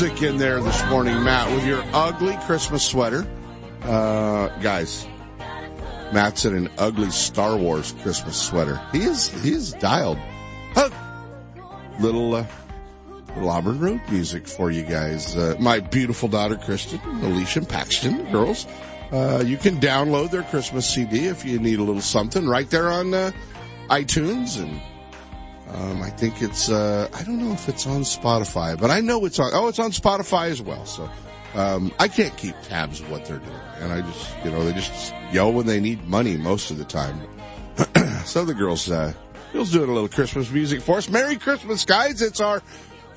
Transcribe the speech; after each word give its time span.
Music 0.00 0.22
in 0.22 0.36
there 0.36 0.60
this 0.60 0.84
morning, 0.86 1.24
Matt, 1.24 1.52
with 1.52 1.66
your 1.66 1.82
ugly 1.92 2.36
Christmas 2.46 2.84
sweater. 2.84 3.26
Uh, 3.82 4.46
guys, 4.60 5.08
Matt's 6.12 6.44
in 6.44 6.54
an 6.54 6.70
ugly 6.78 7.10
Star 7.10 7.56
Wars 7.56 7.96
Christmas 8.00 8.40
sweater. 8.40 8.80
He 8.92 8.98
is, 8.98 9.28
he 9.42 9.50
is 9.50 9.72
dialed. 9.72 10.18
Huh. 10.72 10.90
Little, 11.98 12.32
uh, 12.36 12.46
little 13.34 13.50
Auburn 13.50 13.80
Road 13.80 14.00
music 14.08 14.46
for 14.46 14.70
you 14.70 14.84
guys. 14.84 15.36
Uh, 15.36 15.56
my 15.58 15.80
beautiful 15.80 16.28
daughter, 16.28 16.56
Kristen, 16.56 17.00
Alicia 17.24 17.58
and 17.58 17.68
Paxton, 17.68 18.30
girls. 18.30 18.68
Uh, 19.10 19.42
you 19.44 19.56
can 19.56 19.80
download 19.80 20.30
their 20.30 20.44
Christmas 20.44 20.88
CD 20.88 21.26
if 21.26 21.44
you 21.44 21.58
need 21.58 21.80
a 21.80 21.82
little 21.82 22.00
something 22.00 22.46
right 22.46 22.70
there 22.70 22.92
on, 22.92 23.12
uh, 23.12 23.32
iTunes 23.90 24.62
and 24.62 24.80
um, 25.74 26.02
I 26.02 26.10
think 26.10 26.42
it's, 26.42 26.70
uh, 26.70 27.08
I 27.12 27.22
don't 27.24 27.38
know 27.38 27.52
if 27.52 27.68
it's 27.68 27.86
on 27.86 28.00
Spotify, 28.02 28.78
but 28.78 28.90
I 28.90 29.00
know 29.00 29.24
it's 29.26 29.38
on, 29.38 29.50
oh, 29.52 29.68
it's 29.68 29.78
on 29.78 29.90
Spotify 29.90 30.48
as 30.48 30.62
well. 30.62 30.86
So, 30.86 31.08
um, 31.54 31.92
I 31.98 32.08
can't 32.08 32.36
keep 32.36 32.54
tabs 32.62 33.00
of 33.00 33.10
what 33.10 33.26
they're 33.26 33.38
doing. 33.38 33.60
And 33.80 33.92
I 33.92 34.00
just, 34.00 34.30
you 34.44 34.50
know, 34.50 34.64
they 34.64 34.72
just 34.72 35.14
yell 35.32 35.52
when 35.52 35.66
they 35.66 35.80
need 35.80 36.06
money 36.06 36.36
most 36.36 36.70
of 36.70 36.78
the 36.78 36.84
time. 36.84 37.20
so 38.24 38.44
the 38.44 38.54
girls, 38.54 38.90
uh, 38.90 39.12
girls 39.52 39.70
doing 39.70 39.90
a 39.90 39.92
little 39.92 40.08
Christmas 40.08 40.50
music 40.50 40.80
for 40.80 40.98
us. 40.98 41.08
Merry 41.08 41.36
Christmas, 41.36 41.84
guys. 41.84 42.22
It's 42.22 42.40
our, 42.40 42.62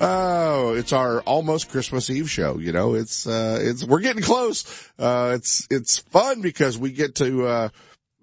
Oh, 0.04 0.74
it's 0.74 0.92
our 0.92 1.20
almost 1.20 1.70
Christmas 1.70 2.10
Eve 2.10 2.28
show. 2.28 2.58
You 2.58 2.72
know, 2.72 2.94
it's, 2.94 3.24
uh, 3.24 3.60
it's, 3.60 3.84
we're 3.84 4.00
getting 4.00 4.24
close. 4.24 4.90
Uh, 4.98 5.34
it's, 5.36 5.68
it's 5.70 5.98
fun 5.98 6.40
because 6.40 6.76
we 6.76 6.90
get 6.90 7.14
to, 7.16 7.46
uh, 7.46 7.68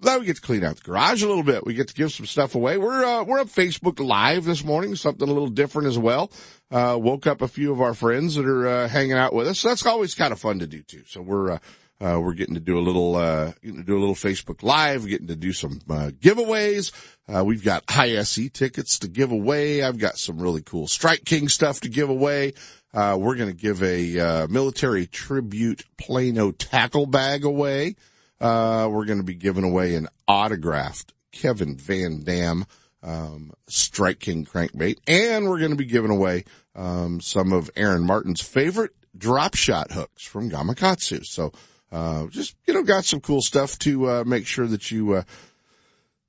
now 0.01 0.17
we 0.17 0.25
get 0.25 0.37
to 0.37 0.41
clean 0.41 0.63
out 0.63 0.77
the 0.77 0.81
garage 0.83 1.23
a 1.23 1.27
little 1.27 1.43
bit. 1.43 1.65
We 1.65 1.73
get 1.73 1.87
to 1.89 1.93
give 1.93 2.11
some 2.11 2.25
stuff 2.25 2.55
away. 2.55 2.77
We're, 2.77 3.03
uh, 3.03 3.23
we're 3.23 3.39
on 3.39 3.47
Facebook 3.47 3.99
Live 3.99 4.45
this 4.45 4.63
morning, 4.63 4.95
something 4.95 5.27
a 5.27 5.31
little 5.31 5.49
different 5.49 5.87
as 5.87 5.97
well. 5.97 6.31
Uh, 6.71 6.97
woke 6.99 7.27
up 7.27 7.41
a 7.41 7.47
few 7.47 7.71
of 7.71 7.81
our 7.81 7.93
friends 7.93 8.35
that 8.35 8.45
are, 8.45 8.67
uh, 8.67 8.87
hanging 8.87 9.13
out 9.13 9.33
with 9.33 9.47
us. 9.47 9.59
So 9.59 9.69
that's 9.69 9.85
always 9.85 10.15
kind 10.15 10.31
of 10.31 10.39
fun 10.39 10.59
to 10.59 10.67
do 10.67 10.81
too. 10.83 11.03
So 11.07 11.21
we're, 11.21 11.51
uh, 11.51 11.59
uh, 12.01 12.19
we're 12.21 12.33
getting 12.33 12.53
to 12.53 12.61
do 12.61 12.77
a 12.77 12.79
little, 12.79 13.15
uh, 13.15 13.51
getting 13.61 13.79
to 13.79 13.83
do 13.83 13.97
a 13.97 13.99
little 13.99 14.15
Facebook 14.15 14.63
Live, 14.63 15.05
getting 15.05 15.27
to 15.27 15.35
do 15.35 15.51
some, 15.51 15.81
uh, 15.89 16.11
giveaways. 16.19 16.93
Uh, 17.27 17.43
we've 17.43 17.63
got 17.63 17.83
ISE 17.89 18.49
tickets 18.53 18.99
to 18.99 19.07
give 19.07 19.31
away. 19.31 19.83
I've 19.83 19.97
got 19.97 20.17
some 20.17 20.39
really 20.39 20.61
cool 20.61 20.87
Strike 20.87 21.25
King 21.25 21.49
stuff 21.49 21.81
to 21.81 21.89
give 21.89 22.09
away. 22.09 22.53
Uh, 22.93 23.17
we're 23.19 23.35
going 23.35 23.49
to 23.49 23.55
give 23.55 23.83
a, 23.83 24.19
uh, 24.19 24.47
military 24.47 25.07
tribute 25.07 25.83
Plano 25.97 26.51
tackle 26.51 27.05
bag 27.05 27.43
away. 27.43 27.95
Uh, 28.41 28.87
we're 28.89 29.05
going 29.05 29.19
to 29.19 29.23
be 29.23 29.35
giving 29.35 29.63
away 29.63 29.95
an 29.95 30.07
autographed 30.27 31.13
Kevin 31.31 31.75
VanDam, 31.75 32.65
um, 33.03 33.51
Strike 33.67 34.19
King 34.19 34.45
crankbait. 34.45 34.97
And 35.07 35.47
we're 35.47 35.59
going 35.59 35.71
to 35.71 35.77
be 35.77 35.85
giving 35.85 36.11
away, 36.11 36.45
um, 36.75 37.21
some 37.21 37.51
of 37.53 37.69
Aaron 37.75 38.03
Martens' 38.03 38.41
favorite 38.41 38.91
drop 39.17 39.55
shot 39.55 39.91
hooks 39.91 40.23
from 40.23 40.49
Gamakatsu. 40.49 41.25
So, 41.25 41.51
uh, 41.91 42.27
just, 42.27 42.55
you 42.67 42.73
know, 42.73 42.83
got 42.83 43.05
some 43.05 43.19
cool 43.19 43.41
stuff 43.41 43.77
to, 43.79 44.09
uh, 44.09 44.23
make 44.25 44.45
sure 44.47 44.67
that 44.67 44.91
you, 44.91 45.13
uh, 45.13 45.23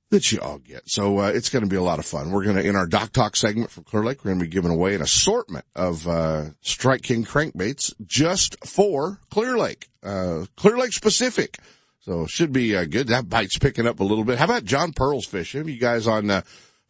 that 0.09 0.31
you 0.31 0.39
all 0.41 0.57
get. 0.57 0.89
So, 0.89 1.19
uh, 1.19 1.27
it's 1.27 1.49
going 1.49 1.63
to 1.63 1.69
be 1.69 1.77
a 1.77 1.81
lot 1.81 1.99
of 1.99 2.05
fun. 2.05 2.31
We're 2.31 2.43
going 2.43 2.57
to, 2.57 2.67
in 2.67 2.75
our 2.75 2.87
Dock 2.87 3.13
Talk 3.13 3.35
segment 3.35 3.69
from 3.71 3.85
Clear 3.85 4.03
Lake, 4.03 4.25
we're 4.25 4.31
going 4.31 4.39
to 4.39 4.45
be 4.45 4.51
giving 4.51 4.71
away 4.71 4.95
an 4.95 5.01
assortment 5.01 5.65
of, 5.75 6.07
uh, 6.07 6.45
Strike 6.61 7.03
King 7.03 7.23
crankbaits 7.23 7.93
just 8.05 8.57
for 8.65 9.19
Clear 9.29 9.57
Lake, 9.57 9.87
uh, 10.03 10.45
Clear 10.57 10.77
Lake 10.77 10.93
specific. 10.93 11.59
So 12.01 12.25
should 12.25 12.51
be 12.51 12.75
uh, 12.75 12.85
good. 12.85 13.09
That 13.09 13.29
bite's 13.29 13.59
picking 13.59 13.85
up 13.85 13.99
a 13.99 14.03
little 14.03 14.23
bit. 14.23 14.39
How 14.39 14.45
about 14.45 14.65
John 14.65 14.91
Pearl's 14.91 15.27
fish? 15.27 15.53
Have 15.53 15.69
you 15.69 15.79
guys 15.79 16.07
on, 16.07 16.31
uh, 16.31 16.41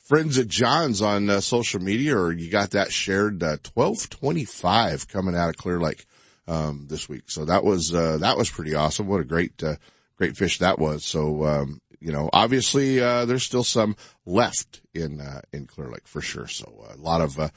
friends 0.07 0.37
at 0.37 0.47
John's 0.47 1.01
on 1.01 1.29
uh, 1.29 1.41
social 1.41 1.81
media 1.81 2.17
or 2.17 2.31
you 2.31 2.49
got 2.49 2.71
that 2.71 2.93
shared, 2.93 3.43
uh, 3.43 3.57
1225 3.73 5.09
coming 5.09 5.35
out 5.35 5.49
of 5.49 5.57
Clear 5.57 5.81
Lake, 5.81 6.05
um, 6.47 6.87
this 6.89 7.09
week. 7.09 7.23
So 7.27 7.43
that 7.43 7.65
was, 7.65 7.93
uh, 7.93 8.19
that 8.19 8.37
was 8.37 8.49
pretty 8.49 8.73
awesome. 8.73 9.07
What 9.07 9.19
a 9.19 9.25
great, 9.25 9.61
uh, 9.61 9.75
great 10.15 10.37
fish 10.37 10.59
that 10.59 10.79
was. 10.79 11.03
So, 11.03 11.45
um, 11.45 11.81
you 11.99 12.13
know, 12.13 12.29
obviously, 12.31 13.01
uh, 13.01 13.25
there's 13.25 13.43
still 13.43 13.65
some 13.65 13.97
left 14.25 14.81
in, 14.93 15.19
uh, 15.19 15.41
in 15.51 15.67
Clear 15.67 15.89
Lake 15.89 16.07
for 16.07 16.21
sure. 16.21 16.47
So 16.47 16.85
uh, 16.89 16.95
a 16.95 17.01
lot 17.01 17.19
of, 17.19 17.37
uh, 17.37 17.49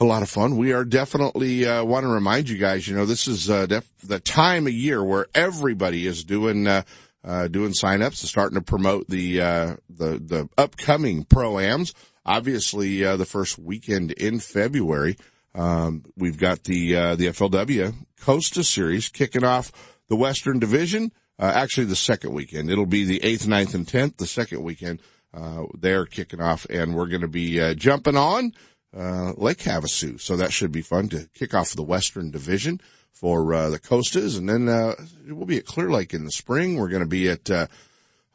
a 0.00 0.04
lot 0.04 0.22
of 0.22 0.30
fun. 0.30 0.56
We 0.56 0.72
are 0.72 0.84
definitely, 0.84 1.66
uh, 1.66 1.84
want 1.84 2.04
to 2.04 2.08
remind 2.08 2.48
you 2.48 2.58
guys, 2.58 2.88
you 2.88 2.96
know, 2.96 3.06
this 3.06 3.28
is, 3.28 3.48
uh, 3.48 3.66
def- 3.66 3.88
the 4.02 4.18
time 4.18 4.66
of 4.66 4.72
year 4.72 5.04
where 5.04 5.26
everybody 5.34 6.06
is 6.06 6.24
doing, 6.24 6.66
uh, 6.66 6.82
uh, 7.22 7.48
doing 7.48 7.72
signups 7.72 8.20
and 8.20 8.28
starting 8.28 8.58
to 8.58 8.64
promote 8.64 9.08
the, 9.08 9.40
uh, 9.40 9.76
the, 9.88 10.18
the 10.18 10.48
upcoming 10.58 11.24
pro-ams. 11.24 11.94
Obviously, 12.26 13.04
uh, 13.04 13.16
the 13.16 13.24
first 13.24 13.58
weekend 13.58 14.10
in 14.12 14.40
February, 14.40 15.16
um, 15.54 16.04
we've 16.16 16.38
got 16.38 16.64
the, 16.64 16.96
uh, 16.96 17.14
the 17.14 17.28
FLW 17.28 17.94
Costa 18.20 18.64
Series 18.64 19.08
kicking 19.08 19.44
off 19.44 19.70
the 20.08 20.16
Western 20.16 20.58
Division. 20.58 21.12
Uh, 21.38 21.52
actually 21.54 21.86
the 21.86 21.96
second 21.96 22.32
weekend. 22.32 22.70
It'll 22.70 22.86
be 22.86 23.04
the 23.04 23.20
8th, 23.20 23.46
9th, 23.46 23.74
and 23.74 23.86
10th, 23.86 24.16
the 24.18 24.26
second 24.26 24.62
weekend. 24.62 25.00
Uh, 25.32 25.64
they're 25.78 26.06
kicking 26.06 26.40
off 26.40 26.64
and 26.70 26.94
we're 26.94 27.08
going 27.08 27.20
to 27.22 27.28
be, 27.28 27.60
uh, 27.60 27.74
jumping 27.74 28.16
on, 28.16 28.52
uh, 28.96 29.32
Lake 29.36 29.58
Havasu. 29.58 30.20
So 30.20 30.36
that 30.36 30.52
should 30.52 30.72
be 30.72 30.82
fun 30.82 31.08
to 31.10 31.28
kick 31.34 31.54
off 31.54 31.72
the 31.72 31.82
Western 31.82 32.30
Division 32.30 32.80
for, 33.12 33.52
uh, 33.54 33.70
the 33.70 33.78
Costas. 33.78 34.36
And 34.36 34.48
then, 34.48 34.68
uh, 34.68 34.94
we'll 35.28 35.46
be 35.46 35.58
at 35.58 35.66
Clear 35.66 35.90
Lake 35.90 36.14
in 36.14 36.24
the 36.24 36.30
spring. 36.30 36.76
We're 36.76 36.88
going 36.88 37.02
to 37.02 37.08
be 37.08 37.28
at, 37.28 37.50
uh, 37.50 37.66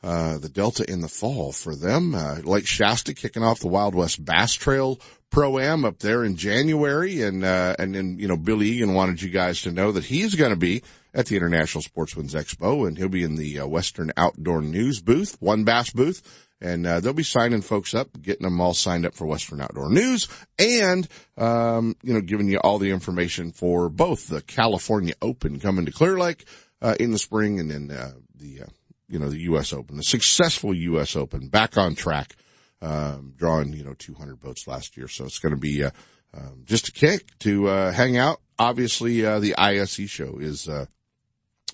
uh, 0.01 0.37
the 0.37 0.49
Delta 0.49 0.89
in 0.89 1.01
the 1.01 1.09
fall 1.09 1.51
for 1.51 1.75
them. 1.75 2.15
Uh, 2.15 2.35
Lake 2.43 2.65
Shasta 2.65 3.13
kicking 3.13 3.43
off 3.43 3.59
the 3.59 3.67
Wild 3.67 3.95
West 3.95 4.23
Bass 4.23 4.53
Trail 4.53 4.99
Pro-Am 5.29 5.83
up 5.83 5.99
there 5.99 6.23
in 6.23 6.37
January. 6.37 7.21
And, 7.21 7.43
uh, 7.43 7.75
and 7.77 7.93
then, 7.93 8.17
you 8.17 8.27
know, 8.27 8.37
Billy 8.37 8.67
Egan 8.67 8.93
wanted 8.93 9.21
you 9.21 9.29
guys 9.29 9.61
to 9.63 9.71
know 9.71 9.91
that 9.91 10.05
he's 10.05 10.35
going 10.35 10.51
to 10.51 10.57
be 10.57 10.81
at 11.13 11.25
the 11.25 11.35
International 11.35 11.81
Sportsman's 11.81 12.33
Expo 12.33 12.87
and 12.87 12.97
he'll 12.97 13.09
be 13.09 13.23
in 13.23 13.35
the 13.35 13.59
Western 13.59 14.11
Outdoor 14.15 14.61
News 14.61 15.01
booth, 15.01 15.35
one 15.41 15.63
bass 15.63 15.89
booth. 15.89 16.47
And, 16.61 16.85
uh, 16.85 16.99
they'll 16.99 17.13
be 17.13 17.23
signing 17.23 17.61
folks 17.61 17.93
up, 17.93 18.21
getting 18.21 18.43
them 18.43 18.59
all 18.59 18.73
signed 18.73 19.05
up 19.05 19.15
for 19.15 19.25
Western 19.25 19.61
Outdoor 19.61 19.89
News 19.89 20.27
and, 20.57 21.07
um, 21.37 21.95
you 22.03 22.13
know, 22.13 22.19
giving 22.21 22.49
you 22.49 22.57
all 22.57 22.79
the 22.79 22.91
information 22.91 23.51
for 23.51 23.87
both 23.87 24.27
the 24.27 24.41
California 24.41 25.13
Open 25.21 25.59
coming 25.59 25.85
to 25.85 25.91
Clear 25.91 26.19
Lake, 26.19 26.45
uh, 26.81 26.95
in 26.99 27.11
the 27.11 27.17
spring 27.17 27.59
and 27.59 27.71
then, 27.71 27.91
uh, 27.91 28.11
the, 28.35 28.63
uh, 28.63 28.67
you 29.07 29.19
know, 29.19 29.29
the 29.29 29.39
U.S. 29.39 29.73
Open, 29.73 29.97
the 29.97 30.03
successful 30.03 30.73
U.S. 30.73 31.15
Open 31.15 31.47
back 31.47 31.77
on 31.77 31.95
track, 31.95 32.35
um, 32.81 33.33
drawing, 33.37 33.73
you 33.73 33.83
know, 33.83 33.95
200 33.97 34.39
boats 34.39 34.67
last 34.67 34.97
year. 34.97 35.07
So 35.07 35.25
it's 35.25 35.39
going 35.39 35.53
to 35.55 35.59
be, 35.59 35.83
uh, 35.83 35.91
um, 36.33 36.63
just 36.65 36.89
a 36.89 36.91
kick 36.91 37.37
to, 37.39 37.69
uh, 37.69 37.91
hang 37.91 38.17
out. 38.17 38.39
Obviously, 38.57 39.21
the 39.21 39.55
ISE 39.57 40.09
show 40.09 40.37
is, 40.39 40.67
uh, 40.67 40.85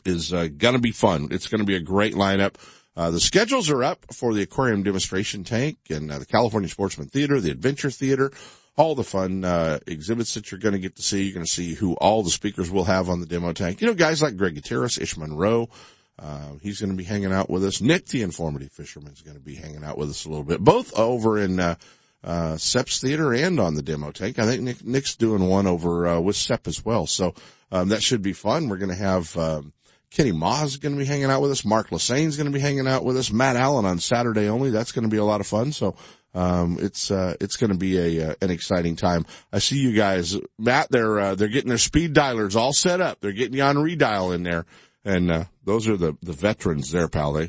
is, 0.05 0.31
uh, 0.31 0.47
gonna 0.55 0.79
be 0.79 0.91
fun. 0.91 1.29
It's 1.31 1.47
gonna 1.47 1.63
be 1.63 1.75
a 1.75 1.81
great 1.81 2.13
lineup. 2.13 2.55
Uh, 2.97 3.11
the 3.11 3.19
schedules 3.19 3.69
are 3.69 3.83
up 3.83 4.05
for 4.13 4.33
the 4.33 4.41
aquarium 4.41 4.83
demonstration 4.83 5.43
tank 5.43 5.77
and 5.89 6.11
uh, 6.11 6.19
the 6.19 6.25
California 6.25 6.69
Sportsman 6.69 7.07
Theater, 7.07 7.41
the 7.41 7.51
Adventure 7.51 7.91
Theater, 7.91 8.31
all 8.77 8.95
the 8.95 9.03
fun, 9.03 9.43
uh, 9.43 9.79
exhibits 9.85 10.33
that 10.33 10.51
you're 10.51 10.59
going 10.59 10.73
to 10.73 10.79
get 10.79 10.95
to 10.95 11.01
see. 11.01 11.23
You're 11.23 11.33
going 11.33 11.45
to 11.45 11.51
see 11.51 11.73
who 11.73 11.93
all 11.95 12.23
the 12.23 12.29
speakers 12.29 12.71
will 12.71 12.85
have 12.85 13.09
on 13.09 13.19
the 13.19 13.25
demo 13.25 13.51
tank. 13.53 13.81
You 13.81 13.87
know, 13.87 13.93
guys 13.93 14.21
like 14.21 14.37
Greg 14.37 14.55
Gutierrez, 14.55 14.97
Ish 14.97 15.17
Monroe, 15.17 15.69
uh, 16.17 16.53
he's 16.61 16.79
going 16.79 16.91
to 16.91 16.95
be 16.95 17.03
hanging 17.03 17.33
out 17.33 17.49
with 17.49 17.65
us. 17.65 17.81
Nick, 17.81 18.07
the 18.07 18.21
informative 18.21 18.71
fisherman, 18.71 19.11
is 19.11 19.21
going 19.21 19.37
to 19.37 19.43
be 19.43 19.55
hanging 19.55 19.83
out 19.83 19.97
with 19.97 20.09
us 20.09 20.25
a 20.25 20.29
little 20.29 20.45
bit, 20.45 20.61
both 20.61 20.97
over 20.97 21.37
in, 21.37 21.59
uh, 21.59 21.75
uh, 22.23 22.57
Sep's 22.57 22.99
Theater 23.01 23.33
and 23.33 23.59
on 23.59 23.75
the 23.75 23.81
demo 23.81 24.11
tank. 24.11 24.39
I 24.39 24.45
think 24.45 24.61
Nick, 24.61 24.85
Nick's 24.85 25.15
doing 25.15 25.47
one 25.47 25.67
over, 25.67 26.07
uh, 26.07 26.19
with 26.21 26.37
Sep 26.37 26.67
as 26.67 26.83
well. 26.83 27.07
So, 27.07 27.33
um, 27.71 27.89
that 27.89 28.01
should 28.01 28.21
be 28.21 28.33
fun. 28.33 28.69
We're 28.69 28.77
going 28.77 28.89
to 28.89 28.95
have, 28.95 29.35
um, 29.37 29.73
Kenny 30.11 30.31
Moss 30.31 30.69
is 30.69 30.77
going 30.77 30.93
to 30.93 30.99
be 30.99 31.05
hanging 31.05 31.25
out 31.25 31.41
with 31.41 31.51
us. 31.51 31.65
Mark 31.65 31.89
Lassagne's 31.89 32.37
going 32.37 32.51
to 32.51 32.53
be 32.53 32.59
hanging 32.59 32.87
out 32.87 33.03
with 33.03 33.17
us. 33.17 33.31
Matt 33.31 33.55
Allen 33.55 33.85
on 33.85 33.99
Saturday 33.99 34.47
only. 34.47 34.69
That's 34.69 34.91
going 34.91 35.03
to 35.03 35.09
be 35.09 35.17
a 35.17 35.25
lot 35.25 35.41
of 35.41 35.47
fun. 35.47 35.71
So, 35.71 35.95
Um, 36.33 36.77
it's, 36.81 37.11
uh, 37.11 37.35
it's 37.39 37.55
going 37.55 37.71
to 37.71 37.77
be 37.77 37.97
a, 37.97 38.31
uh, 38.31 38.35
an 38.41 38.51
exciting 38.51 38.97
time. 38.97 39.25
I 39.53 39.59
see 39.59 39.77
you 39.77 39.93
guys, 39.93 40.37
Matt, 40.59 40.91
they're, 40.91 41.17
uh, 41.17 41.35
they're 41.35 41.47
getting 41.47 41.69
their 41.69 41.77
speed 41.77 42.13
dialers 42.13 42.57
all 42.57 42.73
set 42.73 42.99
up. 42.99 43.21
They're 43.21 43.31
getting 43.31 43.55
you 43.55 43.63
on 43.63 43.77
redial 43.77 44.35
in 44.35 44.43
there. 44.43 44.65
And, 45.05 45.31
uh, 45.31 45.45
those 45.63 45.87
are 45.87 45.95
the, 45.95 46.17
the 46.21 46.33
veterans 46.33 46.91
there, 46.91 47.07
pal. 47.07 47.31
They, 47.31 47.47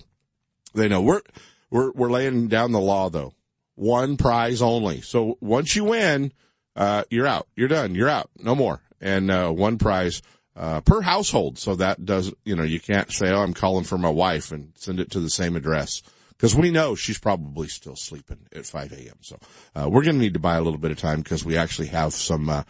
they 0.72 0.86
know 0.88 1.02
we're, 1.02 1.22
we're, 1.68 1.90
we're 1.92 2.12
laying 2.12 2.46
down 2.46 2.70
the 2.70 2.80
law 2.80 3.10
though. 3.10 3.32
One 3.74 4.16
prize 4.16 4.62
only. 4.62 5.00
So 5.00 5.36
once 5.40 5.74
you 5.74 5.82
win, 5.82 6.32
uh, 6.76 7.02
you're 7.10 7.26
out. 7.26 7.48
You're 7.56 7.66
done. 7.66 7.96
You're 7.96 8.08
out. 8.08 8.30
No 8.38 8.54
more. 8.54 8.82
And, 9.00 9.32
uh, 9.32 9.50
one 9.50 9.78
prize, 9.78 10.22
uh, 10.56 10.80
per 10.80 11.02
household. 11.02 11.58
So 11.58 11.76
that 11.76 12.04
does, 12.04 12.32
you 12.44 12.56
know, 12.56 12.62
you 12.62 12.80
can't 12.80 13.12
say, 13.12 13.30
oh, 13.30 13.42
I'm 13.42 13.54
calling 13.54 13.84
for 13.84 13.98
my 13.98 14.08
wife 14.08 14.52
and 14.52 14.72
send 14.74 15.00
it 15.00 15.10
to 15.12 15.20
the 15.20 15.30
same 15.30 15.54
address. 15.56 16.02
Cause 16.38 16.54
we 16.54 16.70
know 16.70 16.94
she's 16.94 17.18
probably 17.18 17.66
still 17.66 17.96
sleeping 17.96 18.40
at 18.54 18.66
5 18.66 18.92
a.m. 18.92 19.16
So, 19.22 19.38
uh, 19.74 19.88
we're 19.88 20.02
going 20.02 20.16
to 20.16 20.20
need 20.20 20.34
to 20.34 20.40
buy 20.40 20.56
a 20.56 20.60
little 20.60 20.78
bit 20.78 20.90
of 20.90 20.98
time 20.98 21.22
because 21.22 21.46
we 21.46 21.56
actually 21.56 21.88
have 21.88 22.12
some, 22.12 22.50
uh, 22.50 22.62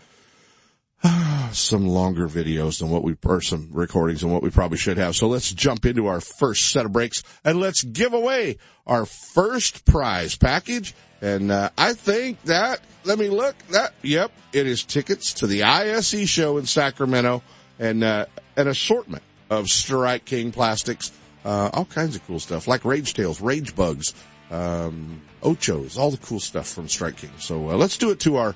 some 1.52 1.88
longer 1.88 2.28
videos 2.28 2.78
than 2.78 2.90
what 2.90 3.02
we, 3.02 3.16
or 3.24 3.40
some 3.40 3.70
recordings 3.72 4.20
than 4.20 4.30
what 4.30 4.44
we 4.44 4.50
probably 4.50 4.78
should 4.78 4.98
have. 4.98 5.16
So 5.16 5.26
let's 5.26 5.52
jump 5.52 5.84
into 5.84 6.06
our 6.06 6.20
first 6.20 6.70
set 6.70 6.86
of 6.86 6.92
breaks 6.92 7.24
and 7.44 7.58
let's 7.58 7.82
give 7.82 8.12
away 8.12 8.58
our 8.86 9.04
first 9.04 9.84
prize 9.84 10.36
package. 10.36 10.94
And, 11.20 11.50
uh, 11.50 11.70
I 11.76 11.94
think 11.94 12.40
that, 12.42 12.82
let 13.02 13.18
me 13.18 13.30
look, 13.30 13.56
that, 13.70 13.94
yep, 14.00 14.30
it 14.52 14.68
is 14.68 14.84
tickets 14.84 15.34
to 15.34 15.48
the 15.48 15.64
ISE 15.64 16.28
show 16.28 16.56
in 16.56 16.66
Sacramento 16.66 17.42
and, 17.78 18.02
uh, 18.02 18.26
an 18.56 18.68
assortment 18.68 19.22
of 19.50 19.68
Strike 19.68 20.24
King 20.24 20.52
plastics, 20.52 21.12
uh, 21.44 21.70
all 21.72 21.84
kinds 21.84 22.16
of 22.16 22.26
cool 22.26 22.40
stuff 22.40 22.66
like 22.66 22.84
Rage 22.84 23.14
Tails, 23.14 23.40
Rage 23.40 23.76
Bugs, 23.76 24.14
um, 24.50 25.20
Ochos, 25.42 25.98
all 25.98 26.10
the 26.10 26.16
cool 26.18 26.40
stuff 26.40 26.68
from 26.68 26.88
Strike 26.88 27.18
King. 27.18 27.30
So, 27.38 27.70
uh, 27.70 27.74
let's 27.74 27.96
do 27.96 28.10
it 28.10 28.20
to 28.20 28.36
our, 28.36 28.54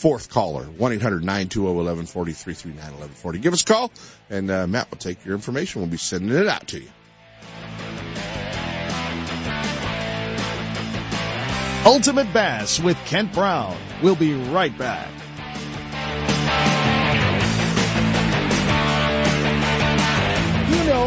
fourth 0.00 0.30
caller, 0.30 0.64
1-800-920-1140, 0.78 3.42
Give 3.42 3.52
us 3.52 3.60
a 3.60 3.64
call, 3.66 3.92
and 4.30 4.50
uh, 4.50 4.66
Matt 4.66 4.90
will 4.90 4.96
take 4.96 5.22
your 5.26 5.34
information. 5.34 5.82
We'll 5.82 5.90
be 5.90 5.98
sending 5.98 6.34
it 6.34 6.48
out 6.48 6.66
to 6.68 6.80
you. 6.80 6.88
Ultimate 11.84 12.32
Bass 12.32 12.80
with 12.80 12.96
Kent 13.04 13.34
Brown. 13.34 13.76
We'll 14.02 14.16
be 14.16 14.32
right 14.34 14.76
back. 14.78 15.10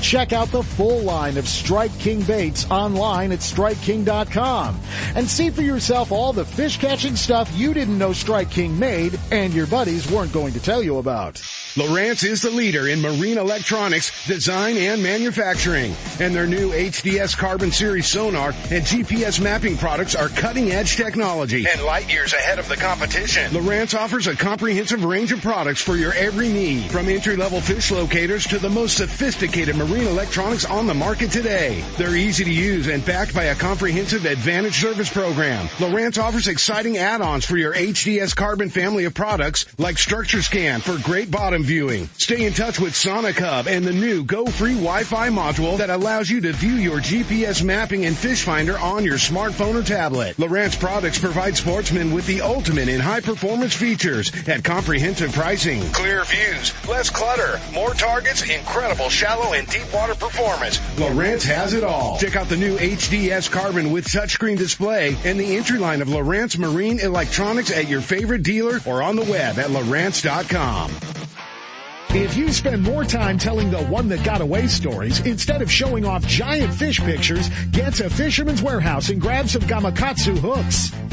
Check 0.00 0.32
out 0.32 0.48
the 0.48 0.62
full 0.62 1.00
line 1.00 1.36
of 1.36 1.48
Strike 1.48 1.96
King 1.98 2.22
baits 2.22 2.70
online 2.70 3.32
at 3.32 3.40
StrikeKing.com 3.40 4.80
and 5.14 5.28
see 5.28 5.50
for 5.50 5.62
yourself 5.62 6.12
all 6.12 6.32
the 6.32 6.44
fish 6.44 6.78
catching 6.78 7.16
stuff 7.16 7.50
you 7.56 7.74
didn't 7.74 7.98
know 7.98 8.12
Strike 8.12 8.50
King 8.50 8.78
made 8.78 9.18
and 9.30 9.52
your 9.54 9.66
buddies 9.66 10.10
weren't 10.10 10.32
going 10.32 10.52
to 10.52 10.60
tell 10.60 10.82
you 10.82 10.98
about. 10.98 11.34
Lowrance 11.74 12.24
is 12.24 12.42
the 12.42 12.50
leader 12.50 12.88
in 12.88 13.00
marine 13.00 13.38
electronics, 13.38 14.26
design, 14.26 14.76
and 14.76 15.02
manufacturing. 15.02 15.94
And 16.18 16.34
their 16.34 16.46
new 16.46 16.70
HDS 16.70 17.36
Carbon 17.36 17.70
Series 17.70 18.06
sonar 18.06 18.48
and 18.70 18.84
GPS 18.84 19.40
mapping 19.40 19.76
products 19.76 20.16
are 20.16 20.28
cutting 20.28 20.72
edge 20.72 20.96
technology 20.96 21.66
and 21.68 21.82
light 21.82 22.10
years 22.12 22.32
ahead 22.32 22.58
of 22.58 22.68
the 22.68 22.76
competition. 22.76 23.50
Lowrance 23.52 23.96
offers 23.96 24.26
a 24.26 24.34
comprehensive 24.34 25.04
range 25.04 25.30
of 25.30 25.40
products 25.40 25.80
for 25.80 25.96
your 25.96 26.12
every 26.14 26.48
need, 26.48 26.90
from 26.90 27.08
entry 27.08 27.36
level 27.36 27.60
fish 27.60 27.90
locators 27.90 28.46
to 28.46 28.58
the 28.58 28.70
most 28.70 28.96
sophisticated 28.96 29.67
marine 29.74 30.06
electronics 30.06 30.64
on 30.64 30.86
the 30.86 30.94
market 30.94 31.30
today. 31.30 31.84
They're 31.96 32.16
easy 32.16 32.44
to 32.44 32.52
use 32.52 32.86
and 32.86 33.04
backed 33.04 33.34
by 33.34 33.44
a 33.44 33.54
comprehensive 33.54 34.24
advantage 34.24 34.80
service 34.80 35.12
program. 35.12 35.66
Lowrance 35.78 36.22
offers 36.22 36.48
exciting 36.48 36.96
add-ons 36.98 37.44
for 37.44 37.56
your 37.56 37.74
HDS 37.74 38.34
Carbon 38.34 38.70
family 38.70 39.04
of 39.04 39.14
products 39.14 39.66
like 39.78 39.98
Structure 39.98 40.42
Scan 40.42 40.80
for 40.80 40.98
great 41.02 41.30
bottom 41.30 41.62
viewing. 41.62 42.08
Stay 42.18 42.46
in 42.46 42.52
touch 42.52 42.80
with 42.80 42.94
Sonic 42.94 43.38
Hub 43.38 43.66
and 43.66 43.84
the 43.84 43.92
new 43.92 44.24
Go 44.24 44.46
Free 44.46 44.74
Wi-Fi 44.74 45.28
module 45.28 45.78
that 45.78 45.90
allows 45.90 46.30
you 46.30 46.40
to 46.42 46.52
view 46.52 46.74
your 46.74 46.98
GPS 46.98 47.62
mapping 47.62 48.06
and 48.06 48.16
fish 48.16 48.44
finder 48.44 48.78
on 48.78 49.04
your 49.04 49.18
smartphone 49.18 49.74
or 49.74 49.82
tablet. 49.82 50.36
Lowrance 50.36 50.78
products 50.78 51.18
provide 51.18 51.56
sportsmen 51.56 52.12
with 52.12 52.26
the 52.26 52.40
ultimate 52.40 52.88
in 52.88 53.00
high 53.00 53.20
performance 53.20 53.74
features 53.74 54.32
at 54.46 54.64
comprehensive 54.64 55.32
pricing. 55.32 55.82
Clear 55.92 56.24
views, 56.24 56.72
less 56.88 57.10
clutter, 57.10 57.60
more 57.72 57.94
targets, 57.94 58.42
incredible 58.48 59.08
shallow 59.08 59.52
and 59.58 59.68
deep 59.68 59.92
water 59.92 60.14
performance. 60.14 60.78
Lowrance 60.96 61.42
has 61.42 61.74
it 61.74 61.82
all. 61.82 62.16
Check 62.18 62.36
out 62.36 62.48
the 62.48 62.56
new 62.56 62.78
HDS 62.78 63.50
Carbon 63.50 63.90
with 63.90 64.06
touchscreen 64.06 64.56
display 64.56 65.16
and 65.24 65.38
the 65.38 65.56
entry 65.56 65.78
line 65.78 66.00
of 66.00 66.08
Lowrance 66.08 66.56
Marine 66.56 67.00
Electronics 67.00 67.70
at 67.70 67.88
your 67.88 68.00
favorite 68.00 68.44
dealer 68.44 68.78
or 68.86 69.02
on 69.02 69.16
the 69.16 69.24
web 69.24 69.58
at 69.58 69.70
Lowrance.com. 69.70 70.92
If 72.10 72.36
you 72.36 72.52
spend 72.52 72.84
more 72.84 73.04
time 73.04 73.36
telling 73.36 73.70
the 73.70 73.82
one 73.84 74.08
that 74.08 74.24
got 74.24 74.40
away 74.40 74.66
stories 74.68 75.20
instead 75.20 75.60
of 75.60 75.70
showing 75.70 76.06
off 76.06 76.26
giant 76.26 76.72
fish 76.72 77.00
pictures, 77.00 77.50
get 77.70 77.94
to 77.94 78.08
Fisherman's 78.08 78.62
Warehouse 78.62 79.10
and 79.10 79.20
grab 79.20 79.48
some 79.48 79.62
Gamakatsu 79.62 80.38
hooks. 80.38 80.90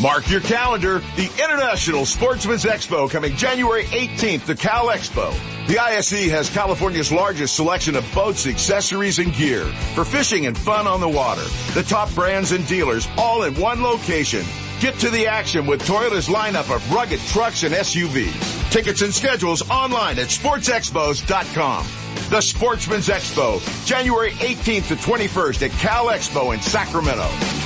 Mark 0.00 0.30
your 0.30 0.40
calendar. 0.42 0.98
The 1.16 1.30
International 1.42 2.04
Sportsman's 2.04 2.64
Expo 2.64 3.10
coming 3.10 3.34
January 3.34 3.84
18th 3.84 4.46
to 4.46 4.54
Cal 4.54 4.88
Expo. 4.88 5.34
The 5.68 5.78
ISE 5.78 6.30
has 6.30 6.50
California's 6.50 7.10
largest 7.10 7.56
selection 7.56 7.96
of 7.96 8.04
boats, 8.14 8.46
accessories, 8.46 9.18
and 9.18 9.32
gear 9.32 9.64
for 9.94 10.04
fishing 10.04 10.46
and 10.46 10.56
fun 10.56 10.86
on 10.86 11.00
the 11.00 11.08
water. 11.08 11.44
The 11.72 11.82
top 11.82 12.14
brands 12.14 12.52
and 12.52 12.66
dealers 12.66 13.08
all 13.16 13.44
in 13.44 13.58
one 13.58 13.82
location. 13.82 14.44
Get 14.80 14.98
to 14.98 15.08
the 15.08 15.26
action 15.26 15.66
with 15.66 15.82
Toyota's 15.82 16.28
lineup 16.28 16.74
of 16.74 16.92
rugged 16.92 17.20
trucks 17.20 17.62
and 17.62 17.74
SUVs. 17.74 18.70
Tickets 18.70 19.00
and 19.00 19.14
schedules 19.14 19.68
online 19.70 20.18
at 20.18 20.28
sportsexpos.com. 20.28 21.86
The 22.28 22.40
Sportsman's 22.42 23.08
Expo, 23.08 23.86
January 23.86 24.32
18th 24.32 24.88
to 24.88 24.96
21st 24.96 25.70
at 25.70 25.70
Cal 25.78 26.06
Expo 26.06 26.52
in 26.52 26.60
Sacramento. 26.60 27.65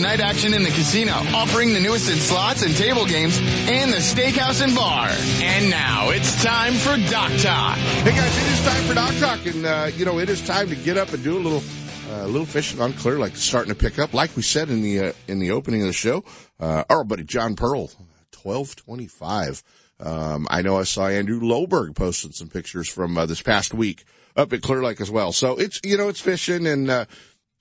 night 0.00 0.20
action 0.20 0.54
in 0.54 0.62
the 0.62 0.70
casino, 0.70 1.12
offering 1.34 1.74
the 1.74 1.80
newest 1.80 2.10
in 2.10 2.16
slots 2.16 2.62
and 2.62 2.74
table 2.74 3.04
games, 3.06 3.38
and 3.68 3.92
the 3.92 3.98
steakhouse 3.98 4.62
and 4.62 4.74
bar. 4.74 5.08
And 5.42 5.70
now 5.70 6.10
it's 6.10 6.42
time 6.42 6.72
for 6.74 6.96
Dock 7.10 7.30
Talk. 7.40 7.76
Hey 7.76 8.10
guys, 8.10 8.36
it 8.36 8.52
is 8.52 8.64
time 8.64 8.82
for 8.84 8.94
Dock 8.94 9.14
Talk, 9.16 9.46
and 9.46 9.66
uh, 9.66 9.90
you 9.94 10.04
know 10.04 10.18
it 10.18 10.28
is 10.30 10.44
time 10.46 10.68
to 10.68 10.76
get 10.76 10.96
up 10.96 11.12
and 11.12 11.22
do 11.22 11.36
a 11.36 11.40
little, 11.40 11.62
uh, 12.12 12.26
little 12.26 12.46
fishing 12.46 12.80
on 12.80 12.92
Clear 12.94 13.18
Lake. 13.18 13.36
Starting 13.36 13.72
to 13.72 13.78
pick 13.78 13.98
up, 13.98 14.14
like 14.14 14.34
we 14.36 14.42
said 14.42 14.70
in 14.70 14.82
the 14.82 15.00
uh, 15.00 15.12
in 15.28 15.38
the 15.38 15.50
opening 15.50 15.82
of 15.82 15.86
the 15.86 15.92
show. 15.92 16.24
Uh, 16.58 16.84
our 16.88 17.04
buddy 17.04 17.24
John 17.24 17.54
Pearl, 17.54 17.90
twelve 18.30 18.76
twenty 18.76 19.06
five. 19.06 19.62
Um, 20.00 20.46
I 20.50 20.62
know 20.62 20.78
I 20.78 20.84
saw 20.84 21.08
Andrew 21.08 21.40
Loberg 21.40 21.94
posting 21.94 22.32
some 22.32 22.48
pictures 22.48 22.88
from 22.88 23.18
uh, 23.18 23.26
this 23.26 23.42
past 23.42 23.74
week 23.74 24.04
up 24.36 24.52
at 24.52 24.62
Clear 24.62 24.82
Lake 24.82 25.00
as 25.00 25.10
well. 25.10 25.32
So 25.32 25.56
it's 25.56 25.80
you 25.84 25.96
know 25.96 26.08
it's 26.08 26.20
fishing 26.20 26.66
and 26.66 26.88
uh, 26.88 27.04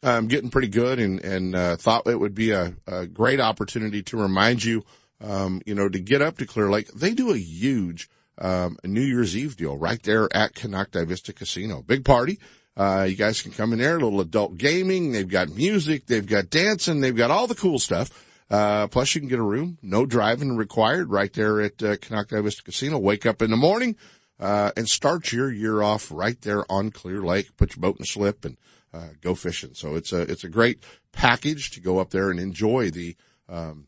um, 0.03 0.27
getting 0.27 0.49
pretty 0.49 0.67
good, 0.67 0.99
and 0.99 1.19
and 1.19 1.55
uh, 1.55 1.75
thought 1.75 2.07
it 2.07 2.19
would 2.19 2.35
be 2.35 2.51
a, 2.51 2.73
a 2.87 3.07
great 3.07 3.39
opportunity 3.39 4.01
to 4.03 4.17
remind 4.17 4.63
you, 4.63 4.83
um, 5.21 5.61
you 5.65 5.75
know, 5.75 5.89
to 5.89 5.99
get 5.99 6.21
up 6.21 6.37
to 6.37 6.45
Clear 6.45 6.69
Lake. 6.69 6.91
They 6.93 7.13
do 7.13 7.31
a 7.31 7.37
huge 7.37 8.09
um, 8.37 8.77
New 8.83 9.01
Year's 9.01 9.35
Eve 9.35 9.57
deal 9.57 9.77
right 9.77 10.01
there 10.03 10.27
at 10.33 10.53
Konocti 10.53 11.05
Vista 11.05 11.33
Casino. 11.33 11.81
Big 11.81 12.05
party. 12.05 12.39
Uh, 12.77 13.05
you 13.09 13.15
guys 13.15 13.41
can 13.41 13.51
come 13.51 13.73
in 13.73 13.79
there, 13.79 13.97
a 13.97 13.99
little 13.99 14.21
adult 14.21 14.57
gaming. 14.57 15.11
They've 15.11 15.27
got 15.27 15.49
music, 15.49 16.05
they've 16.05 16.25
got 16.25 16.49
dancing, 16.49 17.01
they've 17.01 17.15
got 17.15 17.31
all 17.31 17.45
the 17.45 17.55
cool 17.55 17.77
stuff. 17.77 18.25
Uh, 18.49 18.87
plus 18.87 19.13
you 19.13 19.21
can 19.21 19.27
get 19.29 19.37
a 19.37 19.43
room, 19.43 19.77
no 19.81 20.05
driving 20.05 20.55
required 20.55 21.11
right 21.11 21.31
there 21.33 21.61
at, 21.61 21.83
uh, 21.83 21.97
Vista 22.41 22.63
Casino. 22.63 22.97
Wake 22.97 23.25
up 23.25 23.41
in 23.41 23.51
the 23.51 23.57
morning, 23.57 23.97
uh, 24.39 24.71
and 24.77 24.87
start 24.87 25.33
your 25.33 25.51
year 25.51 25.81
off 25.81 26.09
right 26.09 26.39
there 26.41 26.63
on 26.71 26.89
Clear 26.89 27.21
Lake. 27.21 27.55
Put 27.57 27.75
your 27.75 27.81
boat 27.81 27.97
in 27.99 28.05
slip 28.05 28.45
and, 28.45 28.57
uh, 28.93 29.07
go 29.21 29.35
fishing. 29.35 29.73
So 29.73 29.95
it's 29.95 30.13
a, 30.13 30.21
it's 30.21 30.43
a 30.43 30.49
great 30.49 30.83
package 31.11 31.71
to 31.71 31.79
go 31.79 31.99
up 31.99 32.09
there 32.09 32.29
and 32.29 32.39
enjoy 32.39 32.91
the, 32.91 33.15
um, 33.47 33.87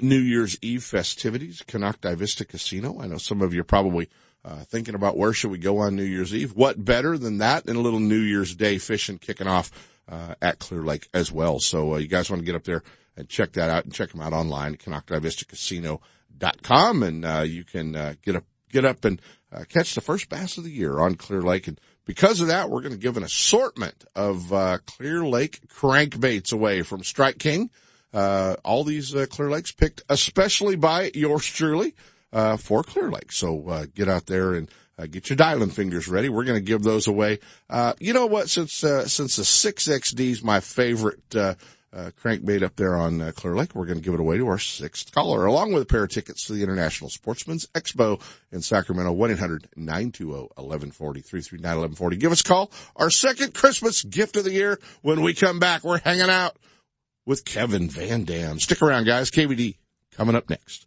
New 0.00 0.18
Year's 0.18 0.56
Eve 0.62 0.82
festivities, 0.82 1.62
Konocti 1.66 2.16
Vista 2.16 2.44
Casino. 2.44 3.00
I 3.00 3.06
know 3.06 3.18
some 3.18 3.42
of 3.42 3.52
you 3.52 3.60
are 3.60 3.64
probably 3.64 4.08
uh, 4.44 4.64
thinking 4.64 4.94
about 4.94 5.16
where 5.16 5.32
should 5.32 5.50
we 5.50 5.58
go 5.58 5.78
on 5.78 5.96
New 5.96 6.04
Year's 6.04 6.34
Eve. 6.34 6.54
What 6.56 6.84
better 6.84 7.18
than 7.18 7.38
that 7.38 7.66
than 7.66 7.76
a 7.76 7.80
little 7.80 8.00
New 8.00 8.20
Year's 8.20 8.54
Day 8.54 8.78
fishing 8.78 9.18
kicking 9.18 9.46
off 9.46 9.70
uh, 10.08 10.34
at 10.40 10.58
Clear 10.58 10.82
Lake 10.82 11.08
as 11.14 11.30
well. 11.30 11.60
So 11.60 11.94
uh, 11.94 11.98
you 11.98 12.08
guys 12.08 12.28
want 12.30 12.40
to 12.40 12.46
get 12.46 12.56
up 12.56 12.64
there 12.64 12.82
and 13.16 13.28
check 13.28 13.52
that 13.52 13.70
out 13.70 13.84
and 13.84 13.94
check 13.94 14.10
them 14.10 14.22
out 14.22 14.32
online, 14.32 14.74
at 14.74 14.80
KonoctiVistaCasino.com, 14.80 17.02
and 17.02 17.24
uh, 17.24 17.44
you 17.46 17.64
can 17.64 17.94
uh, 17.94 18.14
get 18.22 18.36
up 18.36 18.44
get 18.70 18.84
up 18.86 19.04
and 19.04 19.20
uh, 19.52 19.64
catch 19.68 19.94
the 19.94 20.00
first 20.00 20.30
bass 20.30 20.56
of 20.56 20.64
the 20.64 20.70
year 20.70 20.98
on 20.98 21.14
Clear 21.14 21.42
Lake. 21.42 21.68
And 21.68 21.78
because 22.04 22.40
of 22.40 22.48
that, 22.48 22.70
we're 22.70 22.80
going 22.80 22.92
to 22.92 22.98
give 22.98 23.16
an 23.16 23.22
assortment 23.22 24.04
of 24.14 24.52
uh, 24.52 24.78
Clear 24.86 25.24
Lake 25.24 25.60
crankbaits 25.68 26.52
away 26.52 26.82
from 26.82 27.04
Strike 27.04 27.38
King. 27.38 27.70
Uh, 28.12 28.56
all 28.64 28.84
these 28.84 29.14
uh, 29.14 29.26
Clear 29.30 29.50
Lakes 29.50 29.72
picked 29.72 30.02
especially 30.08 30.76
by 30.76 31.10
yours 31.14 31.46
truly 31.46 31.94
uh, 32.32 32.56
for 32.56 32.82
Clear 32.82 33.10
Lake. 33.10 33.32
So 33.32 33.68
uh, 33.68 33.86
get 33.94 34.08
out 34.08 34.26
there 34.26 34.54
and 34.54 34.70
uh, 34.98 35.06
get 35.06 35.30
your 35.30 35.36
dialing 35.36 35.70
fingers 35.70 36.08
ready. 36.08 36.28
We're 36.28 36.44
going 36.44 36.58
to 36.58 36.64
give 36.64 36.82
those 36.82 37.06
away. 37.06 37.38
Uh, 37.70 37.94
you 37.98 38.12
know 38.12 38.26
what? 38.26 38.50
Since 38.50 38.74
since 38.74 39.36
the 39.36 39.44
six 39.44 39.88
XD 39.88 40.20
is 40.20 40.42
my 40.42 40.60
favorite 40.60 41.22
uh, 41.92 42.10
crankbait 42.22 42.62
up 42.62 42.76
there 42.76 42.96
on 42.96 43.20
uh, 43.20 43.32
Clear 43.34 43.54
Lake, 43.54 43.74
we're 43.74 43.86
going 43.86 43.98
to 43.98 44.04
give 44.04 44.14
it 44.14 44.20
away 44.20 44.38
to 44.38 44.48
our 44.48 44.58
sixth 44.58 45.12
caller, 45.12 45.44
along 45.44 45.72
with 45.72 45.82
a 45.82 45.86
pair 45.86 46.04
of 46.04 46.10
tickets 46.10 46.46
to 46.46 46.54
the 46.54 46.62
International 46.62 47.10
Sportsman's 47.10 47.66
Expo 47.74 48.20
in 48.50 48.62
Sacramento. 48.62 49.12
One 49.12 49.30
1140 49.30 51.20
339 51.20 51.62
1140 51.62 52.16
Give 52.16 52.32
us 52.32 52.40
a 52.40 52.44
call. 52.44 52.70
Our 52.96 53.10
second 53.10 53.54
Christmas 53.54 54.02
gift 54.02 54.36
of 54.36 54.44
the 54.44 54.52
year. 54.52 54.78
When 55.02 55.22
we 55.22 55.34
come 55.34 55.58
back, 55.58 55.84
we're 55.84 55.98
hanging 55.98 56.30
out 56.30 56.56
with 57.26 57.44
Kevin 57.44 57.88
VanDam. 57.88 58.60
Stick 58.60 58.82
around, 58.82 59.04
guys. 59.04 59.30
KVD 59.30 59.76
coming 60.12 60.34
up 60.36 60.48
next. 60.48 60.86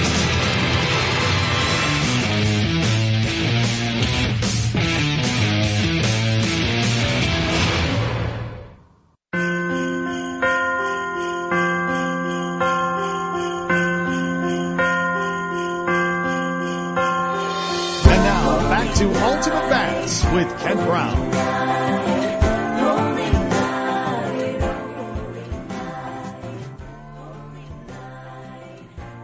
with 20.33 20.47
Kent 20.61 20.79
Brown. 20.85 21.31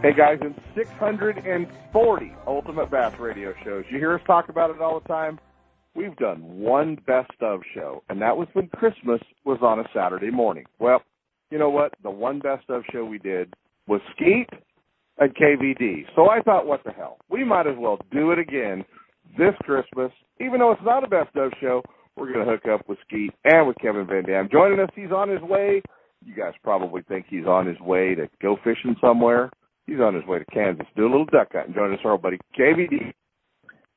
Hey 0.02 0.12
guys, 0.12 0.38
in 0.42 0.54
640 0.76 2.32
Ultimate 2.46 2.90
Bass 2.90 3.18
radio 3.18 3.52
shows, 3.64 3.84
you 3.90 3.98
hear 3.98 4.14
us 4.14 4.20
talk 4.26 4.48
about 4.48 4.70
it 4.70 4.80
all 4.80 5.00
the 5.00 5.08
time. 5.08 5.40
We've 5.94 6.14
done 6.16 6.40
one 6.60 6.98
best 7.06 7.32
of 7.40 7.60
show, 7.74 8.04
and 8.08 8.22
that 8.22 8.36
was 8.36 8.46
when 8.52 8.68
Christmas 8.68 9.20
was 9.44 9.58
on 9.62 9.80
a 9.80 9.84
Saturday 9.92 10.30
morning. 10.30 10.66
Well, 10.78 11.02
you 11.50 11.58
know 11.58 11.70
what? 11.70 11.94
The 12.02 12.10
one 12.10 12.38
best 12.38 12.68
of 12.68 12.84
show 12.92 13.04
we 13.04 13.18
did 13.18 13.54
was 13.88 14.00
Skeet 14.14 14.48
and 15.18 15.34
KVD. 15.34 16.04
So 16.14 16.30
I 16.30 16.40
thought, 16.42 16.66
what 16.66 16.84
the 16.84 16.92
hell? 16.92 17.18
We 17.28 17.44
might 17.44 17.66
as 17.66 17.76
well 17.76 17.98
do 18.12 18.30
it 18.30 18.38
again 18.38 18.84
this 19.36 19.54
Christmas. 19.62 20.12
Even 20.40 20.60
though 20.60 20.72
it's 20.72 20.82
not 20.84 21.04
a 21.04 21.08
best 21.08 21.34
of 21.36 21.52
show, 21.60 21.82
we're 22.16 22.32
going 22.32 22.44
to 22.44 22.50
hook 22.50 22.66
up 22.72 22.88
with 22.88 22.98
Skeet 23.06 23.32
and 23.44 23.66
with 23.66 23.76
Kevin 23.80 24.06
VanDam. 24.06 24.50
Joining 24.50 24.80
us, 24.80 24.90
he's 24.94 25.12
on 25.12 25.28
his 25.28 25.40
way. 25.42 25.82
You 26.24 26.34
guys 26.34 26.52
probably 26.62 27.02
think 27.02 27.26
he's 27.28 27.46
on 27.46 27.66
his 27.66 27.78
way 27.80 28.14
to 28.14 28.28
go 28.42 28.56
fishing 28.64 28.96
somewhere. 29.00 29.50
He's 29.86 30.00
on 30.00 30.14
his 30.14 30.24
way 30.26 30.38
to 30.38 30.44
Kansas, 30.46 30.86
do 30.96 31.06
a 31.06 31.10
little 31.10 31.24
duck 31.26 31.48
hunting. 31.52 31.74
Join 31.74 31.92
us, 31.92 32.00
our 32.04 32.18
buddy 32.18 32.38
KVD. 32.58 33.12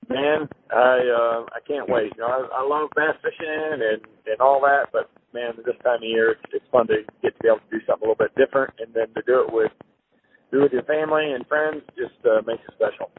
Man, 0.09 0.49
I 0.71 0.97
uh, 0.97 1.45
I 1.53 1.59
can't 1.67 1.87
wait. 1.87 2.11
You 2.15 2.21
know, 2.21 2.27
I, 2.27 2.61
I 2.61 2.67
love 2.67 2.89
bass 2.95 3.15
fishing 3.21 3.47
and 3.47 4.01
and 4.25 4.41
all 4.41 4.59
that, 4.61 4.89
but 4.91 5.11
man, 5.33 5.53
this 5.57 5.75
time 5.83 5.97
of 5.97 6.03
year 6.03 6.31
it's, 6.31 6.41
it's 6.53 6.65
fun 6.71 6.87
to 6.87 7.05
get 7.21 7.37
to 7.37 7.39
be 7.41 7.47
able 7.47 7.59
to 7.59 7.79
do 7.79 7.85
something 7.85 8.07
a 8.07 8.09
little 8.09 8.17
bit 8.17 8.33
different, 8.35 8.73
and 8.79 8.93
then 8.93 9.13
to 9.13 9.21
do 9.27 9.45
it 9.45 9.53
with 9.53 9.71
do 10.51 10.59
it 10.59 10.63
with 10.63 10.73
your 10.73 10.83
family 10.83 11.31
and 11.31 11.45
friends 11.45 11.83
just 11.95 12.17
uh, 12.25 12.41
makes 12.47 12.63
it 12.67 12.73
special. 12.73 13.11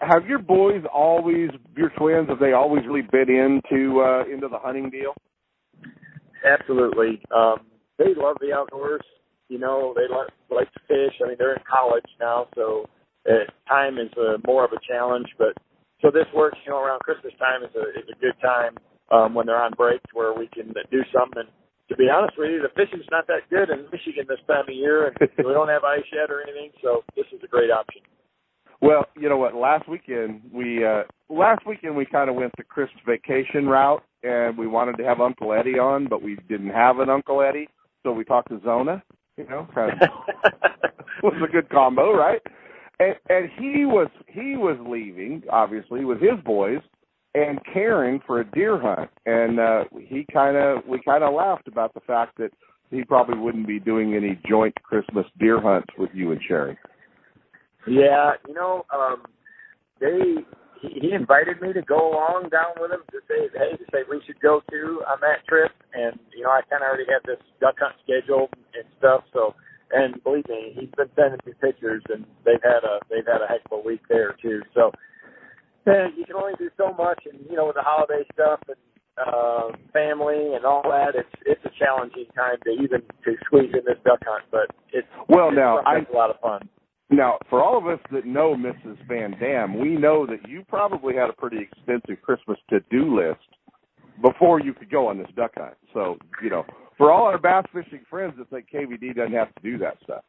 Have 0.00 0.26
your 0.26 0.38
boys 0.38 0.82
always, 0.92 1.50
your 1.76 1.90
twins, 1.98 2.28
have 2.28 2.38
they 2.38 2.52
always 2.52 2.84
really 2.86 3.02
been 3.02 3.28
into 3.28 4.00
uh, 4.00 4.24
into 4.32 4.48
the 4.48 4.58
hunting 4.58 4.88
deal? 4.88 5.14
Absolutely, 6.44 7.20
um, 7.34 7.66
they 7.98 8.14
love 8.16 8.36
the 8.40 8.52
outdoors. 8.52 9.02
You 9.48 9.58
know, 9.58 9.94
they 9.94 10.12
like 10.12 10.28
like 10.50 10.72
to 10.72 10.80
fish. 10.88 11.14
I 11.22 11.28
mean, 11.28 11.36
they're 11.38 11.54
in 11.54 11.62
college 11.68 12.08
now, 12.18 12.48
so 12.54 12.88
uh, 13.28 13.44
time 13.68 13.98
is 13.98 14.10
uh, 14.16 14.38
more 14.46 14.64
of 14.64 14.72
a 14.72 14.80
challenge. 14.88 15.28
But 15.38 15.52
so 16.00 16.10
this 16.10 16.26
works. 16.34 16.58
You 16.64 16.72
know, 16.72 16.80
around 16.80 17.00
Christmas 17.00 17.34
time 17.38 17.62
is 17.62 17.74
a 17.76 17.84
is 17.98 18.08
a 18.08 18.18
good 18.20 18.36
time 18.40 18.76
um, 19.12 19.34
when 19.34 19.46
they're 19.46 19.60
on 19.60 19.72
break 19.76 20.00
where 20.14 20.32
we 20.32 20.48
can 20.48 20.72
do 20.90 21.02
something. 21.12 21.44
And 21.44 21.48
to 21.90 21.96
be 21.96 22.08
honest 22.08 22.38
with 22.38 22.50
you, 22.50 22.62
the 22.62 22.72
fishing's 22.72 23.08
not 23.10 23.26
that 23.28 23.44
good 23.50 23.68
in 23.68 23.84
Michigan 23.92 24.24
this 24.28 24.40
time 24.48 24.64
of 24.64 24.74
year, 24.74 25.08
and 25.08 25.16
we 25.38 25.52
don't 25.52 25.68
have 25.68 25.84
ice 25.84 26.08
yet 26.12 26.30
or 26.30 26.40
anything. 26.40 26.72
So 26.82 27.04
this 27.16 27.26
is 27.32 27.40
a 27.44 27.48
great 27.48 27.70
option. 27.70 28.00
Well, 28.84 29.06
you 29.18 29.30
know 29.30 29.38
what? 29.38 29.54
Last 29.54 29.88
weekend 29.88 30.42
we 30.52 30.84
uh 30.84 31.04
last 31.30 31.66
weekend 31.66 31.96
we 31.96 32.04
kind 32.04 32.28
of 32.28 32.36
went 32.36 32.52
the 32.58 32.64
Christmas 32.64 33.00
vacation 33.06 33.66
route, 33.66 34.02
and 34.22 34.58
we 34.58 34.66
wanted 34.66 34.98
to 34.98 35.04
have 35.04 35.22
Uncle 35.22 35.54
Eddie 35.54 35.78
on, 35.78 36.06
but 36.06 36.20
we 36.20 36.36
didn't 36.50 36.68
have 36.68 36.98
an 36.98 37.08
Uncle 37.08 37.40
Eddie, 37.40 37.66
so 38.02 38.12
we 38.12 38.24
talked 38.24 38.50
to 38.50 38.60
Zona. 38.62 39.02
You 39.38 39.46
know, 39.48 39.66
kind 39.74 39.92
of 40.02 40.08
was 41.22 41.32
a 41.42 41.50
good 41.50 41.70
combo, 41.70 42.12
right? 42.12 42.42
And 43.00 43.14
and 43.30 43.48
he 43.58 43.86
was 43.86 44.08
he 44.26 44.54
was 44.58 44.76
leaving, 44.86 45.44
obviously, 45.50 46.04
with 46.04 46.20
his 46.20 46.38
boys 46.44 46.80
and 47.34 47.58
caring 47.72 48.20
for 48.26 48.40
a 48.40 48.50
deer 48.50 48.78
hunt. 48.78 49.08
And 49.24 49.60
uh 49.60 49.84
he 49.98 50.26
kinda 50.30 50.82
we 50.86 51.00
kinda 51.00 51.30
laughed 51.30 51.68
about 51.68 51.94
the 51.94 52.00
fact 52.00 52.36
that 52.36 52.50
he 52.90 53.02
probably 53.02 53.38
wouldn't 53.38 53.66
be 53.66 53.80
doing 53.80 54.14
any 54.14 54.38
joint 54.46 54.74
Christmas 54.82 55.24
deer 55.38 55.58
hunts 55.58 55.88
with 55.96 56.10
you 56.12 56.32
and 56.32 56.40
Sherry. 56.46 56.76
Yeah, 57.86 58.32
you 58.48 58.54
know, 58.54 58.84
um, 58.94 59.24
they 60.00 60.44
he, 60.80 60.88
he 61.00 61.12
invited 61.12 61.60
me 61.60 61.72
to 61.72 61.82
go 61.82 62.12
along 62.12 62.48
down 62.50 62.74
with 62.80 62.90
him 62.90 63.02
to 63.12 63.18
say, 63.28 63.48
hey, 63.52 63.76
to 63.76 63.84
say 63.92 64.04
we 64.08 64.20
should 64.26 64.40
go 64.40 64.60
too 64.70 65.02
on 65.08 65.18
that 65.20 65.46
trip, 65.48 65.72
and 65.92 66.18
you 66.36 66.44
know, 66.44 66.50
I 66.50 66.60
kind 66.68 66.82
of 66.82 66.88
already 66.88 67.06
had 67.08 67.22
this 67.24 67.42
duck 67.60 67.76
hunt 67.78 67.94
scheduled 68.04 68.50
and 68.74 68.84
stuff. 68.98 69.24
So, 69.32 69.54
and 69.92 70.22
believe 70.24 70.48
me, 70.48 70.72
he's 70.78 70.90
been 70.96 71.08
sending 71.16 71.40
me 71.46 71.52
pictures, 71.60 72.02
and 72.08 72.24
they've 72.44 72.62
had 72.62 72.84
a 72.84 73.00
they've 73.10 73.26
had 73.26 73.42
a 73.42 73.48
heck 73.48 73.64
of 73.70 73.78
a 73.78 73.82
week 73.86 74.02
there 74.08 74.34
too. 74.40 74.62
So, 74.74 74.92
and 75.86 76.16
you 76.16 76.24
can 76.24 76.36
only 76.36 76.54
do 76.58 76.70
so 76.76 76.92
much, 76.92 77.22
and 77.30 77.38
you 77.48 77.56
know, 77.56 77.66
with 77.66 77.76
the 77.76 77.84
holiday 77.84 78.24
stuff 78.32 78.60
and 78.68 78.80
uh, 79.16 79.68
family 79.92 80.54
and 80.54 80.64
all 80.64 80.82
that, 80.84 81.14
it's 81.14 81.34
it's 81.46 81.64
a 81.64 81.70
challenging 81.78 82.26
time 82.34 82.56
to 82.64 82.70
even 82.70 83.00
to 83.24 83.36
squeeze 83.44 83.72
in 83.72 83.84
this 83.86 84.00
duck 84.04 84.20
hunt, 84.26 84.44
but 84.50 84.68
it's 84.92 85.06
Well, 85.28 85.48
it's 85.48 85.56
now, 85.56 85.78
I- 85.86 85.98
a 86.00 86.16
lot 86.16 86.30
of 86.30 86.40
fun. 86.40 86.68
Now, 87.14 87.38
for 87.48 87.62
all 87.62 87.78
of 87.78 87.86
us 87.86 88.00
that 88.10 88.26
know 88.26 88.56
Mrs. 88.56 88.98
VanDam, 89.06 89.80
we 89.80 89.90
know 89.90 90.26
that 90.26 90.48
you 90.48 90.64
probably 90.68 91.14
had 91.14 91.30
a 91.30 91.32
pretty 91.32 91.58
extensive 91.58 92.20
Christmas 92.22 92.58
to-do 92.70 93.16
list 93.16 93.40
before 94.20 94.60
you 94.60 94.74
could 94.74 94.90
go 94.90 95.06
on 95.08 95.18
this 95.18 95.28
duck 95.36 95.52
hunt. 95.56 95.74
So, 95.92 96.16
you 96.42 96.50
know, 96.50 96.64
for 96.98 97.12
all 97.12 97.24
our 97.24 97.38
bass 97.38 97.64
fishing 97.72 98.04
friends 98.10 98.34
that 98.38 98.50
think 98.50 98.66
KVD 98.72 99.14
doesn't 99.14 99.32
have 99.32 99.54
to 99.54 99.62
do 99.62 99.78
that 99.78 99.96
stuff. 100.02 100.24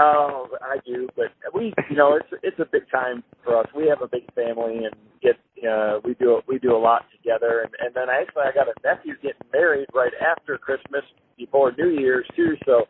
Oh, 0.00 0.48
I 0.62 0.76
do, 0.86 1.08
but 1.16 1.32
we, 1.52 1.74
you 1.90 1.96
know, 1.96 2.14
it's 2.14 2.42
it's 2.44 2.60
a 2.60 2.68
big 2.70 2.88
time 2.92 3.24
for 3.42 3.56
us. 3.58 3.66
We 3.76 3.88
have 3.88 4.02
a 4.02 4.06
big 4.06 4.22
family, 4.34 4.84
and 4.84 4.94
get 5.20 5.34
uh, 5.68 5.98
we 6.04 6.14
do 6.14 6.40
we 6.46 6.60
do 6.60 6.76
a 6.76 6.78
lot 6.78 7.06
together. 7.10 7.62
And 7.62 7.74
and 7.80 7.92
then 7.92 8.06
actually, 8.08 8.44
I 8.46 8.54
got 8.54 8.68
a 8.68 8.74
nephew 8.84 9.14
getting 9.16 9.50
married 9.52 9.88
right 9.92 10.12
after 10.22 10.58
Christmas, 10.58 11.02
before 11.36 11.72
New 11.76 11.88
Year's 11.88 12.26
too. 12.36 12.54
So 12.64 12.84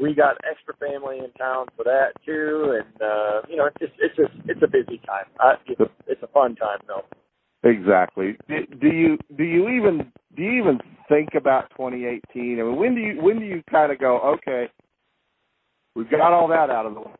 we 0.00 0.14
got 0.14 0.36
extra 0.48 0.74
family 0.76 1.18
in 1.18 1.30
town 1.32 1.66
for 1.76 1.84
that 1.84 2.12
too. 2.24 2.78
And 2.78 3.02
uh, 3.02 3.42
you 3.48 3.56
know, 3.56 3.66
it's 3.66 3.78
just 3.78 3.92
it's 3.98 4.16
just 4.16 4.32
it's 4.48 4.62
a 4.62 4.68
busy 4.68 5.00
time. 5.06 5.26
Uh, 5.40 5.54
it's, 5.66 5.80
it's 6.06 6.22
a 6.22 6.28
fun 6.28 6.54
time 6.56 6.78
though. 6.86 7.04
Exactly. 7.68 8.36
Do, 8.48 8.66
do 8.80 8.88
you 8.88 9.18
do 9.36 9.44
you 9.44 9.68
even 9.68 10.12
do 10.36 10.42
you 10.42 10.60
even 10.60 10.78
think 11.08 11.30
about 11.34 11.70
2018? 11.70 12.60
I 12.60 12.62
mean, 12.62 12.76
when 12.76 12.94
do 12.94 13.00
you 13.00 13.22
when 13.22 13.38
do 13.38 13.46
you 13.46 13.62
kind 13.70 13.90
of 13.90 13.98
go, 13.98 14.18
okay, 14.36 14.68
we've 15.94 16.10
got 16.10 16.32
all 16.32 16.48
that 16.48 16.70
out 16.70 16.86
of 16.86 16.94
the 16.94 17.00
way, 17.00 17.14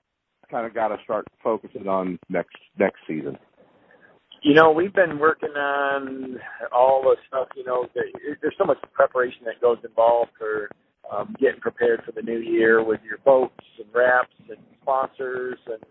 kind 0.50 0.66
of 0.66 0.75
got 0.75 0.88
to 0.88 0.97
start 1.02 1.26
focusing 1.42 1.88
on 1.88 2.18
next 2.28 2.56
next 2.78 3.00
season. 3.09 3.38
You 4.42 4.54
know, 4.54 4.71
we've 4.71 4.95
been 4.95 5.18
working 5.18 5.56
on 5.56 6.38
all 6.71 7.02
the 7.02 7.16
stuff. 7.26 7.49
You 7.56 7.64
know, 7.64 7.88
there's 7.95 8.54
so 8.59 8.64
much 8.64 8.78
preparation 8.92 9.40
that 9.47 9.61
goes 9.61 9.78
involved 9.83 10.30
for 10.38 10.68
um, 11.12 11.34
getting 11.38 11.60
prepared 11.60 12.02
for 12.04 12.12
the 12.12 12.22
new 12.22 12.38
year 12.38 12.82
with 12.82 13.00
your 13.04 13.18
boats 13.25 13.64
and 13.78 13.88
wraps 13.94 14.34
and 14.48 14.58
sponsors 14.82 15.58
and 15.66 15.82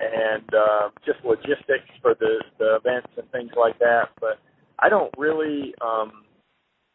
and 0.00 0.48
uh, 0.54 0.88
just 1.04 1.18
logistics 1.24 1.90
for 2.00 2.14
the 2.18 2.42
the 2.58 2.76
events 2.76 3.08
and 3.16 3.30
things 3.32 3.50
like 3.56 3.78
that. 3.78 4.08
But 4.20 4.38
I 4.78 4.88
don't 4.88 5.12
really 5.18 5.74
um, 5.84 6.24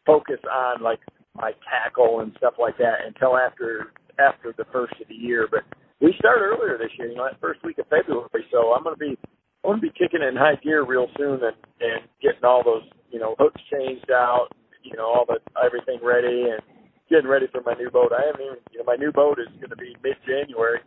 focus 0.04 0.40
on 0.50 0.82
like 0.82 1.00
my 1.34 1.52
tackle 1.70 2.20
and 2.20 2.32
stuff 2.38 2.54
like 2.58 2.76
that 2.78 3.06
until 3.06 3.36
after 3.36 3.92
after 4.18 4.54
the 4.56 4.64
first 4.72 4.94
of 5.00 5.08
the 5.08 5.14
year. 5.14 5.46
But 5.50 5.62
we 6.00 6.14
start 6.18 6.38
earlier 6.40 6.78
this 6.78 6.90
year, 6.98 7.08
you 7.08 7.16
know, 7.16 7.24
that 7.30 7.40
first 7.40 7.64
week 7.64 7.78
of 7.78 7.86
February. 7.86 8.44
So 8.50 8.72
I'm 8.74 8.82
going 8.82 8.96
to 8.96 8.98
be 8.98 9.18
I'm 9.64 9.70
going 9.70 9.80
to 9.80 9.86
be 9.86 9.94
kicking 9.98 10.26
in 10.26 10.36
high 10.36 10.56
gear 10.62 10.84
real 10.84 11.08
soon 11.16 11.40
and 11.42 11.56
and 11.80 12.02
getting 12.22 12.44
all 12.44 12.62
those 12.64 12.84
you 13.10 13.20
know 13.20 13.36
hooks 13.38 13.60
changed 13.70 14.10
out, 14.10 14.48
you 14.82 14.96
know, 14.96 15.06
all 15.06 15.26
the 15.26 15.38
everything 15.64 16.00
ready 16.02 16.50
and 16.50 16.62
getting 17.10 17.28
ready 17.28 17.46
for 17.52 17.62
my 17.62 17.74
new 17.74 17.90
boat. 17.90 18.12
I 18.12 18.26
haven't 18.26 18.44
even 18.44 18.58
you 18.72 18.78
know 18.80 18.84
my 18.86 18.96
new 18.96 19.12
boat 19.12 19.38
is 19.38 19.48
going 19.60 19.70
to 19.70 19.76
be 19.76 19.96
mid 20.02 20.16
January 20.26 20.80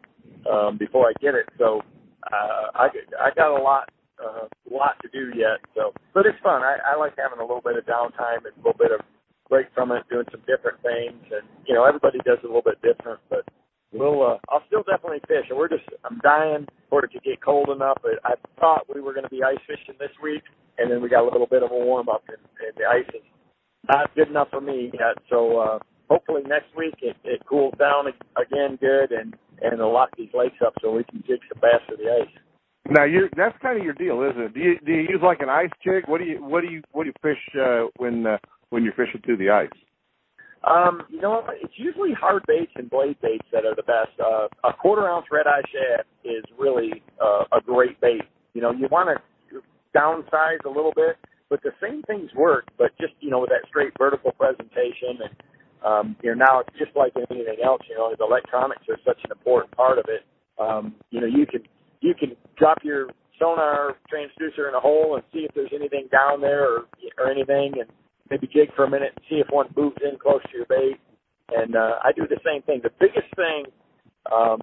um, 0.50 0.78
before 0.78 1.08
I 1.08 1.14
get 1.22 1.36
it. 1.36 1.48
So 1.58 1.82
uh, 2.32 2.66
I 2.76 2.90
I 3.20 3.30
got 3.36 3.52
a 3.52 3.62
lot 3.62 3.90
uh, 4.20 4.48
lot 4.70 4.96
to 5.02 5.10
do 5.10 5.32
yet. 5.38 5.60
So, 5.76 5.94
but 6.14 6.26
it's 6.26 6.40
fun. 6.44 6.62
I, 6.62 6.78
I 6.94 6.98
like 6.98 7.14
having 7.18 7.40
a 7.40 7.48
little 7.48 7.64
bit 7.64 7.78
of 7.78 7.86
downtime 7.86 8.44
and 8.46 8.54
a 8.54 8.60
little 8.60 8.78
bit 8.78 8.92
of 8.92 9.02
break 9.50 9.68
from 9.74 9.92
it, 9.92 10.04
doing 10.10 10.26
some 10.32 10.42
different 10.48 10.82
things. 10.84 11.20
And 11.32 11.48
you 11.66 11.74
know, 11.74 11.86
everybody 11.86 12.20
does 12.26 12.40
a 12.44 12.48
little 12.48 12.66
bit 12.66 12.82
different, 12.82 13.20
but 13.30 13.46
we'll. 13.92 14.22
Uh, 14.22 14.38
I'll 14.50 14.64
still 14.68 14.84
definitely 14.84 15.24
fish. 15.28 15.48
And 15.50 15.58
we're 15.58 15.70
just. 15.70 15.88
I'm 16.04 16.20
dying 16.24 16.68
for 16.90 17.04
it 17.06 17.12
to 17.14 17.20
get 17.20 17.42
cold 17.42 17.70
enough. 17.70 17.98
But 18.02 18.20
I 18.26 18.36
thought 18.60 18.88
we 18.94 19.02
were 19.02 19.14
going 19.14 19.28
to 19.28 19.34
be 19.34 19.44
ice 19.44 19.62
fishing 19.68 19.96
this 20.00 20.14
week, 20.22 20.44
and 20.78 20.92
then 20.92 21.02
we 21.02 21.10
got 21.10 21.24
a 21.24 21.32
little 21.32 21.48
bit 21.48 21.64
of 21.64 21.72
a 21.72 21.80
warm 21.80 22.10
up, 22.10 22.24
and, 22.28 22.44
and 22.66 22.76
the 22.78 22.86
ice 22.86 23.10
is 23.16 23.26
not 23.88 24.14
good 24.16 24.30
enough 24.30 24.50
for 24.52 24.62
me 24.62 24.92
yet. 24.94 25.18
So 25.30 25.58
uh, 25.60 25.80
hopefully 26.10 26.42
next 26.48 26.76
week 26.76 26.96
it, 27.02 27.16
it 27.24 27.46
cools 27.46 27.74
down 27.80 28.08
again 28.08 28.78
good, 28.80 29.12
and 29.12 29.36
and 29.62 29.74
it'll 29.74 29.94
lock 29.94 30.10
these 30.18 30.30
lakes 30.34 30.58
up 30.66 30.74
so 30.82 30.92
we 30.92 31.04
can 31.04 31.24
jig 31.28 31.40
some 31.52 31.62
bass 31.62 31.82
to 31.90 31.96
the 31.98 32.10
ice. 32.10 32.34
Now, 32.90 33.04
you 33.04 33.30
that's 33.36 33.58
kind 33.62 33.78
of 33.78 33.84
your 33.84 33.94
deal, 33.94 34.24
isn't 34.24 34.42
it? 34.42 34.54
Do 34.54 34.60
you 34.60 34.80
do 34.86 34.92
you 34.92 35.02
use 35.02 35.22
like 35.22 35.42
an 35.42 35.50
ice 35.50 35.70
jig? 35.84 36.04
What 36.08 36.20
do 36.20 36.26
you 36.26 36.44
what 36.44 36.62
do 36.62 36.68
you 36.68 36.82
what 36.92 37.04
do 37.04 37.10
you 37.10 37.14
fish 37.22 37.62
uh, 37.62 37.88
when 37.98 38.26
uh, 38.26 38.38
when 38.70 38.84
you're 38.84 38.94
fishing 38.94 39.22
through 39.24 39.38
the 39.38 39.50
ice? 39.50 39.70
Um, 40.68 41.04
you 41.10 41.22
know, 41.22 41.42
it's 41.62 41.74
usually 41.78 42.12
hard 42.12 42.44
baits 42.46 42.72
and 42.76 42.90
blade 42.90 43.16
baits 43.22 43.46
that 43.54 43.66
are 43.66 43.76
the 43.76 43.84
best. 43.84 44.12
Uh, 44.20 44.48
a 44.68 44.74
quarter 44.74 45.08
ounce 45.08 45.28
red 45.32 45.48
eye 45.48 45.62
shad 45.72 46.06
is 46.26 46.44
really 46.58 47.02
uh, 47.24 47.46
a 47.58 47.62
great 47.62 48.00
bait. 48.02 48.24
You 48.54 48.62
know, 48.62 48.72
you 48.72 48.88
want 48.92 49.08
to 49.08 49.62
downsize 49.96 50.64
a 50.66 50.70
little 50.70 50.92
bit, 50.94 51.16
but 51.50 51.62
the 51.64 51.72
same 51.82 52.02
things 52.04 52.30
work, 52.36 52.66
but 52.78 52.92
just 53.00 53.14
you 53.20 53.30
know 53.30 53.40
with 53.40 53.50
that 53.50 53.68
straight 53.68 53.94
vertical 53.98 54.32
presentation 54.32 55.22
and 55.24 55.36
um, 55.86 56.16
you 56.24 56.36
know 56.36 56.46
now 56.46 56.60
it's 56.62 56.78
just 56.78 56.96
like 56.96 57.14
anything 57.16 57.58
else. 57.64 57.82
You 57.90 57.96
know, 57.96 58.14
the 58.18 58.26
electronics 58.26 58.84
are 58.90 58.98
such 59.06 59.20
an 59.26 59.32
important 59.32 59.76
part 59.76 59.98
of 59.98 60.06
it. 60.08 60.26
Um, 60.60 60.96
you 61.12 61.22
know, 61.22 61.28
you 61.28 61.46
can 61.46 61.62
you 62.02 62.14
can 62.14 62.36
drop 62.58 62.80
your 62.84 63.08
sonar 63.40 63.96
transducer 64.12 64.68
in 64.68 64.76
a 64.76 64.80
hole 64.80 65.16
and 65.16 65.24
see 65.34 65.48
if 65.48 65.54
there's 65.56 65.72
anything 65.74 66.08
down 66.12 66.42
there 66.42 66.64
or 66.68 66.86
or 67.18 67.32
anything, 67.32 67.74
and 67.80 67.90
maybe 68.30 68.48
jig 68.48 68.74
for 68.76 68.86
a 68.86 68.90
minute 68.90 69.14
and 69.16 69.26
see 69.30 69.38
if 69.38 69.48
one 69.50 69.68
moves 69.76 69.98
in 70.04 70.18
close 70.20 70.42
to 70.52 70.58
your 70.58 70.66
bait. 70.68 70.98
And 71.50 71.76
uh, 71.76 72.00
I 72.04 72.12
do 72.16 72.28
the 72.28 72.40
same 72.46 72.62
thing. 72.64 72.82
The 72.84 72.92
biggest 73.00 73.34
thing 73.36 73.66
um, 74.32 74.62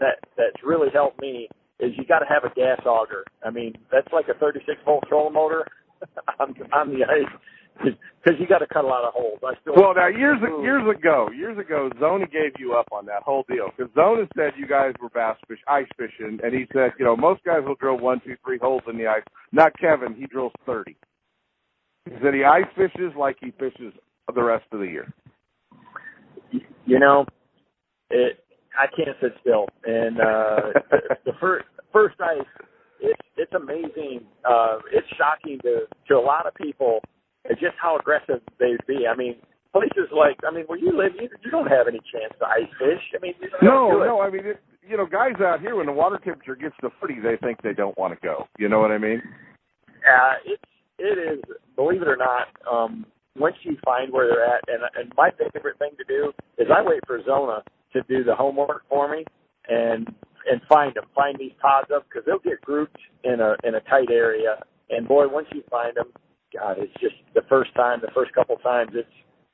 that 0.00 0.18
that's 0.36 0.62
really 0.64 0.88
helped 0.92 1.20
me 1.20 1.48
is 1.80 1.92
you 1.98 2.04
got 2.06 2.20
to 2.20 2.26
have 2.26 2.44
a 2.44 2.54
gas 2.54 2.80
auger. 2.86 3.24
I 3.44 3.50
mean, 3.50 3.74
that's 3.90 4.08
like 4.12 4.28
a 4.28 4.38
36 4.38 4.80
volt 4.84 5.04
trolling 5.08 5.34
motor 5.34 5.66
on, 6.40 6.54
on 6.72 6.88
the 6.90 7.04
ice 7.04 7.32
because 7.84 8.38
you 8.40 8.46
got 8.46 8.58
to 8.58 8.66
cut 8.66 8.84
a 8.84 8.88
lot 8.88 9.04
of 9.04 9.12
holes. 9.14 9.40
I 9.44 9.54
still 9.60 9.74
Well, 9.76 9.94
now 9.94 10.08
years 10.08 10.38
years 10.62 10.82
ago, 10.96 11.28
years 11.34 11.58
ago, 11.58 11.90
Zona 11.98 12.26
gave 12.26 12.52
you 12.58 12.74
up 12.74 12.86
on 12.92 13.06
that 13.06 13.22
whole 13.22 13.44
deal 13.48 13.70
because 13.76 13.92
Zona 13.94 14.26
said 14.36 14.52
you 14.56 14.66
guys 14.66 14.94
were 15.02 15.08
bass 15.10 15.36
fish, 15.48 15.58
ice 15.68 15.88
fishing, 15.96 16.38
and 16.42 16.54
he 16.54 16.66
said, 16.72 16.92
you 16.98 17.04
know, 17.04 17.16
most 17.16 17.42
guys 17.44 17.60
will 17.64 17.74
drill 17.76 17.98
one, 17.98 18.20
two, 18.24 18.36
three 18.44 18.58
holes 18.58 18.82
in 18.88 18.96
the 18.98 19.06
ice. 19.06 19.22
Not 19.52 19.72
Kevin. 19.78 20.14
He 20.14 20.26
drills 20.26 20.52
thirty. 20.66 20.96
He 22.04 22.12
said 22.22 22.34
he 22.34 22.44
ice 22.44 22.66
fishes 22.76 23.12
like 23.18 23.36
he 23.40 23.52
fishes 23.52 23.92
the 24.34 24.42
rest 24.42 24.64
of 24.72 24.80
the 24.80 24.86
year. 24.86 25.12
you 26.86 26.98
know, 26.98 27.24
it. 28.10 28.38
I 28.78 28.86
can't 28.96 29.16
sit 29.20 29.32
still, 29.40 29.66
and 29.84 30.18
uh, 30.20 30.56
the, 30.90 30.98
the 31.26 31.32
first 31.40 31.66
first 31.92 32.16
ice, 32.20 32.46
it's 33.00 33.20
it's 33.36 33.52
amazing. 33.52 34.20
Uh, 34.48 34.78
it's 34.92 35.06
shocking 35.18 35.58
to 35.62 35.80
to 36.08 36.14
a 36.14 36.20
lot 36.20 36.46
of 36.46 36.54
people, 36.54 37.00
uh, 37.48 37.54
just 37.54 37.76
how 37.80 37.98
aggressive 37.98 38.40
they'd 38.58 38.84
be. 38.86 39.06
I 39.06 39.16
mean, 39.16 39.36
places 39.72 40.10
like 40.12 40.36
I 40.46 40.54
mean, 40.54 40.64
where 40.66 40.78
you 40.78 40.96
live, 40.96 41.12
you, 41.20 41.28
you 41.44 41.50
don't 41.50 41.68
have 41.68 41.88
any 41.88 42.00
chance 42.12 42.34
to 42.38 42.46
ice 42.46 42.70
fish. 42.78 43.02
I 43.16 43.20
mean, 43.20 43.34
No, 43.62 43.90
no. 44.04 44.20
I 44.20 44.30
mean, 44.30 44.46
it, 44.46 44.60
you 44.86 44.96
know, 44.96 45.06
guys 45.06 45.40
out 45.40 45.60
here 45.60 45.76
when 45.76 45.86
the 45.86 45.92
water 45.92 46.18
temperature 46.22 46.56
gets 46.56 46.76
to 46.80 46.90
forty, 46.98 47.20
they 47.20 47.36
think 47.42 47.62
they 47.62 47.72
don't 47.72 47.96
want 47.98 48.14
to 48.14 48.20
go. 48.26 48.46
You 48.58 48.68
know 48.68 48.80
what 48.80 48.90
I 48.90 48.98
mean? 48.98 49.22
Uh, 50.02 50.34
it's 50.44 50.62
it 50.98 51.18
is 51.18 51.42
believe 51.76 52.02
it 52.02 52.08
or 52.08 52.16
not. 52.16 52.48
Um, 52.70 53.06
once 53.38 53.56
you 53.62 53.76
find 53.84 54.12
where 54.12 54.28
they're 54.28 54.44
at, 54.44 54.62
and 54.68 54.82
and 54.96 55.12
my 55.16 55.30
favorite 55.30 55.78
thing 55.78 55.92
to 55.98 56.04
do 56.04 56.32
is 56.58 56.68
I 56.74 56.82
wait 56.82 57.00
for 57.06 57.22
Zona 57.24 57.62
to 57.92 58.02
do 58.08 58.24
the 58.24 58.34
homework 58.34 58.82
for 58.88 59.10
me 59.10 59.24
and 59.68 60.06
and 60.50 60.60
find 60.68 60.94
them, 60.94 61.04
find 61.14 61.38
these 61.38 61.52
pods 61.60 61.88
up 61.94 62.04
because 62.08 62.24
they'll 62.26 62.38
get 62.38 62.60
grouped 62.62 62.98
in 63.24 63.40
a 63.40 63.54
in 63.64 63.74
a 63.74 63.80
tight 63.80 64.10
area. 64.10 64.58
And 64.90 65.08
boy, 65.08 65.28
once 65.28 65.46
you 65.52 65.62
find 65.70 65.96
them, 65.96 66.12
God, 66.54 66.76
it's 66.78 66.92
just 67.00 67.14
the 67.34 67.42
first 67.48 67.74
time, 67.74 68.00
the 68.00 68.10
first 68.14 68.32
couple 68.34 68.56
times, 68.56 68.92
it's 68.94 69.08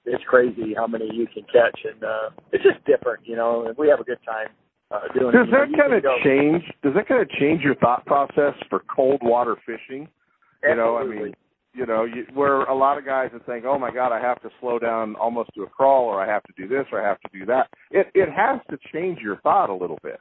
it's 0.05 0.25
crazy 0.25 0.75
how 0.75 0.87
many 0.87 1.09
you 1.13 1.27
can 1.27 1.45
catch, 1.53 1.79
and 1.85 2.03
uh, 2.03 2.31
it's 2.53 2.65
just 2.65 2.83
different, 2.87 3.27
you 3.27 3.37
know. 3.37 3.67
And 3.67 3.77
we 3.77 3.89
have 3.89 4.01
a 4.01 4.05
good 4.05 4.19
time 4.25 4.49
uh, 4.91 5.01
doing 5.13 5.33
Does 5.33 5.47
it. 5.49 5.51
Know, 5.51 5.67
that 5.67 5.79
kind 5.79 5.93
of 5.93 6.03
go- 6.03 6.19
change? 6.25 6.63
Does 6.83 6.95
that 6.95 7.07
kind 7.09 7.21
of 7.21 7.29
change 7.31 7.63
your 7.63 7.75
thought 7.77 8.07
process 8.07 8.55
for 8.71 8.83
cold 8.95 9.21
water 9.23 9.57
fishing? 9.67 10.09
You 10.63 10.75
know, 10.77 10.97
I 10.97 11.01
Absolutely. 11.03 11.25
mean, 11.25 11.35
you 11.75 11.87
know, 11.87 12.05
you, 12.05 12.27
where 12.35 12.63
a 12.63 12.75
lot 12.75 12.99
of 12.99 13.05
guys 13.05 13.31
are 13.33 13.43
saying, 13.47 13.65
"Oh 13.67 13.79
my 13.79 13.93
God, 13.93 14.13
I 14.13 14.21
have 14.21 14.41
to 14.43 14.51
slow 14.61 14.79
down 14.79 15.15
almost 15.17 15.51
to 15.55 15.63
a 15.63 15.69
crawl, 15.69 16.05
or 16.05 16.21
I 16.21 16.27
have 16.27 16.43
to 16.45 16.53
do 16.57 16.67
this, 16.67 16.87
or 16.91 17.05
I 17.05 17.09
have 17.09 17.21
to 17.21 17.39
do 17.39 17.47
that." 17.47 17.69
It 17.91 18.09
it 18.15 18.29
has 18.31 18.61
to 18.71 18.79
change 18.93 19.19
your 19.21 19.37
thought 19.43 19.71
a 19.71 19.75
little 19.75 19.99
bit. 20.03 20.21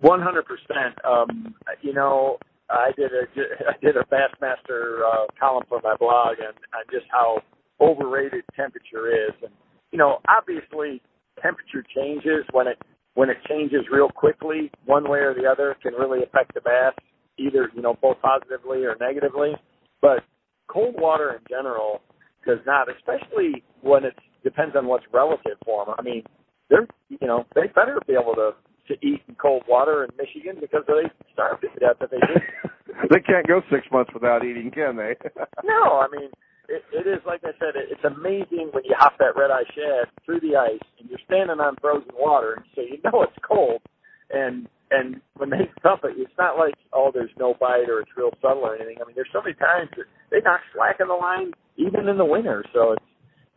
One 0.00 0.20
hundred 0.20 0.44
percent. 0.46 0.94
Um, 1.04 1.54
you 1.80 1.94
know, 1.94 2.38
I 2.72 2.90
did 2.96 3.10
a 3.12 3.24
I 3.68 3.74
did 3.80 3.96
a 3.96 4.04
Bassmaster 4.04 5.00
uh, 5.06 5.26
column 5.38 5.64
for 5.68 5.80
my 5.82 5.96
blog 5.96 6.38
on, 6.40 6.54
on 6.74 6.84
just 6.90 7.06
how 7.10 7.40
overrated 7.80 8.44
temperature 8.56 9.10
is, 9.10 9.34
and 9.42 9.52
you 9.90 9.98
know, 9.98 10.18
obviously 10.28 11.02
temperature 11.40 11.84
changes 11.94 12.44
when 12.52 12.66
it 12.66 12.78
when 13.14 13.28
it 13.28 13.36
changes 13.48 13.80
real 13.92 14.08
quickly, 14.08 14.70
one 14.86 15.08
way 15.08 15.18
or 15.18 15.34
the 15.34 15.46
other 15.46 15.76
can 15.82 15.92
really 15.94 16.22
affect 16.22 16.54
the 16.54 16.60
bass, 16.62 16.94
either 17.38 17.70
you 17.74 17.82
know 17.82 17.96
both 18.00 18.16
positively 18.22 18.84
or 18.84 18.96
negatively. 19.00 19.52
But 20.00 20.24
cold 20.68 20.94
water 20.98 21.32
in 21.32 21.40
general 21.48 22.00
does 22.46 22.58
not, 22.66 22.88
especially 22.88 23.62
when 23.82 24.04
it 24.04 24.14
depends 24.42 24.74
on 24.76 24.86
what's 24.86 25.04
relative 25.12 25.58
for 25.64 25.84
them. 25.84 25.94
I 25.98 26.02
mean, 26.02 26.24
they're 26.70 26.86
you 27.08 27.26
know 27.26 27.44
they 27.54 27.68
better 27.74 27.98
be 28.06 28.14
able 28.14 28.34
to 28.34 28.52
to 28.88 28.94
eat 29.06 29.22
in 29.28 29.34
cold 29.36 29.62
water 29.68 30.04
in 30.04 30.10
Michigan 30.16 30.56
because 30.60 30.82
they 30.86 31.08
starve 31.32 31.60
to 31.60 31.68
death 31.78 31.96
if 32.00 32.10
they 32.10 32.18
do. 32.18 32.40
they 33.10 33.20
can't 33.20 33.46
go 33.46 33.62
six 33.70 33.86
months 33.92 34.10
without 34.12 34.44
eating, 34.44 34.70
can 34.70 34.96
they? 34.96 35.14
no, 35.64 36.00
I 36.00 36.08
mean 36.10 36.30
it, 36.68 36.82
it 36.92 37.06
is 37.06 37.20
like 37.26 37.42
I 37.44 37.52
said. 37.58 37.76
It, 37.76 37.92
it's 37.92 38.04
amazing 38.04 38.70
when 38.72 38.84
you 38.84 38.94
hop 38.96 39.18
that 39.18 39.36
red 39.36 39.50
eye 39.50 39.68
shad 39.74 40.08
through 40.24 40.40
the 40.40 40.56
ice 40.56 40.82
and 40.98 41.08
you're 41.08 41.22
standing 41.26 41.60
on 41.60 41.76
frozen 41.80 42.10
water, 42.14 42.54
and 42.54 42.64
so 42.74 42.80
you 42.82 42.98
know 43.04 43.22
it's 43.22 43.36
cold. 43.46 43.82
And 44.30 44.68
and 44.90 45.20
when 45.36 45.50
they 45.50 45.68
dump 45.82 46.02
it, 46.04 46.16
it's 46.16 46.38
not 46.38 46.56
like 46.56 46.74
oh, 46.92 47.10
there's 47.12 47.34
no 47.38 47.54
bite 47.60 47.88
or 47.88 48.00
it's 48.00 48.10
real 48.16 48.32
subtle 48.40 48.64
or 48.64 48.76
anything. 48.76 48.98
I 49.02 49.06
mean, 49.06 49.14
there's 49.14 49.32
so 49.32 49.42
many 49.42 49.54
times 49.54 49.90
that 49.96 50.06
they 50.30 50.40
knock 50.40 50.60
slack 50.74 50.96
in 51.00 51.08
the 51.08 51.14
line 51.14 51.52
even 51.76 52.08
in 52.08 52.18
the 52.18 52.24
winter. 52.24 52.64
So 52.72 52.92
it's 52.92 53.04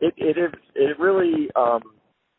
it 0.00 0.14
it 0.18 0.38
is 0.38 0.52
it 0.74 0.98
really 0.98 1.48
um 1.56 1.82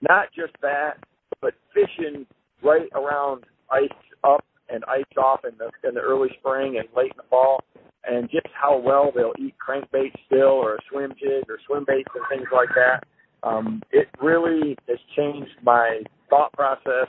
not 0.02 0.28
just 0.36 0.54
that, 0.62 1.02
but 1.42 1.54
fishing 1.74 2.26
right 2.64 2.90
around 2.94 3.44
ice 3.72 3.90
up 4.24 4.44
and 4.70 4.84
ice 4.86 5.04
off 5.18 5.42
in 5.46 5.58
the 5.58 5.70
in 5.88 5.96
the 5.96 6.02
early 6.02 6.30
spring 6.40 6.78
and 6.78 6.88
late 6.96 7.12
in 7.12 7.18
the 7.18 7.30
fall, 7.30 7.64
and 8.06 8.30
just 8.30 8.48
how 8.54 8.78
well 8.78 9.12
they'll 9.16 9.34
eat 9.40 9.56
crankbait 9.58 10.12
still 10.26 10.58
or 10.60 10.76
a 10.76 10.80
swim 10.92 11.14
jig 11.20 11.50
or 11.50 11.60
swim 11.68 11.86
baits 11.88 12.10
and 12.16 12.24
things 12.30 12.50
like 12.54 12.70
that. 12.76 13.04
Um, 13.44 13.82
it 13.92 14.08
really 14.22 14.76
has 14.88 14.98
changed 15.16 15.52
my 15.64 16.02
thought 16.30 16.52
process 16.54 17.08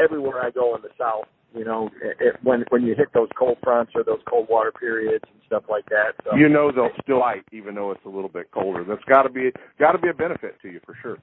everywhere 0.00 0.44
I 0.44 0.50
go 0.50 0.74
in 0.76 0.82
the 0.82 0.90
South. 0.98 1.26
You 1.54 1.64
know, 1.64 1.90
it, 2.02 2.36
when 2.42 2.64
when 2.68 2.82
you 2.82 2.94
hit 2.94 3.08
those 3.14 3.28
cold 3.38 3.58
fronts 3.62 3.92
or 3.94 4.04
those 4.04 4.20
cold 4.28 4.48
water 4.50 4.72
periods 4.72 5.24
and 5.32 5.40
stuff 5.46 5.64
like 5.70 5.86
that. 5.86 6.12
So. 6.24 6.36
You 6.36 6.48
know 6.48 6.70
they'll 6.70 6.90
still 7.02 7.20
bite 7.20 7.44
even 7.52 7.74
though 7.74 7.92
it's 7.92 8.04
a 8.04 8.08
little 8.08 8.28
bit 8.28 8.50
colder. 8.50 8.84
That's 8.84 9.04
got 9.04 9.22
to 9.22 9.30
be 9.30 9.50
got 9.78 9.92
to 9.92 9.98
be 9.98 10.08
a 10.08 10.14
benefit 10.14 10.56
to 10.62 10.68
you 10.68 10.80
for 10.84 10.96
sure. 11.02 11.18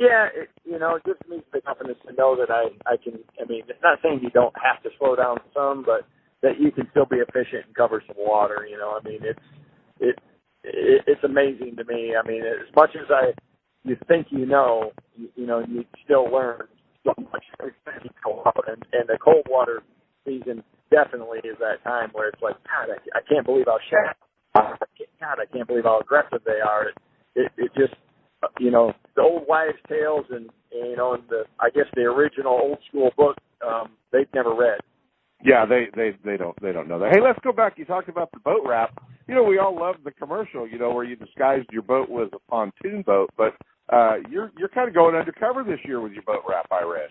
Yeah, 0.00 0.28
it, 0.34 0.50
you 0.64 0.80
know, 0.80 0.96
it 0.96 1.04
gives 1.04 1.20
me 1.30 1.42
the 1.52 1.62
confidence 1.62 2.00
to 2.08 2.14
know 2.14 2.36
that 2.36 2.50
I 2.50 2.72
I 2.90 2.96
can. 2.98 3.20
I 3.40 3.46
mean, 3.46 3.64
it's 3.68 3.82
not 3.84 4.00
saying 4.02 4.22
you 4.24 4.30
don't 4.32 4.54
have 4.58 4.82
to 4.84 4.90
slow 4.98 5.16
down 5.16 5.38
some, 5.54 5.84
but 5.86 6.08
that 6.42 6.60
you 6.60 6.72
can 6.72 6.88
still 6.92 7.06
be 7.06 7.18
efficient 7.18 7.66
and 7.68 7.76
cover 7.76 8.02
some 8.08 8.16
water. 8.18 8.66
You 8.70 8.78
know, 8.78 8.98
I 9.00 9.08
mean, 9.08 9.20
it's 9.22 9.46
it, 10.00 10.16
it 10.64 11.04
it's 11.06 11.24
amazing 11.24 11.76
to 11.78 11.84
me. 11.86 12.14
I 12.16 12.26
mean, 12.26 12.42
as 12.42 12.72
much 12.76 12.92
as 12.96 13.06
I 13.10 13.34
you 13.84 13.96
think 14.08 14.28
you 14.30 14.46
know, 14.46 14.92
you, 15.16 15.28
you 15.36 15.46
know, 15.46 15.60
you 15.68 15.84
still 16.04 16.24
learn 16.32 16.64
so 17.06 17.14
much 17.32 17.44
every 17.60 17.74
go 18.24 18.42
out. 18.46 18.64
And 18.68 18.82
and 18.94 19.08
the 19.08 19.18
cold 19.22 19.46
water 19.50 19.84
season 20.26 20.64
definitely 20.90 21.40
is 21.44 21.58
that 21.60 21.84
time 21.84 22.10
where 22.14 22.30
it's 22.30 22.42
like, 22.42 22.56
God, 22.64 22.96
I, 22.96 23.18
I 23.18 23.22
can't 23.30 23.46
believe 23.46 23.66
how 23.68 23.78
sharp. 23.90 24.18
God, 25.20 25.38
I 25.40 25.46
can't 25.52 25.68
believe 25.68 25.84
how 25.84 26.00
aggressive 26.00 26.42
they 26.46 26.60
are. 26.66 26.88
It 26.88 26.96
it, 27.36 27.52
it 27.58 27.72
just 27.78 27.94
you 28.58 28.70
know 28.70 28.92
the 29.16 29.22
old 29.22 29.46
wives' 29.48 29.78
tales 29.88 30.26
and, 30.30 30.48
and 30.72 30.90
you 30.90 30.96
know 30.96 31.14
and 31.14 31.22
the 31.28 31.44
I 31.58 31.70
guess 31.70 31.86
the 31.94 32.02
original 32.02 32.52
old 32.52 32.78
school 32.88 33.10
book 33.16 33.36
um, 33.66 33.90
they've 34.12 34.28
never 34.34 34.54
read. 34.54 34.80
Yeah, 35.42 35.64
they 35.64 35.86
they 35.96 36.16
they 36.24 36.36
don't 36.36 36.60
they 36.60 36.72
don't 36.72 36.88
know 36.88 36.98
that. 36.98 37.12
Hey, 37.12 37.20
let's 37.20 37.38
go 37.42 37.52
back. 37.52 37.78
You 37.78 37.84
talked 37.84 38.08
about 38.08 38.30
the 38.32 38.40
boat 38.40 38.62
wrap. 38.66 38.90
You 39.26 39.34
know, 39.34 39.44
we 39.44 39.58
all 39.58 39.78
love 39.78 39.96
the 40.04 40.10
commercial. 40.10 40.68
You 40.68 40.78
know, 40.78 40.92
where 40.92 41.04
you 41.04 41.16
disguised 41.16 41.68
your 41.72 41.82
boat 41.82 42.10
was 42.10 42.28
a 42.34 42.50
pontoon 42.50 43.02
boat, 43.02 43.30
but 43.36 43.54
uh, 43.88 44.16
you're 44.28 44.52
you're 44.58 44.68
kind 44.68 44.88
of 44.88 44.94
going 44.94 45.14
undercover 45.14 45.64
this 45.64 45.78
year 45.84 46.00
with 46.00 46.12
your 46.12 46.22
boat 46.22 46.42
wrap. 46.48 46.66
I 46.70 46.82
read. 46.82 47.10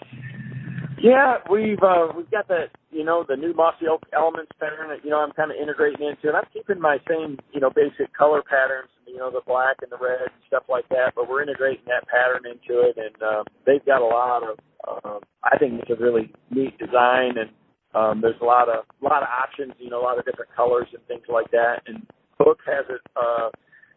Yeah, 1.01 1.37
we've 1.49 1.81
uh, 1.81 2.07
we've 2.15 2.29
got 2.29 2.47
the 2.47 2.65
you 2.91 3.03
know 3.03 3.25
the 3.27 3.35
new 3.35 3.53
mossy 3.53 3.87
oak 3.89 4.03
elements 4.13 4.51
pattern 4.59 4.89
that 4.89 5.03
you 5.03 5.09
know 5.09 5.19
I'm 5.19 5.31
kind 5.31 5.49
of 5.49 5.57
integrating 5.57 6.05
into, 6.05 6.27
and 6.27 6.37
I'm 6.37 6.47
keeping 6.53 6.79
my 6.79 6.97
same 7.09 7.37
you 7.51 7.61
know 7.61 7.69
basic 7.69 8.13
color 8.13 8.43
patterns, 8.43 8.89
you 9.19 9.25
know 9.25 9.31
the 9.31 9.43
black 9.45 9.75
and 9.81 9.91
the 9.91 9.99
red 9.99 10.31
and 10.31 10.43
stuff 10.47 10.63
like 10.69 10.87
that. 10.89 11.11
But 11.13 11.27
we're 11.27 11.43
integrating 11.43 11.83
that 11.87 12.07
pattern 12.07 12.47
into 12.47 12.87
it, 12.87 12.95
and 12.95 13.21
um, 13.21 13.43
they've 13.65 13.85
got 13.85 14.01
a 14.01 14.07
lot 14.07 14.43
of. 14.47 14.55
Um, 14.87 15.19
I 15.43 15.57
think 15.57 15.81
it's 15.81 15.91
a 15.91 16.01
really 16.01 16.31
neat 16.49 16.77
design, 16.79 17.35
and 17.35 17.51
um, 17.93 18.21
there's 18.21 18.39
a 18.41 18.45
lot 18.45 18.69
of 18.69 18.85
a 18.87 19.03
lot 19.03 19.21
of 19.21 19.27
options, 19.27 19.73
you 19.77 19.89
know, 19.89 19.99
a 19.99 20.05
lot 20.07 20.17
of 20.17 20.23
different 20.23 20.55
colors 20.55 20.87
and 20.93 21.03
things 21.07 21.27
like 21.27 21.51
that. 21.51 21.83
And 21.85 22.07
Huk 22.39 22.59
has 22.65 22.85
it 22.87 23.01
uh, 23.19 23.49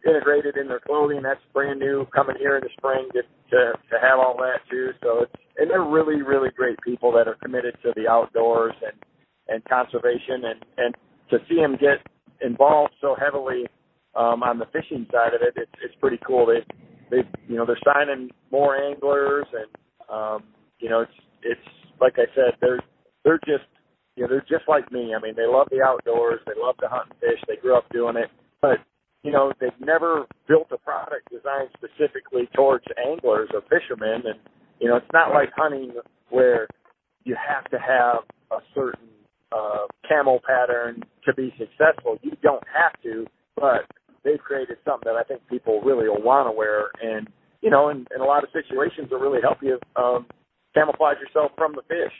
integrated 0.05 0.57
in 0.57 0.67
their 0.67 0.81
clothing. 0.81 1.23
That's 1.23 1.39
brand 1.53 1.79
new, 1.79 2.05
coming 2.13 2.35
here 2.37 2.57
in 2.57 2.63
the 2.63 2.73
spring 2.75 3.07
to 3.13 3.23
to, 3.23 3.71
to 3.79 3.95
have 4.03 4.19
all 4.19 4.35
that 4.43 4.59
too. 4.69 4.91
So 5.01 5.23
it's 5.23 5.39
and 5.55 5.71
they're 5.71 5.87
really 5.87 6.21
really 6.21 6.49
great 6.51 6.75
people 6.83 7.13
that 7.13 7.29
are 7.29 7.39
committed 7.41 7.77
to 7.83 7.93
the 7.95 8.11
outdoors 8.11 8.75
and 8.83 8.99
and 9.47 9.63
conservation 9.71 10.51
and 10.51 10.59
and 10.77 10.95
to 11.31 11.37
see 11.47 11.55
them 11.55 11.79
get 11.79 12.03
involved 12.43 12.91
so 12.99 13.15
heavily 13.15 13.63
um, 14.15 14.43
on 14.43 14.59
the 14.59 14.65
fishing 14.67 15.07
side 15.11 15.33
of 15.33 15.41
it, 15.41 15.53
it's 15.55 15.71
it's 15.83 15.95
pretty 15.99 16.19
cool. 16.25 16.45
They 16.45 16.63
they 17.09 17.27
you 17.47 17.55
know 17.55 17.65
they're 17.65 17.79
signing 17.85 18.29
more 18.51 18.77
anglers 18.77 19.45
and 19.53 19.69
um, 20.09 20.43
you 20.79 20.89
know 20.89 21.01
it's 21.01 21.19
it's 21.43 21.69
like 22.01 22.13
I 22.17 22.25
said 22.35 22.53
they're 22.61 22.79
they're 23.23 23.39
just 23.45 23.67
you 24.15 24.23
know 24.23 24.29
they're 24.29 24.45
just 24.49 24.67
like 24.67 24.91
me. 24.91 25.13
I 25.15 25.21
mean 25.21 25.35
they 25.35 25.47
love 25.47 25.67
the 25.71 25.81
outdoors, 25.81 26.39
they 26.45 26.53
love 26.61 26.77
to 26.77 26.87
hunt 26.87 27.09
and 27.11 27.19
fish, 27.19 27.41
they 27.47 27.57
grew 27.57 27.75
up 27.77 27.89
doing 27.91 28.17
it, 28.17 28.29
but 28.61 28.77
you 29.23 29.31
know 29.31 29.53
they've 29.59 29.71
never 29.79 30.25
built 30.47 30.67
a 30.71 30.77
product 30.77 31.29
designed 31.31 31.69
specifically 31.77 32.49
towards 32.55 32.85
anglers 33.07 33.49
or 33.53 33.61
fishermen, 33.69 34.23
and 34.25 34.39
you 34.79 34.87
know 34.87 34.97
it's 34.97 35.13
not 35.13 35.33
like 35.33 35.49
hunting 35.55 35.93
where 36.29 36.67
you 37.23 37.35
have 37.35 37.65
to 37.71 37.77
have 37.79 38.23
a 38.51 38.61
certain 38.75 39.09
uh, 39.51 39.87
camel 40.07 40.39
pattern 40.45 41.03
to 41.25 41.33
be 41.33 41.53
successful. 41.57 42.17
You 42.21 42.31
don't 42.41 42.63
have 42.73 42.93
to, 43.03 43.25
but 43.55 43.85
they've 44.23 44.39
created 44.39 44.77
something 44.85 45.11
that 45.11 45.19
I 45.19 45.23
think 45.23 45.41
people 45.49 45.81
really 45.81 46.07
will 46.09 46.21
want 46.21 46.47
to 46.47 46.51
wear, 46.51 46.89
and 47.01 47.27
you 47.61 47.69
know, 47.69 47.89
in, 47.89 48.05
in 48.13 48.21
a 48.21 48.25
lot 48.25 48.43
of 48.43 48.49
situations, 48.51 49.09
will 49.11 49.19
really 49.19 49.41
help 49.41 49.59
you 49.61 49.79
um, 49.95 50.25
camouflage 50.73 51.17
yourself 51.19 51.51
from 51.57 51.73
the 51.73 51.81
fish. 51.83 52.13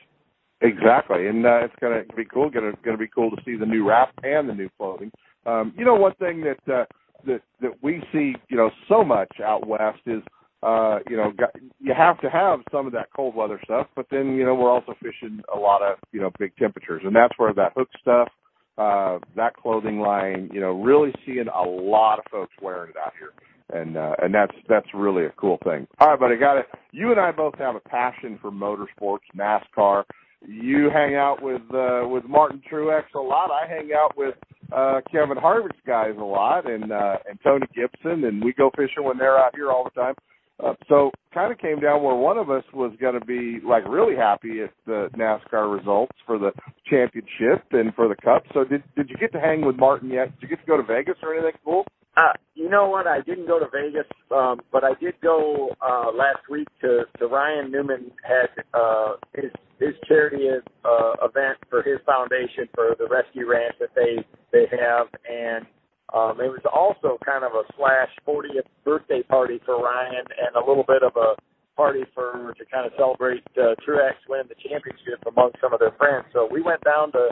Exactly, 0.62 1.28
and 1.28 1.46
uh, 1.46 1.66
it's 1.66 1.76
gonna 1.82 2.04
be 2.16 2.24
cool. 2.24 2.50
Gonna 2.50 2.72
gonna 2.86 2.98
be 2.98 3.10
cool 3.14 3.30
to 3.32 3.38
see 3.44 3.58
the 3.58 3.66
new 3.66 3.88
wrap 3.88 4.14
and 4.24 4.48
the 4.48 4.54
new 4.54 4.70
clothing. 4.78 5.12
Um, 5.46 5.74
you 5.78 5.84
know, 5.84 5.96
one 5.96 6.16
thing 6.16 6.42
that 6.42 6.74
uh, 6.74 6.86
that 7.26 7.42
that 7.62 7.72
we 7.82 8.02
see, 8.14 8.36
you 8.48 8.56
know, 8.56 8.70
so 8.88 9.04
much 9.04 9.30
out 9.44 9.68
west 9.68 10.00
is, 10.06 10.22
uh, 10.62 11.00
you 11.10 11.18
know, 11.18 11.34
you 11.80 11.94
have 11.94 12.20
to 12.22 12.30
have 12.30 12.62
some 12.72 12.88
of 12.88 12.94
that 12.94 13.10
cold 13.14 13.36
weather 13.36 13.60
stuff, 13.66 13.88
but 13.94 14.06
then 14.10 14.36
you 14.36 14.46
know 14.46 14.56
we're 14.56 14.72
also 14.72 14.94
fishing 15.02 15.42
a 15.54 15.58
lot 15.58 15.82
of 15.82 15.98
you 16.14 16.22
know 16.22 16.32
big 16.40 16.56
temperatures, 16.56 17.02
and 17.04 17.14
that's 17.14 17.38
where 17.38 17.54
that 17.54 17.74
Huk 17.76 17.90
stuff, 18.00 18.30
uh, 18.78 19.20
that 19.36 19.56
clothing 19.56 20.00
line, 20.00 20.50
you 20.54 20.60
know, 20.60 20.72
really 20.72 21.14
seeing 21.26 21.48
a 21.48 21.62
lot 21.62 22.20
of 22.20 22.26
folks 22.32 22.54
wearing 22.62 22.92
it 22.92 22.98
out 22.98 23.14
here. 23.20 23.32
And 23.70 23.98
uh, 23.98 24.16
and 24.22 24.34
that's 24.34 24.54
that's 24.68 24.88
really 24.94 25.26
a 25.26 25.32
cool 25.32 25.58
thing. 25.64 25.88
All 26.00 26.10
right, 26.10 26.20
but 26.20 26.32
I 26.32 26.36
got 26.36 26.58
it. 26.58 26.66
You 26.92 27.12
and 27.12 27.20
I 27.20 27.32
both 27.32 27.58
have 27.58 27.76
a 27.76 27.80
passion 27.80 28.38
for 28.42 28.52
motorsports, 28.52 29.20
NASCAR 29.36 30.04
you 30.48 30.90
hang 30.94 31.16
out 31.16 31.42
with 31.42 31.62
uh, 31.74 32.08
with 32.08 32.26
Martin 32.26 32.62
Truex 32.70 33.04
a 33.16 33.20
lot. 33.20 33.50
I 33.52 33.68
hang 33.68 33.92
out 33.96 34.18
with 34.18 34.36
uh, 34.72 35.02
Kevin 35.12 35.38
Harvick's 35.38 35.80
guys 35.86 36.16
a 36.20 36.24
lot, 36.24 36.70
and 36.70 36.92
uh, 36.92 37.18
and 37.30 37.40
Tony 37.44 37.66
Gibson, 37.74 38.26
and 38.26 38.44
we 38.44 38.54
go 38.54 38.70
fishing 38.76 39.04
when 39.04 39.18
they're 39.18 39.38
out 39.38 39.56
here 39.56 39.72
all 39.72 39.84
the 39.84 40.02
time. 40.02 40.16
Uh, 40.64 40.74
so 40.88 41.12
kind 41.34 41.52
of 41.52 41.58
came 41.58 41.80
down 41.80 42.04
where 42.04 42.16
one 42.16 42.38
of 42.38 42.50
us 42.50 42.64
was 42.74 42.94
going 43.02 43.20
to 43.20 43.26
be 43.26 43.60
like 43.66 43.88
really 43.88 44.16
happy 44.16 44.62
at 44.62 44.72
the 44.86 45.10
NASCAR 45.18 45.76
results 45.76 46.16
for 46.26 46.38
the 46.38 46.52
championship 46.86 47.66
and 47.72 47.94
for 47.96 48.08
the 48.08 48.16
Cup. 48.24 48.44
So 48.54 48.64
did 48.64 48.84
did 48.96 49.10
you 49.10 49.18
get 49.18 49.32
to 49.34 49.40
hang 49.40 49.66
with 49.66 49.78
Martin 49.78 50.10
yet? 50.10 50.32
Did 50.40 50.44
you 50.44 50.48
get 50.56 50.62
to 50.62 50.68
go 50.68 50.78
to 50.78 50.84
Vegas 50.84 51.16
or 51.24 51.34
anything 51.34 51.60
cool? 51.66 51.86
Uh, 52.16 52.34
you 52.54 52.70
know 52.70 52.88
what? 52.88 53.08
I 53.08 53.22
didn't 53.22 53.48
go 53.48 53.58
to 53.58 53.66
Vegas, 53.74 54.06
um, 54.30 54.62
but 54.72 54.84
I 54.84 54.94
did 55.02 55.16
go 55.22 55.70
uh, 55.82 56.12
last 56.16 56.48
week 56.50 56.68
to, 56.82 57.06
to 57.18 57.26
Ryan 57.26 57.72
Newman 57.72 58.12
had 58.24 58.64
uh, 58.74 59.14
his 59.34 59.52
his 59.80 59.96
charity 60.08 60.48
uh, 60.86 61.14
event 61.24 61.58
for 61.72 61.82
his 61.82 61.98
foundation 62.06 62.70
for 62.76 62.96
the 63.00 63.08
rescue 63.08 63.50
ranch 63.50 63.74
that 63.80 63.90
they 63.96 64.24
they 64.52 64.66
have, 64.70 65.08
and 65.28 65.66
um, 66.14 66.40
it 66.40 66.50
was 66.50 66.62
also 66.70 67.18
kind 67.26 67.44
of 67.44 67.54
a 67.54 67.64
slash 67.76 68.10
40th 68.28 68.70
birthday 68.86 69.24
party 69.24 69.60
for 69.66 69.82
Ryan 69.82 70.26
and 70.38 70.56
a 70.56 70.60
little 70.60 70.86
bit 70.88 71.02
of 71.02 71.16
a 71.18 71.34
party 71.76 72.04
for 72.14 72.54
to 72.58 72.66
kind 72.72 72.86
of 72.86 72.94
celebrate 72.98 73.44
uh, 73.58 73.74
Truex 73.82 74.14
winning 74.30 74.48
the 74.48 74.70
championship 74.70 75.26
among 75.28 75.52
some 75.60 75.74
of 75.74 75.80
their 75.80 75.94
friends. 75.98 76.26
So 76.32 76.48
we 76.50 76.62
went 76.62 76.84
down 76.84 77.12
to 77.14 77.30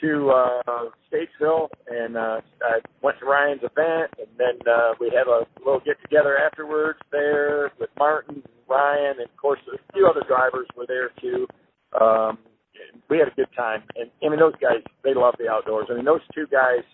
to 0.00 0.30
uh, 0.30 0.62
Statesville 1.08 1.68
and 1.88 2.16
uh, 2.16 2.40
I 2.60 2.80
went 3.02 3.18
to 3.20 3.24
Ryan's 3.24 3.62
event, 3.64 4.12
and 4.18 4.28
then 4.36 4.60
uh, 4.68 4.92
we 5.00 5.08
had 5.08 5.26
a 5.26 5.48
little 5.64 5.80
get 5.80 5.96
together 6.02 6.36
afterwards 6.36 6.98
there 7.10 7.72
with 7.80 7.88
Martin, 7.98 8.42
Ryan, 8.68 9.20
and 9.20 9.28
of 9.28 9.36
course 9.36 9.60
a 9.72 9.92
few 9.92 10.06
other 10.06 10.22
drivers 10.28 10.66
were 10.76 10.84
there 10.86 11.10
too. 11.20 11.46
Um, 11.98 12.38
we 13.08 13.18
had 13.18 13.28
a 13.28 13.34
good 13.36 13.48
time. 13.56 13.82
And 13.96 14.10
I 14.24 14.28
mean, 14.28 14.38
those 14.38 14.56
guys, 14.60 14.84
they 15.04 15.14
love 15.14 15.34
the 15.38 15.48
outdoors. 15.48 15.86
I 15.90 15.94
mean, 15.94 16.04
those 16.04 16.20
two 16.34 16.46
guys 16.50 16.84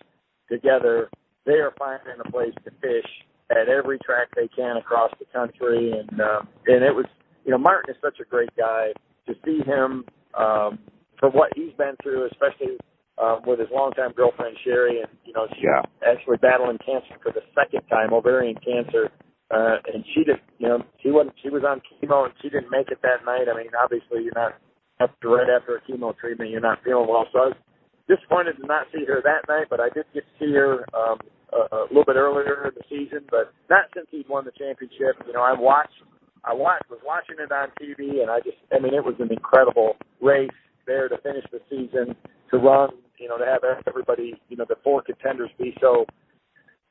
together, 0.53 1.09
they 1.45 1.57
are 1.65 1.73
finding 1.77 2.21
a 2.23 2.29
place 2.31 2.53
to 2.65 2.71
fish 2.79 3.09
at 3.49 3.67
every 3.69 3.97
track 4.05 4.29
they 4.35 4.47
can 4.55 4.77
across 4.77 5.11
the 5.19 5.25
country. 5.33 5.91
And 5.91 6.13
um, 6.21 6.47
and 6.67 6.83
it 6.85 6.93
was, 6.93 7.05
you 7.45 7.51
know, 7.51 7.57
Martin 7.57 7.93
is 7.93 7.99
such 8.01 8.19
a 8.21 8.25
great 8.29 8.53
guy. 8.55 8.93
To 9.27 9.33
see 9.45 9.59
him 9.65 10.03
um, 10.35 10.79
for 11.19 11.29
what 11.31 11.49
he's 11.55 11.71
been 11.77 11.95
through, 12.03 12.27
especially 12.27 12.75
um, 13.17 13.39
with 13.47 13.59
his 13.59 13.69
longtime 13.71 14.11
girlfriend 14.19 14.57
Sherry, 14.65 14.99
and 14.99 15.07
you 15.23 15.31
know, 15.33 15.47
she's 15.55 15.63
Yeah. 15.63 15.81
actually 16.05 16.37
battling 16.43 16.77
cancer 16.85 17.15
for 17.23 17.31
the 17.31 17.43
second 17.55 17.87
time, 17.87 18.11
ovarian 18.13 18.55
cancer. 18.59 19.09
Uh, 19.51 19.77
and 19.93 20.03
she 20.13 20.23
just, 20.25 20.41
you 20.57 20.67
know, 20.67 20.81
she 21.01 21.11
wasn't, 21.11 21.35
she 21.43 21.49
was 21.49 21.61
on 21.63 21.79
chemo 21.85 22.25
and 22.25 22.33
she 22.41 22.49
didn't 22.49 22.71
make 22.71 22.89
it 22.89 22.97
that 23.03 23.23
night. 23.23 23.45
I 23.47 23.55
mean, 23.55 23.69
obviously 23.77 24.23
you're 24.23 24.33
not 24.35 24.57
after 24.99 25.29
right 25.29 25.47
after 25.49 25.77
a 25.77 25.81
chemo 25.85 26.15
treatment, 26.17 26.49
you're 26.49 26.59
not 26.61 26.79
feeling 26.83 27.07
well. 27.07 27.27
So 27.31 27.39
I 27.39 27.45
was 27.53 27.57
disappointed 28.07 28.57
to 28.59 28.67
not 28.67 28.87
see 28.93 29.05
her 29.05 29.21
that 29.23 29.47
night, 29.47 29.67
but 29.69 29.79
I 29.79 29.89
did 29.89 30.05
get 30.13 30.23
to 30.25 30.33
see 30.39 30.53
her 30.53 30.85
um, 30.93 31.19
a, 31.53 31.75
a 31.75 31.79
little 31.89 32.05
bit 32.05 32.15
earlier 32.15 32.67
in 32.67 32.73
the 32.75 32.83
season, 32.89 33.25
but 33.29 33.53
not 33.69 33.85
since 33.95 34.07
he'd 34.11 34.27
won 34.29 34.45
the 34.45 34.51
championship. 34.57 35.15
You 35.25 35.33
know, 35.33 35.41
I 35.41 35.53
watched, 35.57 35.95
I 36.43 36.53
watched, 36.53 36.89
was 36.89 36.99
watching 37.05 37.37
it 37.39 37.51
on 37.51 37.69
TV, 37.79 38.21
and 38.21 38.29
I 38.29 38.39
just, 38.39 38.57
I 38.75 38.79
mean, 38.79 38.93
it 38.93 39.03
was 39.03 39.15
an 39.19 39.31
incredible 39.31 39.95
race 40.21 40.49
there 40.85 41.07
to 41.07 41.17
finish 41.19 41.45
the 41.51 41.59
season, 41.69 42.15
to 42.51 42.57
run, 42.57 42.89
you 43.19 43.29
know, 43.29 43.37
to 43.37 43.45
have 43.45 43.63
everybody, 43.87 44.39
you 44.49 44.57
know, 44.57 44.65
the 44.67 44.75
four 44.83 45.01
contenders 45.01 45.49
be 45.57 45.73
so, 45.79 46.05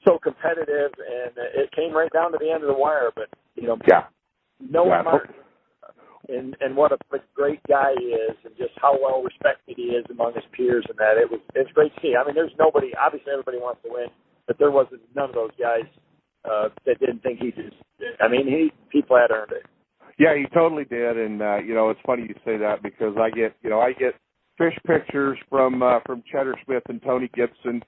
so 0.06 0.18
competitive, 0.18 0.92
and 0.98 1.32
it 1.54 1.70
came 1.72 1.92
right 1.92 2.10
down 2.12 2.32
to 2.32 2.38
the 2.40 2.50
end 2.50 2.62
of 2.62 2.68
the 2.68 2.74
wire. 2.78 3.10
But 3.14 3.28
you 3.54 3.68
know, 3.68 3.76
Yeah. 3.86 4.04
no 4.60 4.86
Yeah. 4.86 5.02
Martin 5.02 5.34
and 6.28 6.56
and 6.60 6.76
what 6.76 6.92
a 6.92 6.98
great 7.34 7.60
guy 7.68 7.92
he 7.98 8.14
is, 8.14 8.36
and 8.44 8.54
just 8.56 8.72
how 8.80 8.98
well 9.00 9.22
respected 9.22 9.76
he 9.76 9.94
is 9.94 10.04
among 10.10 10.34
his 10.34 10.44
peers, 10.52 10.84
and 10.88 10.98
that 10.98 11.18
it 11.18 11.30
was 11.30 11.40
it's 11.54 11.70
great 11.72 11.94
to 11.94 12.00
see. 12.00 12.14
I 12.14 12.24
mean, 12.24 12.34
there's 12.34 12.54
nobody. 12.58 12.92
Obviously, 12.94 13.32
everybody 13.32 13.58
wants 13.58 13.82
to 13.84 13.90
win, 13.92 14.08
but 14.46 14.58
there 14.58 14.70
wasn't 14.70 15.02
none 15.14 15.30
of 15.30 15.34
those 15.34 15.54
guys 15.58 15.88
uh, 16.44 16.68
that 16.86 17.00
didn't 17.00 17.22
think 17.22 17.40
he 17.40 17.50
just. 17.50 17.76
I 18.20 18.28
mean, 18.28 18.46
he 18.46 18.72
he 18.92 19.02
flat 19.02 19.30
earned 19.30 19.52
it. 19.52 19.66
Yeah, 20.18 20.36
he 20.36 20.44
totally 20.54 20.84
did, 20.84 21.16
and 21.16 21.42
uh, 21.42 21.58
you 21.58 21.74
know 21.74 21.90
it's 21.90 22.00
funny 22.06 22.22
you 22.22 22.34
say 22.44 22.56
that 22.58 22.82
because 22.82 23.16
I 23.18 23.30
get 23.30 23.56
you 23.62 23.70
know 23.70 23.80
I 23.80 23.92
get 23.92 24.14
fish 24.58 24.76
pictures 24.86 25.38
from 25.48 25.82
uh, 25.82 26.00
from 26.06 26.22
Cheddar 26.30 26.54
Smith 26.64 26.82
and 26.88 27.02
Tony 27.02 27.30
Gibson, 27.34 27.82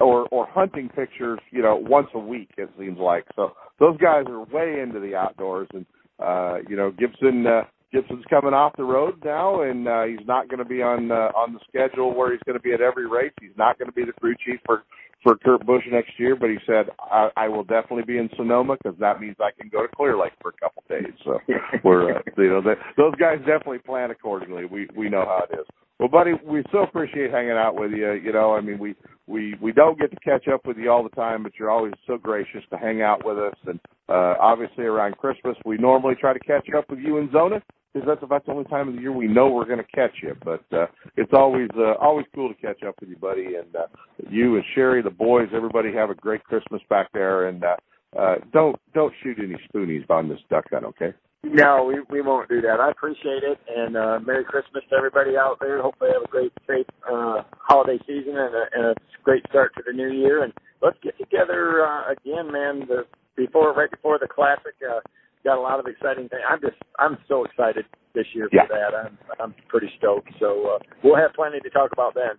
or 0.00 0.26
or 0.30 0.46
hunting 0.48 0.88
pictures 0.88 1.38
you 1.50 1.62
know 1.62 1.76
once 1.76 2.08
a 2.14 2.18
week 2.18 2.50
it 2.56 2.70
seems 2.78 2.98
like. 2.98 3.24
So 3.36 3.52
those 3.78 3.96
guys 3.98 4.24
are 4.28 4.40
way 4.44 4.80
into 4.80 5.00
the 5.00 5.14
outdoors, 5.14 5.68
and 5.72 5.86
uh, 6.18 6.56
you 6.68 6.76
know 6.76 6.90
Gibson 6.90 7.46
uh, 7.46 7.62
Gibson's 7.92 8.24
coming 8.28 8.54
off 8.54 8.76
the 8.76 8.84
road 8.84 9.22
now, 9.24 9.62
and 9.62 9.86
uh, 9.86 10.04
he's 10.04 10.26
not 10.26 10.48
going 10.48 10.58
to 10.58 10.64
be 10.64 10.82
on 10.82 11.10
uh, 11.10 11.30
on 11.36 11.52
the 11.52 11.60
schedule 11.68 12.14
where 12.14 12.32
he's 12.32 12.42
going 12.44 12.58
to 12.58 12.62
be 12.62 12.72
at 12.72 12.80
every 12.80 13.08
race. 13.08 13.32
He's 13.40 13.56
not 13.56 13.78
going 13.78 13.88
to 13.88 13.94
be 13.94 14.04
the 14.04 14.12
crew 14.12 14.34
chief 14.44 14.60
for 14.66 14.84
for 15.22 15.36
Kurt 15.36 15.64
Busch 15.64 15.84
next 15.90 16.12
year, 16.18 16.36
but 16.36 16.50
he 16.50 16.56
said 16.66 16.86
I, 17.00 17.30
I 17.36 17.48
will 17.48 17.64
definitely 17.64 18.04
be 18.04 18.18
in 18.18 18.28
Sonoma 18.36 18.76
because 18.76 18.98
that 19.00 19.20
means 19.20 19.36
I 19.40 19.50
can 19.58 19.68
go 19.70 19.82
to 19.82 19.88
Clear 19.88 20.18
Lake 20.18 20.32
for 20.42 20.50
a 20.50 20.60
couple 20.60 20.82
days. 20.88 21.14
So 21.24 21.38
we're 21.84 22.16
uh, 22.16 22.22
you 22.38 22.48
know 22.48 22.60
they, 22.60 22.74
those 22.96 23.14
guys 23.16 23.38
definitely 23.38 23.78
plan 23.78 24.10
accordingly. 24.10 24.64
We 24.64 24.88
we 24.96 25.08
know 25.08 25.24
how 25.24 25.46
it 25.50 25.58
is. 25.58 25.66
Well, 25.98 26.08
buddy, 26.08 26.32
we 26.44 26.62
so 26.72 26.82
appreciate 26.82 27.30
hanging 27.30 27.52
out 27.52 27.74
with 27.74 27.92
you. 27.92 28.12
You 28.12 28.32
know, 28.32 28.54
I 28.54 28.60
mean, 28.60 28.78
we 28.78 28.94
we 29.26 29.54
we 29.60 29.72
don't 29.72 29.98
get 29.98 30.10
to 30.10 30.20
catch 30.20 30.46
up 30.48 30.66
with 30.66 30.76
you 30.76 30.90
all 30.90 31.02
the 31.02 31.08
time, 31.10 31.42
but 31.42 31.52
you're 31.58 31.70
always 31.70 31.94
so 32.06 32.18
gracious 32.18 32.62
to 32.70 32.76
hang 32.76 33.00
out 33.00 33.24
with 33.24 33.38
us. 33.38 33.54
And 33.66 33.80
uh, 34.08 34.34
obviously, 34.40 34.84
around 34.84 35.16
Christmas, 35.18 35.56
we 35.64 35.76
normally 35.78 36.14
try 36.14 36.32
to 36.32 36.38
catch 36.40 36.68
up 36.76 36.88
with 36.90 37.00
you 37.00 37.18
in 37.18 37.30
Zona 37.32 37.62
because 37.92 38.06
that's 38.06 38.22
about 38.22 38.44
the 38.44 38.52
only 38.52 38.64
time 38.64 38.88
of 38.88 38.94
the 38.94 39.00
year 39.00 39.12
we 39.12 39.26
know 39.26 39.48
we're 39.48 39.64
going 39.64 39.78
to 39.78 39.96
catch 39.96 40.12
you. 40.22 40.36
But 40.44 40.64
uh, 40.72 40.86
it's 41.16 41.32
always 41.32 41.68
uh, 41.76 41.94
always 42.00 42.26
cool 42.34 42.52
to 42.52 42.54
catch 42.54 42.82
up 42.82 42.94
with 43.00 43.08
you, 43.08 43.16
buddy. 43.16 43.56
And 43.56 43.74
uh, 43.74 43.86
you 44.28 44.56
and 44.56 44.64
Sherry, 44.74 45.02
the 45.02 45.10
boys, 45.10 45.48
everybody 45.54 45.92
have 45.94 46.10
a 46.10 46.14
great 46.14 46.44
Christmas 46.44 46.82
back 46.88 47.08
there. 47.12 47.48
And 47.48 47.64
uh, 47.64 47.76
uh, 48.18 48.34
don't 48.52 48.76
don't 48.94 49.12
shoot 49.22 49.38
any 49.38 49.56
spoonies 49.68 50.08
on 50.10 50.28
this 50.28 50.38
duck 50.50 50.64
hunt, 50.70 50.84
okay? 50.84 51.14
No, 51.42 51.84
we 51.84 52.00
we 52.10 52.22
won't 52.22 52.48
do 52.48 52.60
that. 52.62 52.80
I 52.80 52.90
appreciate 52.90 53.44
it, 53.44 53.58
and 53.68 53.96
uh, 53.96 54.18
Merry 54.24 54.44
Christmas 54.44 54.82
to 54.90 54.96
everybody 54.96 55.36
out 55.36 55.58
there. 55.60 55.80
Hopefully, 55.80 56.10
have 56.12 56.22
a 56.22 56.28
great, 56.28 56.52
safe 56.66 56.86
uh, 57.10 57.42
holiday 57.58 57.98
season 58.06 58.36
and 58.36 58.54
a, 58.54 58.64
and 58.74 58.86
a 58.86 58.94
great 59.22 59.44
start 59.48 59.72
to 59.76 59.82
the 59.86 59.92
new 59.92 60.10
year. 60.10 60.42
And 60.42 60.52
let's 60.82 60.98
get 61.02 61.16
together 61.18 61.86
uh, 61.86 62.12
again, 62.12 62.50
man. 62.50 62.86
The, 62.88 63.04
before 63.36 63.72
right 63.74 63.90
before 63.90 64.18
the 64.18 64.28
classic, 64.28 64.74
uh, 64.88 65.00
got 65.44 65.58
a 65.58 65.60
lot 65.60 65.78
of 65.78 65.86
exciting 65.86 66.28
things. 66.28 66.42
I'm 66.48 66.60
just 66.60 66.76
I'm 66.98 67.18
so 67.28 67.44
excited 67.44 67.84
this 68.14 68.26
year 68.34 68.48
for 68.50 68.56
Yeah. 68.56 68.66
that. 68.68 68.94
I'm 68.94 69.18
I'm 69.38 69.54
pretty 69.68 69.90
stoked. 69.98 70.30
So 70.40 70.76
uh, 70.76 70.78
we'll 71.04 71.16
have 71.16 71.32
plenty 71.34 71.60
to 71.60 71.70
talk 71.70 71.92
about 71.92 72.14
then. 72.14 72.36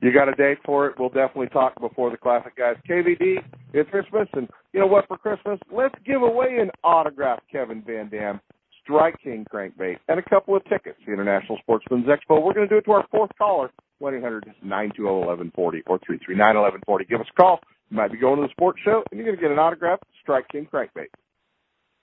You 0.00 0.12
got 0.12 0.28
a 0.28 0.32
date 0.32 0.58
for 0.64 0.88
it? 0.88 0.98
We'll 0.98 1.10
definitely 1.10 1.46
talk 1.48 1.80
before 1.80 2.10
the 2.10 2.16
classic, 2.16 2.56
guys. 2.56 2.74
KVD, 2.90 3.36
it's 3.72 3.88
Christmas, 3.90 4.26
and 4.32 4.48
you 4.72 4.80
know 4.80 4.86
what? 4.88 5.06
For 5.06 5.16
Christmas, 5.16 5.60
let's 5.70 5.94
give 6.04 6.22
away 6.22 6.58
an 6.58 6.70
autographed 6.82 7.42
Kevin 7.52 7.82
VanDam 7.82 8.40
Strike 8.82 9.16
King 9.22 9.46
crankbait 9.52 9.96
and 10.08 10.18
a 10.18 10.22
couple 10.22 10.56
of 10.56 10.64
tickets 10.64 10.98
to 11.00 11.06
the 11.06 11.12
International 11.12 11.58
Sportsman's 11.62 12.06
Expo. 12.06 12.42
We're 12.42 12.54
going 12.54 12.68
to 12.68 12.74
do 12.74 12.78
it 12.78 12.84
to 12.86 12.92
our 12.92 13.06
fourth 13.10 13.30
caller, 13.38 13.70
one 13.98 14.14
eight 14.14 14.22
hundred 14.22 14.44
nine 14.62 14.90
two 14.96 15.04
zero 15.04 15.22
eleven 15.22 15.52
forty 15.54 15.82
or 15.86 15.98
three 16.04 16.18
three 16.24 16.36
nine 16.36 16.56
eleven 16.56 16.80
forty. 16.84 17.04
Give 17.04 17.20
us 17.20 17.26
a 17.30 17.40
call. 17.40 17.60
You 17.90 17.96
might 17.96 18.10
be 18.10 18.18
going 18.18 18.40
to 18.40 18.46
the 18.46 18.52
sports 18.52 18.80
show, 18.84 19.02
and 19.10 19.18
you're 19.18 19.26
going 19.26 19.36
to 19.36 19.42
get 19.42 19.50
an 19.50 19.58
autograph 19.58 20.00
Strike 20.22 20.48
King 20.48 20.66
crankbait. 20.72 21.08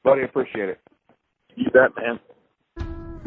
Buddy, 0.03 0.23
appreciate 0.23 0.69
it. 0.69 0.79
You 1.55 1.65
bet, 1.71 1.95
man. 1.97 2.19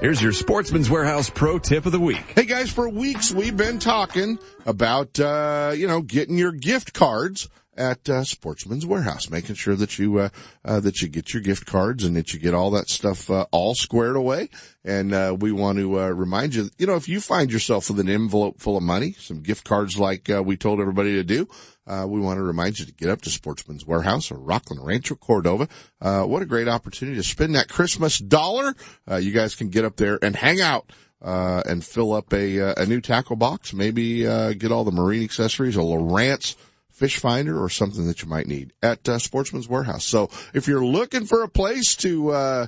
here's 0.00 0.20
your 0.22 0.32
Sportsman's 0.32 0.90
Warehouse 0.90 1.30
Pro 1.30 1.58
Tip 1.58 1.86
of 1.86 1.92
the 1.92 2.00
Week. 2.00 2.24
Hey 2.34 2.44
guys, 2.44 2.70
for 2.70 2.88
weeks 2.88 3.32
we've 3.32 3.56
been 3.56 3.78
talking 3.78 4.38
about, 4.66 5.20
uh, 5.20 5.72
you 5.76 5.86
know, 5.86 6.00
getting 6.00 6.38
your 6.38 6.52
gift 6.52 6.92
cards 6.92 7.48
at 7.80 8.08
uh, 8.08 8.22
Sportsman's 8.22 8.84
Warehouse, 8.84 9.30
making 9.30 9.56
sure 9.56 9.74
that 9.74 9.98
you 9.98 10.18
uh, 10.18 10.28
uh, 10.64 10.80
that 10.80 11.00
you 11.00 11.08
get 11.08 11.32
your 11.32 11.42
gift 11.42 11.66
cards 11.66 12.04
and 12.04 12.14
that 12.16 12.32
you 12.32 12.38
get 12.38 12.54
all 12.54 12.70
that 12.72 12.88
stuff 12.88 13.30
uh, 13.30 13.46
all 13.50 13.74
squared 13.74 14.16
away. 14.16 14.50
And 14.84 15.12
uh, 15.12 15.36
we 15.38 15.50
want 15.50 15.78
to 15.78 15.98
uh, 15.98 16.08
remind 16.10 16.54
you, 16.54 16.70
you 16.78 16.86
know, 16.86 16.96
if 16.96 17.08
you 17.08 17.20
find 17.20 17.50
yourself 17.50 17.88
with 17.88 17.98
an 17.98 18.08
envelope 18.08 18.60
full 18.60 18.76
of 18.76 18.82
money, 18.82 19.12
some 19.18 19.40
gift 19.40 19.64
cards 19.64 19.98
like 19.98 20.28
we 20.44 20.56
told 20.56 20.80
everybody 20.80 21.14
to 21.14 21.24
do, 21.24 21.48
uh, 21.86 22.06
we 22.06 22.20
want 22.20 22.38
to 22.38 22.42
remind 22.42 22.78
you 22.78 22.86
to 22.86 22.92
get 22.92 23.08
up 23.08 23.22
to 23.22 23.30
Sportsman's 23.30 23.86
Warehouse 23.86 24.30
or 24.30 24.36
Rocklin 24.36 24.84
Rancho 24.84 25.16
Cordova. 25.16 25.68
Uh, 26.00 26.22
what 26.22 26.42
a 26.42 26.46
great 26.46 26.68
opportunity 26.68 27.16
to 27.16 27.22
spend 27.22 27.54
that 27.54 27.68
Christmas 27.68 28.18
dollar. 28.18 28.74
You 29.18 29.32
guys 29.32 29.54
can 29.54 29.70
get 29.70 29.84
up 29.84 29.96
there 29.96 30.18
and 30.22 30.36
hang 30.36 30.60
out 30.60 30.92
uh, 31.22 31.62
and 31.66 31.84
fill 31.84 32.12
up 32.12 32.32
a 32.32 32.60
uh, 32.60 32.74
a 32.76 32.86
new 32.86 33.00
tackle 33.00 33.36
box. 33.36 33.72
Maybe 33.72 34.26
uh, 34.26 34.52
get 34.54 34.72
all 34.72 34.84
the 34.84 34.92
marine 34.92 35.22
accessories, 35.22 35.76
a 35.76 35.80
Lowrance 35.80 36.56
fish 37.00 37.18
finder, 37.18 37.58
or 37.58 37.70
something 37.70 38.06
that 38.06 38.20
you 38.22 38.28
might 38.28 38.46
need 38.46 38.74
at 38.82 39.08
uh, 39.08 39.18
Sportsman's 39.18 39.66
Warehouse. 39.66 40.04
So 40.04 40.28
if 40.52 40.68
you're 40.68 40.84
looking 40.84 41.24
for 41.24 41.42
a 41.42 41.48
place 41.48 41.96
to 41.96 42.30
uh, 42.30 42.66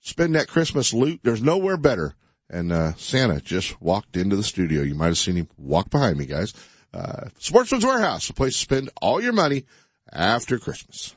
spend 0.00 0.34
that 0.34 0.46
Christmas 0.46 0.92
loot, 0.92 1.20
there's 1.22 1.42
nowhere 1.42 1.78
better. 1.78 2.14
And 2.50 2.70
uh, 2.70 2.92
Santa 2.96 3.40
just 3.40 3.80
walked 3.80 4.14
into 4.14 4.36
the 4.36 4.42
studio. 4.42 4.82
You 4.82 4.94
might 4.94 5.06
have 5.06 5.16
seen 5.16 5.36
him 5.36 5.48
walk 5.56 5.88
behind 5.88 6.18
me, 6.18 6.26
guys. 6.26 6.52
Uh, 6.92 7.30
Sportsman's 7.38 7.86
Warehouse, 7.86 8.28
a 8.28 8.34
place 8.34 8.52
to 8.52 8.58
spend 8.58 8.90
all 9.00 9.22
your 9.22 9.32
money 9.32 9.64
after 10.12 10.58
Christmas. 10.58 11.16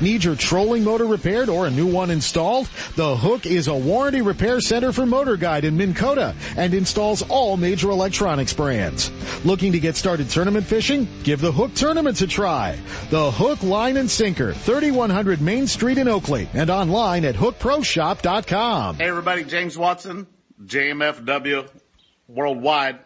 Need 0.00 0.24
your 0.24 0.36
trolling 0.36 0.84
motor 0.84 1.06
repaired 1.06 1.48
or 1.48 1.66
a 1.66 1.70
new 1.70 1.86
one 1.86 2.10
installed? 2.10 2.68
The 2.96 3.16
Hook 3.16 3.46
is 3.46 3.68
a 3.68 3.74
warranty 3.74 4.22
repair 4.22 4.60
center 4.60 4.92
for 4.92 5.06
Motor 5.06 5.36
Guide 5.36 5.64
in 5.64 5.76
Minn 5.76 5.94
Kota 5.94 6.34
and 6.56 6.74
installs 6.74 7.22
all 7.22 7.56
major 7.56 7.90
electronics 7.90 8.52
brands. 8.52 9.10
Looking 9.44 9.72
to 9.72 9.80
get 9.80 9.96
started 9.96 10.28
tournament 10.30 10.66
fishing? 10.66 11.08
Give 11.22 11.40
the 11.40 11.52
Hook 11.52 11.74
Tournaments 11.74 12.22
a 12.22 12.26
try. 12.26 12.78
The 13.10 13.30
Hook 13.30 13.62
Line 13.62 13.96
and 13.96 14.10
Sinker, 14.10 14.52
3100 14.52 15.40
Main 15.40 15.66
Street 15.66 15.98
in 15.98 16.08
Oakley 16.08 16.48
and 16.54 16.70
online 16.70 17.24
at 17.24 17.34
hookproshop.com. 17.34 18.96
Hey 18.96 19.08
everybody, 19.08 19.44
James 19.44 19.76
Watson, 19.76 20.26
JMFW 20.64 21.68
Worldwide. 22.28 23.00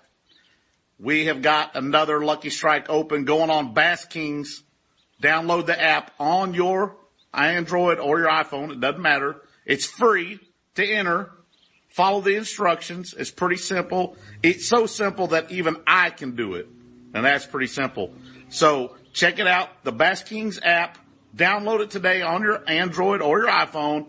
We 0.99 1.27
have 1.27 1.43
got 1.43 1.77
another 1.77 2.25
Lucky 2.25 2.51
Strike 2.51 2.89
open 2.89 3.25
going 3.25 3.51
on 3.51 3.75
Bass 3.75 4.07
Kings. 4.07 4.63
Download 5.23 5.67
the 5.67 5.81
app 5.81 6.13
on 6.19 6.55
your 6.55 6.97
Android 7.33 7.99
or 7.99 8.19
your 8.19 8.29
iPhone. 8.29 8.73
It 8.73 8.81
doesn't 8.81 9.01
matter. 9.01 9.43
It's 9.65 9.87
free 9.87 10.39
to 10.75 10.87
enter. 10.87 11.31
Follow 11.89 12.21
the 12.21 12.37
instructions. 12.37 13.15
It's 13.17 13.31
pretty 13.31 13.57
simple. 13.57 14.17
It's 14.43 14.67
so 14.67 14.87
simple 14.87 15.29
that 15.29 15.51
even 15.51 15.77
I 15.87 16.11
can 16.11 16.37
do 16.37 16.55
it. 16.55 16.69
And 17.15 17.25
that's 17.25 17.47
pretty 17.47 17.69
simple. 17.69 18.13
So 18.51 18.97
check 19.13 19.39
it 19.39 19.47
out. 19.47 19.85
The 19.85 19.93
Bass 19.93 20.23
Kings 20.23 20.61
app. 20.63 20.99
Download 21.35 21.81
it 21.81 21.91
today 21.91 22.23
on 22.23 22.43
your 22.43 22.63
Android 22.69 23.21
or 23.23 23.41
your 23.41 23.49
iPhone 23.49 24.09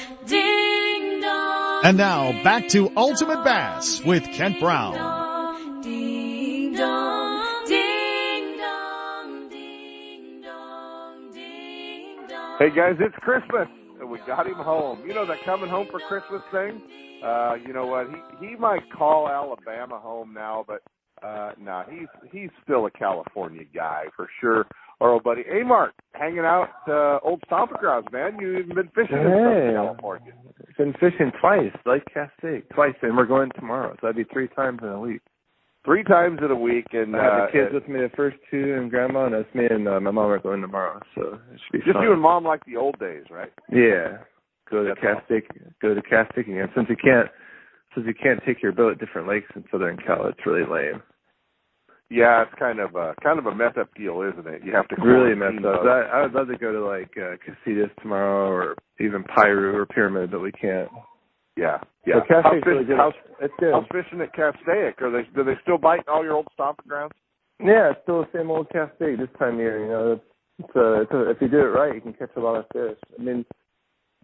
And 1.83 1.97
now 1.97 2.31
back 2.43 2.67
to 2.69 2.91
Ultimate 2.95 3.43
Bass 3.43 4.03
with 4.05 4.23
Kent 4.33 4.59
Brown. 4.59 4.95
Hey 12.59 12.69
guys, 12.75 12.95
it's 12.99 13.15
Christmas 13.21 13.67
and 13.99 14.09
we 14.09 14.19
got 14.27 14.45
him 14.45 14.53
home. 14.55 14.99
You 15.07 15.13
know 15.15 15.25
that 15.25 15.37
coming 15.45 15.69
home 15.69 15.87
for 15.89 15.99
Christmas 16.01 16.41
thing? 16.51 16.81
Uh, 17.25 17.53
you 17.65 17.73
know 17.73 17.87
what? 17.87 18.07
He 18.39 18.49
he 18.49 18.55
might 18.55 18.81
call 18.95 19.27
Alabama 19.27 19.97
home 19.99 20.33
now, 20.33 20.63
but 20.67 20.81
uh 21.25 21.51
no, 21.59 21.83
he's 21.89 22.07
he's 22.31 22.49
still 22.63 22.85
a 22.85 22.91
California 22.91 23.63
guy 23.73 24.03
for 24.15 24.27
sure. 24.39 24.65
Our 24.99 25.13
old 25.13 25.23
buddy 25.23 25.41
A-Mart 25.51 25.93
hanging 26.13 26.39
out 26.39 26.69
uh 26.87 27.17
old 27.27 27.41
stomping 27.47 27.77
grounds, 27.79 28.07
man. 28.11 28.37
You've 28.39 28.67
been 28.69 28.89
fishing 28.93 29.17
in 29.17 29.23
Hey. 29.23 29.31
Southern 29.31 29.73
California. 29.75 30.33
Been 30.81 30.93
fishing 30.93 31.31
twice, 31.39 31.71
Lake 31.85 32.01
Castaic, 32.11 32.67
twice, 32.73 32.95
and 33.03 33.15
we're 33.15 33.27
going 33.27 33.51
tomorrow. 33.51 33.93
So 33.93 34.07
that'd 34.07 34.15
be 34.15 34.23
three 34.33 34.47
times 34.47 34.79
in 34.81 34.87
a 34.89 34.99
week. 34.99 35.21
Three 35.85 36.03
times 36.03 36.39
in 36.43 36.49
a 36.49 36.55
week 36.55 36.87
and 36.93 37.15
I 37.15 37.23
have 37.23 37.33
uh 37.33 37.45
the 37.45 37.51
kids 37.51 37.73
with 37.73 37.87
me 37.87 37.99
the 37.99 38.09
first 38.15 38.37
two, 38.49 38.75
and 38.79 38.89
Grandma, 38.89 39.25
and 39.25 39.35
that's 39.35 39.53
me 39.53 39.67
and 39.69 39.87
uh, 39.87 39.99
my 39.99 40.09
mom 40.09 40.31
are 40.31 40.39
going 40.39 40.59
tomorrow. 40.59 40.99
So 41.13 41.39
it 41.53 41.59
should 41.61 41.71
be 41.71 41.77
just 41.85 41.93
fun. 41.93 42.01
you 42.01 42.13
and 42.13 42.19
mom 42.21 42.45
like 42.45 42.65
the 42.65 42.77
old 42.77 42.97
days, 42.97 43.25
right? 43.29 43.51
Yeah, 43.71 44.25
go 44.71 44.83
to 44.83 44.95
Castaic, 44.95 45.43
go 45.83 45.93
to 45.93 46.01
Castaic 46.01 46.47
again. 46.47 46.67
Since 46.73 46.87
you 46.89 46.95
can't, 46.95 47.29
since 47.93 48.07
you 48.07 48.15
can't 48.15 48.39
take 48.43 48.63
your 48.63 48.71
boat 48.71 48.93
at 48.93 48.99
different 48.99 49.27
lakes 49.27 49.51
in 49.55 49.63
Southern 49.71 49.97
Cal, 49.97 50.25
it's 50.25 50.39
really 50.47 50.65
lame. 50.65 51.03
Yeah, 52.11 52.43
it's 52.43 52.51
kind 52.59 52.79
of 52.81 52.93
a 52.95 53.15
kind 53.23 53.39
of 53.39 53.45
a 53.45 53.55
messed 53.55 53.77
up 53.77 53.87
deal, 53.95 54.21
isn't 54.21 54.45
it? 54.45 54.63
You 54.65 54.75
have 54.75 54.87
to 54.89 54.95
Really 54.99 55.33
messed 55.33 55.63
up. 55.63 55.79
I, 55.87 56.19
I 56.19 56.21
would 56.23 56.33
love 56.33 56.49
to 56.49 56.57
go 56.57 56.73
to 56.73 56.83
like 56.83 57.11
uh, 57.15 57.39
Casitas 57.39 57.89
tomorrow, 58.01 58.51
or 58.51 58.75
even 58.99 59.23
Piru 59.23 59.73
or 59.73 59.85
Pyramid, 59.85 60.29
but 60.29 60.41
we 60.41 60.51
can't. 60.51 60.89
Yeah, 61.55 61.77
yeah. 62.05 62.15
But 62.19 62.27
Castaic's 62.27 62.43
how's, 62.43 62.65
really 62.65 62.83
good. 62.83 62.97
how's, 62.97 63.13
It's 63.39 63.53
good. 63.61 63.71
how's 63.71 63.87
fishing 63.95 64.19
at 64.19 64.35
Castaic? 64.35 65.01
Are 65.01 65.09
they 65.09 65.23
do 65.33 65.45
they 65.45 65.55
still 65.63 65.77
bite 65.77 66.05
all 66.09 66.21
your 66.21 66.33
old 66.33 66.47
stomping 66.53 66.85
grounds? 66.85 67.13
Yeah, 67.63 67.91
it's 67.91 67.99
still 68.03 68.23
the 68.23 68.37
same 68.37 68.51
old 68.51 68.67
Castaic 68.71 69.17
this 69.17 69.31
time 69.39 69.53
of 69.53 69.59
year. 69.61 69.79
You 69.79 69.89
know, 69.89 70.11
it's, 70.11 70.23
it's, 70.59 70.75
uh, 70.75 71.01
it's 71.01 71.11
a, 71.13 71.29
if 71.29 71.37
you 71.39 71.47
do 71.47 71.59
it 71.59 71.71
right, 71.71 71.95
you 71.95 72.01
can 72.01 72.13
catch 72.13 72.31
a 72.35 72.41
lot 72.41 72.57
of 72.59 72.65
fish. 72.73 72.99
I 73.17 73.23
mean, 73.23 73.45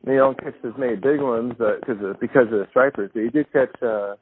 you 0.06 0.18
don't 0.18 0.38
catch 0.44 0.56
as 0.66 0.74
many 0.78 0.98
big 0.98 1.22
ones 1.22 1.54
uh, 1.62 1.80
cause 1.86 2.04
of, 2.04 2.20
because 2.20 2.52
of 2.52 2.60
the 2.60 2.68
stripers, 2.70 3.12
but 3.14 3.22
you 3.22 3.32
do 3.32 3.46
catch. 3.46 3.72
uh 3.82 4.16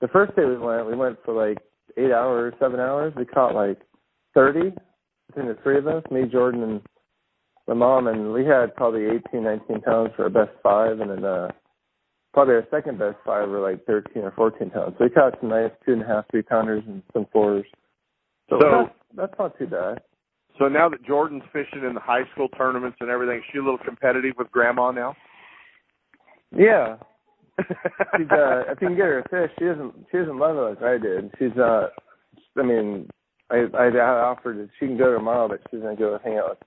The 0.00 0.08
first 0.12 0.34
day 0.34 0.44
we 0.44 0.58
went, 0.58 0.86
we 0.86 0.96
went 0.96 1.18
for 1.24 1.34
like 1.34 1.58
eight 1.98 2.12
hours, 2.12 2.54
seven 2.60 2.80
hours. 2.80 3.12
We 3.16 3.24
caught 3.24 3.54
like 3.54 3.78
thirty 4.34 4.72
between 5.28 5.48
the 5.48 5.58
three 5.62 5.78
of 5.78 5.86
us, 5.86 6.02
me, 6.10 6.22
Jordan, 6.30 6.62
and 6.62 6.80
my 7.66 7.74
mom, 7.74 8.06
and 8.06 8.32
we 8.32 8.46
had 8.46 8.74
probably 8.74 9.04
18, 9.04 9.44
19 9.44 9.82
pounds 9.82 10.10
for 10.16 10.22
our 10.22 10.30
best 10.30 10.56
five, 10.62 11.00
and 11.00 11.10
then 11.10 11.22
uh, 11.24 11.48
probably 12.32 12.54
our 12.54 12.66
second 12.70 12.98
best 12.98 13.16
five 13.26 13.48
were 13.48 13.60
like 13.60 13.84
13 13.84 14.22
or 14.22 14.30
14 14.32 14.70
pounds. 14.70 14.94
So 14.98 15.04
we 15.04 15.10
caught 15.10 15.34
some 15.40 15.50
nice 15.50 15.70
two 15.84 15.92
and 15.92 16.02
a 16.02 16.06
half, 16.06 16.24
three 16.30 16.42
pounders 16.42 16.82
and 16.86 17.02
some 17.12 17.26
fours. 17.32 17.66
So, 18.48 18.58
So- 18.60 18.70
that's, 18.70 18.94
that's 19.14 19.38
not 19.38 19.58
too 19.58 19.66
bad. 19.66 20.00
So 20.58 20.66
now 20.66 20.88
that 20.88 21.04
Jordan's 21.04 21.44
fishing 21.52 21.84
in 21.86 21.94
the 21.94 22.00
high 22.00 22.24
school 22.32 22.48
tournaments 22.48 22.96
and 23.00 23.10
everything, 23.10 23.36
is 23.38 23.44
she 23.52 23.58
a 23.58 23.62
little 23.62 23.78
competitive 23.78 24.34
with 24.36 24.50
grandma 24.50 24.90
now? 24.90 25.14
Yeah. 26.56 26.96
She's 28.16 28.30
uh 28.30 28.62
if 28.68 28.80
you 28.80 28.88
can 28.88 28.96
get 28.96 29.06
her 29.06 29.18
a 29.20 29.28
fish, 29.28 29.54
she 29.58 29.64
doesn't 29.64 29.94
she 30.10 30.18
doesn't 30.18 30.38
love 30.38 30.56
it 30.56 30.60
like 30.60 30.82
I 30.82 30.98
did. 30.98 31.30
She's 31.38 31.56
uh 31.58 31.88
I 32.58 32.62
mean 32.62 33.08
I 33.50 33.66
I, 33.74 33.88
I 33.88 34.20
offered 34.22 34.58
that 34.58 34.70
she 34.78 34.86
can 34.86 34.98
go 34.98 35.12
tomorrow 35.12 35.48
but 35.48 35.60
she's 35.70 35.80
gonna 35.80 35.96
go 35.96 36.18
hang 36.22 36.38
out 36.38 36.58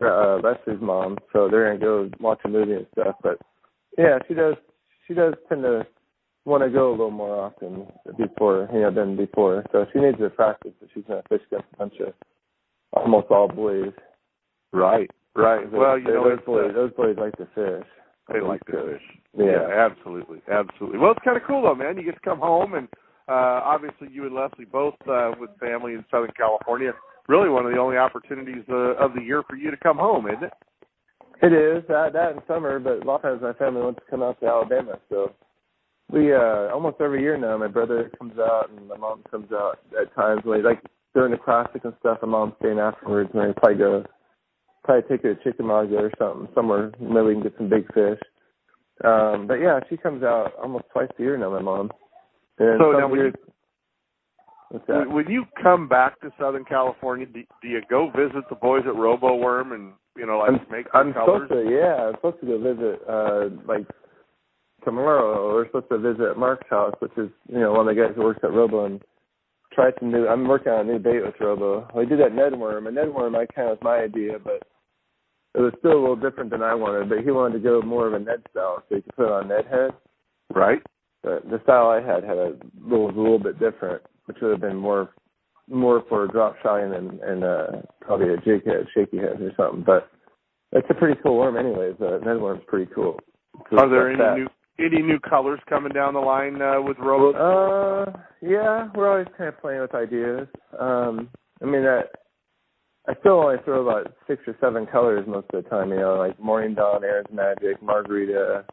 with 0.00 0.10
uh 0.10 0.36
Leslie's 0.42 0.80
mom, 0.80 1.18
so 1.32 1.48
they're 1.50 1.66
gonna 1.66 1.84
go 1.84 2.10
watch 2.20 2.40
a 2.44 2.48
movie 2.48 2.74
and 2.74 2.86
stuff. 2.92 3.16
But 3.22 3.38
yeah, 3.98 4.18
she 4.28 4.34
does 4.34 4.54
she 5.06 5.14
does 5.14 5.34
tend 5.48 5.62
to 5.62 5.86
want 6.44 6.62
to 6.62 6.70
go 6.70 6.90
a 6.90 6.92
little 6.92 7.10
more 7.10 7.40
often 7.40 7.86
before 8.16 8.68
you 8.72 8.80
know 8.80 8.90
than 8.92 9.16
before. 9.16 9.64
So 9.72 9.86
she 9.92 10.00
needs 10.00 10.18
to 10.18 10.30
practice 10.30 10.72
but 10.80 10.88
she's 10.94 11.04
gonna 11.08 11.22
fish 11.28 11.40
against 11.50 11.66
a 11.74 11.76
bunch 11.76 11.94
of 12.00 12.14
almost 12.92 13.28
all 13.30 13.48
boys. 13.48 13.92
Right, 14.72 15.10
right. 15.34 15.70
Well, 15.70 15.98
you 15.98 16.04
know, 16.04 16.28
those 16.28 16.44
boys 16.44 16.70
uh, 16.70 16.72
those 16.74 16.92
boys 16.92 17.16
like 17.18 17.36
to 17.36 17.46
fish. 17.54 17.86
They 18.32 18.40
like 18.40 18.64
to 18.66 18.98
fish. 18.98 19.02
Yeah. 19.38 19.68
absolutely, 19.70 20.40
absolutely. 20.50 20.98
Well, 20.98 21.12
it's 21.12 21.24
kind 21.24 21.36
of 21.36 21.44
cool 21.46 21.62
though, 21.62 21.74
man. 21.74 21.96
You 21.96 22.04
get 22.04 22.14
to 22.14 22.20
come 22.20 22.40
home, 22.40 22.74
and 22.74 22.88
uh 23.28 23.60
obviously 23.62 24.08
you 24.10 24.26
and 24.26 24.34
Leslie 24.34 24.64
both 24.64 24.94
uh, 25.08 25.32
with 25.38 25.50
family 25.60 25.92
in 25.92 26.04
Southern 26.10 26.32
California. 26.36 26.92
Really, 27.28 27.48
one 27.48 27.66
of 27.66 27.72
the 27.72 27.78
only 27.78 27.96
opportunities 27.96 28.64
uh, 28.68 28.94
of 28.96 29.14
the 29.14 29.22
year 29.22 29.42
for 29.48 29.56
you 29.56 29.70
to 29.70 29.76
come 29.76 29.98
home, 29.98 30.26
isn't 30.28 30.44
it? 30.44 30.52
It 31.42 31.52
is 31.52 31.84
that 31.88 32.12
that 32.14 32.32
in 32.32 32.38
summer, 32.48 32.78
but 32.78 33.02
a 33.02 33.04
lot 33.04 33.16
of 33.16 33.22
times 33.22 33.42
my 33.42 33.52
family 33.52 33.82
wants 33.82 34.00
to 34.04 34.10
come 34.10 34.22
out 34.22 34.40
to 34.40 34.46
Alabama, 34.46 34.98
so 35.08 35.32
we 36.10 36.32
uh 36.32 36.70
almost 36.72 36.96
every 37.00 37.20
year 37.22 37.36
now. 37.36 37.56
My 37.58 37.68
brother 37.68 38.10
comes 38.18 38.38
out 38.38 38.70
and 38.70 38.88
my 38.88 38.96
mom 38.96 39.22
comes 39.30 39.52
out 39.52 39.78
at 40.00 40.14
times 40.14 40.42
when 40.44 40.64
like 40.64 40.82
during 41.14 41.32
the 41.32 41.38
classic 41.38 41.84
and 41.84 41.94
stuff. 42.00 42.18
My 42.22 42.28
mom's 42.28 42.54
staying 42.60 42.78
afterwards, 42.78 43.30
and 43.34 43.42
I 43.42 43.52
probably 43.52 43.78
go 43.78 44.04
probably 44.86 45.08
take 45.08 45.22
her 45.24 45.34
to 45.34 45.44
Chickamauga 45.44 45.96
or 45.96 46.10
something 46.18 46.48
somewhere. 46.54 46.92
Maybe 47.00 47.20
we 47.26 47.34
can 47.34 47.42
get 47.42 47.54
some 47.58 47.68
big 47.68 47.86
fish. 47.92 48.18
Um, 49.04 49.46
but 49.46 49.54
yeah, 49.56 49.80
she 49.90 49.96
comes 49.98 50.22
out 50.22 50.52
almost 50.62 50.84
twice 50.92 51.08
a 51.18 51.22
year 51.22 51.36
now. 51.36 51.50
My 51.50 51.60
mom. 51.60 51.90
And 52.58 52.80
So 52.80 52.92
now 52.92 53.08
when 53.08 53.18
you- 53.18 53.24
years, 53.26 53.34
what's? 54.70 54.88
When, 54.88 55.26
you 55.28 55.44
come 55.62 55.88
back 55.88 56.18
to 56.20 56.32
Southern 56.40 56.64
California, 56.64 57.26
do, 57.26 57.42
do 57.60 57.68
you 57.68 57.82
go 57.90 58.10
visit 58.10 58.48
the 58.48 58.54
boys 58.56 58.84
at 58.86 58.96
Robo 58.96 59.36
Worm 59.36 59.72
and 59.72 59.92
you 60.16 60.24
know 60.26 60.38
like 60.38 60.48
I'm, 60.50 60.60
make 60.70 60.86
some 60.92 61.08
I'm 61.08 61.12
colors? 61.12 61.48
supposed 61.48 61.68
to, 61.68 61.70
yeah, 61.74 62.06
I'm 62.08 62.14
supposed 62.14 62.40
to 62.40 62.46
go 62.46 62.58
visit, 62.58 63.02
uh, 63.06 63.48
like 63.68 63.86
tomorrow. 64.84 65.52
We're 65.54 65.66
supposed 65.66 65.90
to 65.90 65.98
visit 65.98 66.38
Mark's 66.38 66.68
house, 66.70 66.94
which 67.00 67.12
is, 67.18 67.28
you 67.48 67.60
know, 67.60 67.72
one 67.72 67.86
of 67.88 67.94
the 67.94 68.00
guys 68.00 68.12
who 68.16 68.22
works 68.22 68.40
at 68.42 68.52
Robo 68.52 68.86
and 68.86 69.02
try 69.74 69.90
some 69.98 70.10
new, 70.10 70.26
I'm 70.26 70.48
working 70.48 70.72
on 70.72 70.88
a 70.88 70.92
new 70.92 70.98
bait 70.98 71.20
with 71.22 71.34
Robo. 71.38 71.86
We 71.94 72.06
did 72.06 72.20
that 72.20 72.34
Ned 72.34 72.58
worm, 72.58 72.86
and 72.86 72.96
Ned 72.96 73.12
worm, 73.12 73.36
I 73.36 73.44
kind 73.46 73.68
of 73.68 73.78
was 73.78 73.82
my 73.82 73.98
idea, 73.98 74.38
but 74.42 74.62
it 75.56 75.60
was 75.60 75.72
still 75.78 75.92
a 75.92 76.00
little 76.00 76.16
different 76.16 76.50
than 76.50 76.62
I 76.62 76.74
wanted, 76.74 77.08
but 77.08 77.20
he 77.24 77.30
wanted 77.30 77.54
to 77.54 77.64
go 77.64 77.80
more 77.80 78.06
of 78.06 78.12
a 78.12 78.18
Ned 78.18 78.42
style, 78.50 78.82
so 78.88 78.96
you 78.96 79.02
could 79.02 79.16
put 79.16 79.26
it 79.26 79.32
on 79.32 79.48
Ned 79.48 79.66
head. 79.66 79.90
Right. 80.54 80.82
But 81.22 81.48
the 81.48 81.60
style 81.62 81.88
I 81.88 82.00
had 82.00 82.22
had 82.22 82.36
a 82.36 82.52
little, 82.80 83.06
a 83.06 83.16
little 83.16 83.38
bit 83.38 83.58
different, 83.58 84.02
which 84.26 84.36
would 84.42 84.52
have 84.52 84.60
been 84.60 84.76
more, 84.76 85.10
more 85.68 86.04
for 86.08 86.26
drop 86.28 86.56
shot 86.62 86.80
and, 86.80 87.20
and, 87.20 87.42
uh, 87.42 87.66
probably 88.00 88.34
a 88.34 88.36
jig 88.36 88.66
head, 88.66 88.86
shaky 88.94 89.16
head 89.16 89.40
or 89.40 89.50
something, 89.56 89.82
but 89.84 90.10
it's 90.72 90.86
a 90.90 90.94
pretty 90.94 91.18
cool 91.22 91.38
worm, 91.38 91.56
anyways. 91.56 91.94
Uh, 92.00 92.18
Ned 92.24 92.40
worm's 92.40 92.62
pretty 92.66 92.90
cool. 92.94 93.18
Are 93.78 93.88
there 93.88 94.10
any 94.10 94.18
That- 94.18 94.36
new 94.36 94.46
any 94.78 95.00
new 95.00 95.18
colors 95.18 95.58
coming 95.70 95.90
down 95.92 96.12
the 96.12 96.20
line 96.20 96.60
uh, 96.60 96.78
with 96.82 96.98
Robo? 96.98 97.32
Uh, 97.32 98.12
yeah, 98.42 98.90
we're 98.94 99.10
always 99.10 99.26
kind 99.38 99.48
of 99.48 99.58
playing 99.58 99.80
with 99.80 99.94
ideas. 99.94 100.46
Um, 100.78 101.30
I 101.62 101.64
mean, 101.64 101.82
that 101.82 102.10
I 103.08 103.14
still 103.20 103.34
only 103.40 103.56
throw 103.64 103.82
about 103.88 104.12
six 104.26 104.42
or 104.46 104.56
seven 104.60 104.86
colors 104.86 105.24
most 105.28 105.46
of 105.52 105.62
the 105.62 105.70
time. 105.70 105.90
You 105.90 105.96
know, 106.00 106.16
like 106.16 106.38
Morning 106.40 106.74
Dawn, 106.74 107.04
Aaron's 107.04 107.32
Magic, 107.32 107.80
Margarita, 107.82 108.64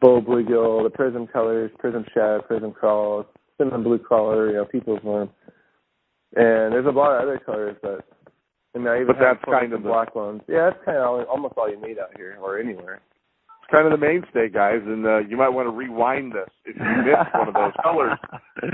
Bold 0.00 0.26
Bluegill, 0.26 0.82
the 0.84 0.90
Prism 0.90 1.26
colors, 1.26 1.70
Prism 1.78 2.04
Shad, 2.12 2.46
Prism 2.46 2.72
Crawl, 2.72 3.26
Cinnamon 3.56 3.82
Blue 3.82 3.98
Crawler, 3.98 4.48
you 4.48 4.54
know, 4.56 4.64
People's 4.64 5.02
Worm, 5.02 5.30
and 6.34 6.72
there's 6.72 6.86
a 6.86 6.90
lot 6.90 7.14
of 7.16 7.22
other 7.22 7.40
colors, 7.44 7.76
but 7.82 8.04
I 8.74 8.78
mean, 8.78 8.88
I 8.88 8.96
even 8.96 9.08
But 9.08 9.16
have 9.16 9.36
that's 9.38 9.44
kind 9.44 9.72
of 9.72 9.82
the- 9.82 9.88
black 9.88 10.14
ones. 10.14 10.42
Yeah, 10.48 10.70
that's 10.70 10.84
kind 10.84 10.96
of 10.98 11.04
all, 11.04 11.22
almost 11.24 11.54
all 11.56 11.68
you 11.70 11.80
need 11.80 11.98
out 11.98 12.16
here 12.16 12.36
or 12.42 12.58
anywhere. 12.58 13.00
Kind 13.72 13.90
of 13.90 13.98
the 13.98 14.06
mainstay, 14.06 14.50
guys, 14.52 14.80
and 14.84 15.06
uh, 15.06 15.18
you 15.20 15.38
might 15.38 15.48
want 15.48 15.66
to 15.66 15.70
rewind 15.70 16.32
this 16.32 16.50
if 16.66 16.76
you 16.76 16.82
missed 17.08 17.32
one 17.32 17.48
of 17.48 17.54
those 17.54 17.72
colors, 17.82 18.18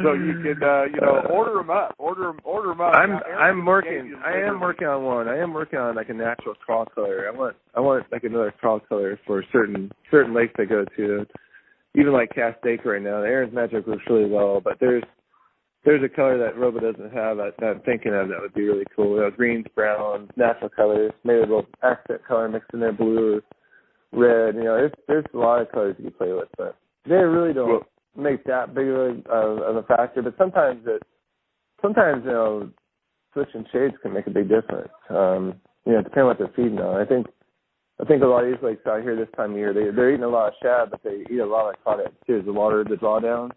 so 0.02 0.12
you 0.12 0.42
can 0.42 0.60
uh, 0.60 0.90
you 0.90 1.00
know 1.00 1.22
order 1.30 1.54
them 1.54 1.70
up, 1.70 1.94
order 1.98 2.24
them, 2.24 2.40
order 2.42 2.70
them 2.70 2.80
up. 2.80 2.96
I'm 2.96 3.10
Now, 3.10 3.20
I'm 3.38 3.64
working. 3.64 4.16
I 4.26 4.32
am 4.32 4.58
working 4.58 4.88
on 4.88 5.04
one. 5.04 5.28
I 5.28 5.38
am 5.38 5.52
working 5.52 5.78
on 5.78 5.94
like 5.94 6.08
a 6.08 6.14
natural 6.14 6.56
crawl 6.56 6.84
color. 6.84 7.30
I 7.32 7.36
want 7.36 7.54
I 7.76 7.80
want 7.80 8.10
like 8.10 8.24
another 8.24 8.52
crawl 8.58 8.80
color 8.80 9.20
for 9.24 9.44
certain 9.52 9.92
certain 10.10 10.34
lakes 10.34 10.54
I 10.58 10.64
go 10.64 10.84
to. 10.96 11.26
Even 11.94 12.12
like 12.12 12.34
Cast 12.34 12.58
Lake 12.64 12.84
right 12.84 13.00
now, 13.00 13.22
Aaron's 13.22 13.54
Magic 13.54 13.86
looks 13.86 14.02
really 14.10 14.28
well, 14.28 14.60
but 14.60 14.78
there's 14.80 15.04
there's 15.84 16.02
a 16.02 16.08
color 16.08 16.38
that 16.38 16.58
Robo 16.58 16.80
doesn't 16.80 17.12
have 17.14 17.36
that, 17.36 17.52
that 17.60 17.66
I'm 17.66 17.80
thinking 17.82 18.14
of 18.14 18.28
that 18.28 18.40
would 18.40 18.52
be 18.52 18.64
really 18.64 18.84
cool. 18.96 19.14
You 19.14 19.20
know, 19.22 19.30
greens, 19.30 19.66
browns, 19.76 20.28
natural 20.36 20.70
colors, 20.70 21.12
maybe 21.24 21.38
a 21.38 21.42
little 21.42 21.66
accent 21.84 22.24
color 22.26 22.48
mixed 22.48 22.70
in 22.74 22.80
there, 22.80 22.92
blue 22.92 23.36
or 23.36 23.40
red. 24.12 24.54
You 24.54 24.64
know, 24.64 24.76
there's 24.76 24.92
there's 25.06 25.24
a 25.34 25.38
lot 25.38 25.60
of 25.60 25.70
colors 25.72 25.96
you 25.98 26.04
can 26.10 26.14
play 26.14 26.32
with, 26.32 26.48
but 26.56 26.76
they 27.06 27.14
really 27.14 27.52
don't 27.52 27.84
make 28.16 28.44
that 28.44 28.74
big 28.74 28.88
of 28.88 29.24
a, 29.26 29.36
of 29.36 29.76
a 29.76 29.82
factor. 29.84 30.22
But 30.22 30.36
sometimes 30.38 30.82
it 30.86 31.02
sometimes 31.80 32.22
you 32.24 32.30
know 32.32 32.70
switching 33.32 33.64
shades 33.72 33.94
can 34.02 34.12
make 34.12 34.26
a 34.26 34.30
big 34.30 34.48
difference. 34.48 34.92
Um, 35.10 35.54
you 35.86 35.92
know, 35.92 36.02
depending 36.02 36.22
on 36.22 36.26
what 36.26 36.38
they're 36.38 36.52
feeding 36.56 36.78
on. 36.78 37.00
I 37.00 37.04
think 37.04 37.26
I 38.00 38.04
think 38.04 38.22
a 38.22 38.26
lot 38.26 38.44
of 38.44 38.50
these 38.50 38.62
lakes 38.62 38.86
out 38.86 39.02
here 39.02 39.16
this 39.16 39.28
time 39.36 39.52
of 39.52 39.56
year 39.56 39.72
they 39.72 39.90
they're 39.94 40.10
eating 40.10 40.24
a 40.24 40.28
lot 40.28 40.48
of 40.48 40.54
shad, 40.62 40.90
but 40.90 41.02
they 41.02 41.24
eat 41.30 41.40
a 41.40 41.46
lot 41.46 41.68
of 41.70 41.76
crawdad 41.84 42.12
too. 42.26 42.42
The 42.42 42.52
water, 42.52 42.84
the 42.84 42.96
drawdown. 42.96 43.50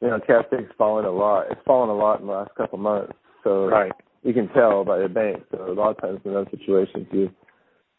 You 0.00 0.08
know, 0.08 0.20
Cast 0.24 0.46
fallen 0.76 1.04
a 1.06 1.10
lot. 1.10 1.46
It's 1.50 1.60
fallen 1.66 1.90
a 1.90 1.94
lot 1.94 2.20
in 2.20 2.26
the 2.26 2.32
last 2.32 2.54
couple 2.56 2.78
months. 2.78 3.12
So 3.42 3.66
Right. 3.66 3.90
you 4.22 4.32
can 4.32 4.48
tell 4.50 4.84
by 4.84 4.98
the 4.98 5.08
bank. 5.08 5.42
So 5.50 5.70
a 5.70 5.74
lot 5.74 5.90
of 5.90 6.00
times 6.00 6.20
in 6.24 6.34
those 6.34 6.46
situations, 6.52 7.08
you 7.10 7.30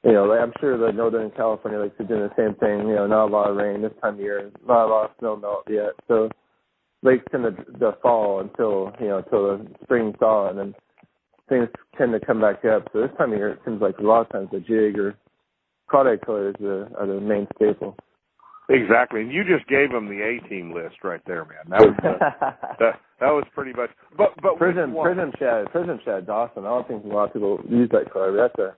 you 0.03 0.13
know, 0.13 0.25
like 0.25 0.39
I'm 0.39 0.53
sure 0.59 0.77
the 0.77 0.91
Northern 0.91 1.31
California 1.31 1.79
lakes 1.79 1.99
are 1.99 2.05
doing 2.05 2.21
the 2.21 2.35
same 2.37 2.55
thing. 2.55 2.87
You 2.87 2.95
know, 2.95 3.07
not 3.07 3.27
a 3.27 3.31
lot 3.33 3.49
of 3.49 3.57
rain 3.57 3.81
this 3.81 3.91
time 4.01 4.15
of 4.15 4.19
year, 4.19 4.49
not 4.65 4.85
a 4.85 4.87
lot 4.87 5.09
of 5.09 5.15
snow 5.19 5.35
melt 5.35 5.63
yet. 5.69 5.91
So 6.07 6.29
lakes 7.03 7.25
tend 7.31 7.43
to, 7.43 7.51
to 7.79 7.97
fall 8.01 8.39
until 8.39 8.93
you 8.99 9.07
know 9.07 9.17
until 9.17 9.57
the 9.57 9.67
spring 9.83 10.13
thaw, 10.19 10.49
and 10.49 10.59
then 10.59 10.75
things 11.49 11.67
tend 11.97 12.13
to 12.13 12.25
come 12.25 12.39
back 12.39 12.63
up. 12.63 12.87
So 12.93 13.01
this 13.01 13.11
time 13.17 13.33
of 13.33 13.37
year, 13.37 13.49
it 13.49 13.59
seems 13.65 13.81
like 13.81 13.97
a 13.97 14.03
lot 14.03 14.21
of 14.21 14.29
times 14.29 14.49
the 14.51 14.59
jig 14.59 14.97
or 14.97 15.15
crawdad 15.91 16.25
colors 16.25 16.55
are, 16.61 16.89
are 16.97 17.07
the 17.07 17.19
main 17.19 17.47
staple. 17.55 17.95
Exactly, 18.69 19.21
and 19.21 19.31
you 19.31 19.43
just 19.43 19.67
gave 19.67 19.91
them 19.91 20.07
the 20.07 20.21
A 20.21 20.47
team 20.47 20.71
list 20.73 20.97
right 21.03 21.21
there, 21.25 21.43
man. 21.43 21.69
That 21.69 21.81
was 21.81 21.95
uh, 22.03 22.51
that 22.79 22.99
that 23.19 23.31
was 23.31 23.43
pretty 23.53 23.73
much. 23.73 23.89
But 24.15 24.29
but 24.41 24.57
Prism? 24.57 24.95
Prism 24.95 25.31
Shad 25.39 25.71
Prism 25.71 25.99
Shad's 26.05 26.29
awesome. 26.29 26.65
I 26.65 26.69
don't 26.69 26.87
think 26.87 27.03
a 27.03 27.07
lot 27.07 27.25
of 27.25 27.33
people 27.33 27.59
use 27.67 27.89
that 27.91 28.13
color, 28.13 28.31
but 28.31 28.53
that's 28.55 28.59
a 28.59 28.75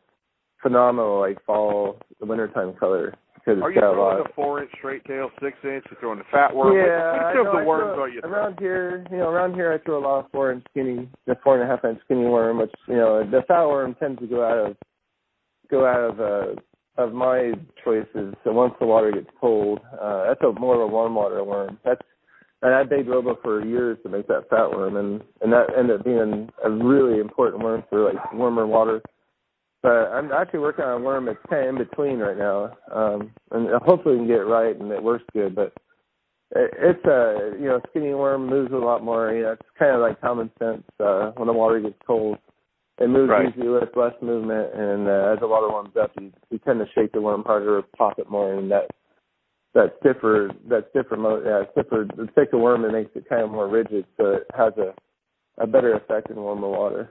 phenomenal 0.61 1.19
like 1.19 1.43
fall 1.45 1.99
wintertime 2.19 2.73
color 2.79 3.13
because 3.35 3.57
it's 3.57 3.63
Are 3.63 3.71
you 3.71 3.81
got 3.81 3.91
a 3.91 3.93
throwing 3.95 4.17
lot. 4.19 4.27
the 4.27 4.33
four 4.35 4.61
inch 4.61 4.71
straight 4.77 5.03
tail, 5.05 5.29
six 5.41 5.57
inch? 5.63 5.83
You're 5.89 5.99
throwing 5.99 6.19
the 6.19 6.25
fat 6.31 6.55
worm. 6.55 6.75
Which- 6.75 6.85
Yeah, 6.85 7.13
which, 7.13 7.21
I 7.23 7.39
of 7.39 7.45
know, 7.45 7.59
the 7.59 7.65
worms 7.65 7.95
throw- 7.95 8.03
are 8.03 8.09
you 8.09 8.21
throwing? 8.21 8.35
around 8.35 8.59
here? 8.59 9.05
You 9.11 9.17
know, 9.17 9.29
around 9.29 9.53
here 9.55 9.73
I 9.73 9.83
throw 9.83 9.97
a 9.99 10.05
lot 10.05 10.25
of 10.25 10.31
four 10.31 10.51
inch 10.51 10.63
skinny, 10.69 11.09
the 11.25 11.35
four 11.43 11.59
and 11.59 11.63
a 11.63 11.73
half 11.75 11.83
inch 11.85 11.99
skinny 12.05 12.25
worm, 12.25 12.59
which 12.59 12.71
you 12.87 12.95
know 12.95 13.23
the 13.23 13.41
fat 13.47 13.65
worm 13.65 13.95
tends 13.95 14.19
to 14.19 14.27
go 14.27 14.45
out 14.45 14.69
of 14.71 14.77
go 15.69 15.85
out 15.87 15.99
of 16.01 16.19
uh, 16.19 17.01
of 17.01 17.13
my 17.13 17.53
choices. 17.83 18.35
So 18.43 18.51
once 18.51 18.73
the 18.79 18.85
water 18.85 19.11
gets 19.11 19.29
cold, 19.39 19.79
uh, 19.99 20.25
that's 20.27 20.41
a 20.43 20.51
more 20.59 20.75
of 20.75 20.81
a 20.81 20.87
warm 20.87 21.15
water 21.15 21.43
worm. 21.43 21.79
That's 21.83 22.01
and 22.61 22.75
I 22.75 22.83
begged 22.83 23.07
Robo 23.09 23.39
for 23.41 23.65
years 23.65 23.97
to 24.03 24.09
make 24.09 24.27
that 24.27 24.47
fat 24.49 24.69
worm, 24.69 24.97
and 24.97 25.23
and 25.41 25.51
that 25.51 25.67
ended 25.75 25.99
up 25.99 26.05
being 26.05 26.49
a 26.63 26.69
really 26.69 27.19
important 27.19 27.63
worm 27.63 27.83
for 27.89 28.03
like 28.13 28.33
warmer 28.33 28.67
water. 28.67 29.01
But 29.83 30.09
I'm 30.13 30.31
actually 30.31 30.59
working 30.59 30.85
on 30.85 31.01
a 31.01 31.03
worm 31.03 31.25
that's 31.25 31.39
kind 31.49 31.63
of 31.67 31.69
in 31.75 31.77
between 31.87 32.19
right 32.19 32.37
now, 32.37 32.77
um, 32.91 33.31
and 33.51 33.67
hopefully 33.83 34.15
we 34.15 34.19
can 34.21 34.27
get 34.27 34.39
it 34.41 34.45
right 34.45 34.75
and 34.79 34.91
it 34.91 35.01
works 35.01 35.23
good. 35.33 35.55
But 35.55 35.73
it- 36.51 36.73
it's 36.77 37.05
a 37.05 37.55
you 37.59 37.65
know 37.65 37.81
skinny 37.89 38.13
worm 38.13 38.45
moves 38.47 38.71
a 38.73 38.77
lot 38.77 39.03
more. 39.03 39.31
You 39.31 39.43
know, 39.43 39.51
it's 39.53 39.69
kind 39.79 39.91
of 39.95 40.01
like 40.01 40.21
common 40.21 40.51
sense. 40.59 40.83
Uh, 40.99 41.31
when 41.31 41.47
the 41.47 41.53
water 41.53 41.79
gets 41.79 41.97
cold, 42.05 42.37
it 42.99 43.09
moves 43.09 43.31
Right. 43.31 43.49
easily 43.49 43.69
with 43.69 43.95
less 43.95 44.13
movement, 44.21 44.73
and 44.75 45.07
uh, 45.07 45.33
as 45.33 45.39
the 45.39 45.47
water 45.47 45.69
warms 45.69 45.95
up, 45.97 46.11
you, 46.19 46.31
you 46.51 46.59
tend 46.59 46.79
to 46.79 46.87
shake 46.93 47.11
the 47.13 47.21
worm 47.21 47.43
harder, 47.43 47.77
or 47.77 47.81
pop 47.97 48.19
it 48.19 48.29
more, 48.29 48.53
and 48.53 48.69
that 48.71 48.91
that 49.73 49.95
stiffer 50.01 50.51
that 50.67 50.89
stiffer 50.91 51.15
mo- 51.17 51.41
yeah, 51.43 51.63
stiffer 51.71 52.05
the 52.15 52.27
thicker 52.35 52.57
worm 52.59 52.85
it 52.85 52.91
makes 52.91 53.15
it 53.15 53.27
kind 53.27 53.41
of 53.41 53.49
more 53.49 53.67
rigid, 53.67 54.05
so 54.17 54.33
it 54.33 54.47
has 54.55 54.73
a 54.77 54.93
a 55.57 55.65
better 55.67 55.93
effect 55.93 56.29
in 56.29 56.35
warmer 56.37 56.67
water. 56.69 57.09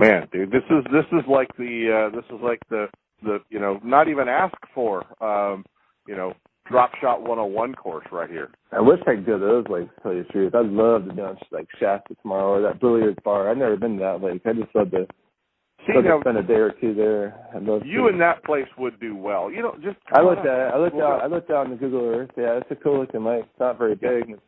Man, 0.00 0.28
dude, 0.32 0.50
this 0.50 0.62
is 0.70 0.82
this 0.90 1.04
is 1.12 1.24
like 1.28 1.54
the 1.58 2.08
uh, 2.10 2.16
this 2.16 2.24
is 2.34 2.40
like 2.42 2.60
the 2.70 2.86
the 3.22 3.40
you 3.50 3.58
know 3.60 3.78
not 3.84 4.08
even 4.08 4.28
asked 4.28 4.64
for 4.74 5.04
um, 5.22 5.64
you 6.08 6.16
know 6.16 6.32
drop 6.66 6.92
shot 7.02 7.20
101 7.20 7.74
course 7.74 8.06
right 8.10 8.30
here. 8.30 8.48
I 8.72 8.80
wish 8.80 9.00
I 9.06 9.16
could 9.16 9.26
go 9.26 9.38
to 9.38 9.44
those 9.44 9.64
lakes. 9.68 9.90
To 9.96 10.02
tell 10.02 10.14
you 10.14 10.22
the 10.22 10.32
truth, 10.32 10.54
I'd 10.54 10.66
love 10.66 11.06
to 11.06 11.14
go 11.14 11.36
like 11.50 11.66
Shasta 11.78 12.14
tomorrow 12.22 12.48
or 12.48 12.62
that 12.62 12.80
Bullards 12.80 13.18
Bar. 13.24 13.50
I've 13.50 13.58
never 13.58 13.76
been 13.76 13.98
to 13.98 14.02
that 14.02 14.22
lake. 14.22 14.40
I 14.46 14.52
just 14.54 14.74
love 14.74 14.90
to, 14.92 15.06
See, 15.86 15.92
love 15.94 16.04
to 16.04 16.08
now, 16.08 16.20
spend 16.20 16.38
a 16.38 16.42
day 16.44 16.54
or 16.54 16.72
two 16.80 16.94
there. 16.94 17.34
I'd 17.54 17.64
love 17.64 17.82
you 17.84 18.02
to. 18.02 18.06
and 18.08 18.20
that 18.22 18.42
place 18.44 18.68
would 18.78 18.98
do 19.00 19.14
well. 19.16 19.50
You 19.50 19.62
know, 19.62 19.74
just 19.82 19.98
I 20.14 20.22
looked 20.22 20.46
at 20.46 20.68
it. 20.68 20.72
I 20.74 20.78
looked 20.78 20.96
out. 20.96 21.20
I 21.22 21.26
looked 21.26 21.50
out 21.50 21.66
on 21.66 21.72
the 21.72 21.76
Google 21.76 22.06
Earth. 22.08 22.30
Yeah, 22.38 22.56
it's 22.56 22.70
a 22.70 22.76
cool 22.76 23.00
looking 23.00 23.24
lake. 23.24 23.44
It's 23.44 23.60
not 23.60 23.76
very 23.76 23.96
big, 23.96 24.38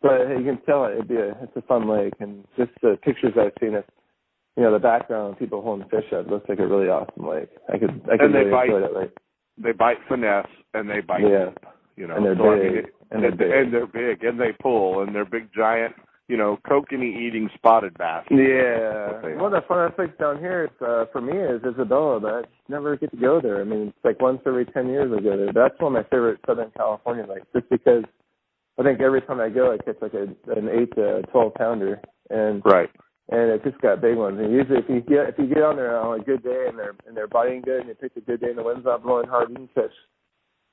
but 0.00 0.28
you 0.28 0.44
can 0.44 0.60
tell 0.64 0.84
it. 0.84 0.92
It'd 0.92 1.08
be 1.08 1.16
a. 1.16 1.30
It's 1.42 1.56
a 1.56 1.62
fun 1.62 1.88
lake, 1.88 2.14
and 2.20 2.44
just 2.56 2.70
the 2.82 2.98
pictures 3.02 3.32
I've 3.36 3.50
seen, 3.60 3.74
it. 3.74 3.86
You 4.56 4.62
know, 4.62 4.72
the 4.72 4.78
background, 4.78 5.38
people 5.38 5.60
holding 5.62 5.88
fish 5.88 6.10
up, 6.14 6.28
looks 6.30 6.48
like 6.48 6.58
a 6.58 6.66
really 6.66 6.88
awesome 6.88 7.26
lake. 7.28 7.50
I 7.72 7.78
could. 7.78 7.90
I 8.10 8.16
could 8.16 8.26
And 8.26 8.34
they 8.34 8.38
really 8.38 8.50
bite. 8.50 8.64
enjoy 8.70 8.80
that 8.80 8.94
lake. 8.96 9.10
They 9.58 9.72
bite 9.72 9.98
finesse 10.08 10.46
and 10.74 10.88
they 10.88 11.00
bite 11.00 11.20
Yeah. 11.22 11.50
You 11.96 12.06
know, 12.06 12.16
And 12.16 12.24
they're 12.26 12.36
so 12.36 12.50
I 12.52 12.58
big. 12.58 12.64
mean, 12.72 12.76
it- 12.78 12.94
And 13.10 13.22
they're 13.22 13.30
big. 13.32 13.50
and 13.52 13.72
they're 13.72 13.86
big 13.86 14.24
and 14.24 14.40
they 14.40 14.52
pull 14.52 15.00
and 15.00 15.14
they're 15.14 15.24
big 15.24 15.52
giant. 15.52 15.94
You 16.28 16.36
know, 16.36 16.58
kokanee 16.66 17.16
eating 17.16 17.48
spotted 17.54 17.96
bass. 17.98 18.24
Yeah. 18.30 19.20
One 19.38 19.54
of 19.54 19.62
the 19.62 19.66
funnest 19.68 19.96
things 19.96 20.12
down 20.18 20.38
here 20.38 20.64
is, 20.64 20.82
uh, 20.82 21.04
for 21.12 21.20
me 21.20 21.36
is 21.38 21.62
Isabella, 21.64 22.18
but 22.18 22.34
I 22.34 22.42
never 22.68 22.96
get 22.96 23.12
to 23.12 23.16
go 23.16 23.40
there. 23.40 23.60
I 23.60 23.64
mean, 23.64 23.88
it's 23.94 24.04
like 24.04 24.20
once 24.20 24.40
every 24.44 24.64
10 24.66 24.88
years 24.88 25.12
I 25.16 25.20
go 25.20 25.36
there. 25.36 25.52
That's 25.52 25.78
one 25.80 25.94
of 25.94 26.02
my 26.02 26.08
favorite 26.10 26.40
Southern 26.44 26.70
California 26.76 27.24
lakes, 27.28 27.46
just 27.54 27.68
because 27.70 28.04
I 28.78 28.82
think 28.82 29.00
every 29.00 29.20
time 29.22 29.38
I 29.40 29.50
go, 29.50 29.72
I 29.72 29.78
catch 29.78 30.02
like 30.02 30.14
a, 30.14 30.22
an 30.50 30.68
8 30.68 30.94
to 30.96 31.22
12 31.30 31.54
pounder. 31.54 32.00
And, 32.28 32.60
Right. 32.64 32.90
And 33.28 33.50
it's 33.50 33.64
just 33.64 33.80
got 33.80 34.00
big 34.00 34.16
ones. 34.16 34.38
And 34.40 34.52
usually 34.52 34.78
if 34.78 34.88
you 34.88 35.00
get, 35.00 35.28
if 35.28 35.34
you 35.38 35.46
get 35.46 35.62
on 35.64 35.76
there 35.76 35.98
on 35.98 36.20
a 36.20 36.22
good 36.22 36.44
day 36.44 36.66
and 36.68 36.78
they're, 36.78 36.94
and 37.06 37.16
they're 37.16 37.26
biting 37.26 37.62
good 37.62 37.80
and 37.80 37.88
you 37.88 37.94
pick 37.94 38.16
a 38.16 38.20
good 38.20 38.40
day 38.40 38.50
and 38.50 38.58
the 38.58 38.62
wind's 38.62 38.84
not 38.84 39.02
blowing 39.02 39.28
hard, 39.28 39.50
you 39.50 39.56
can 39.56 39.68
catch 39.74 39.90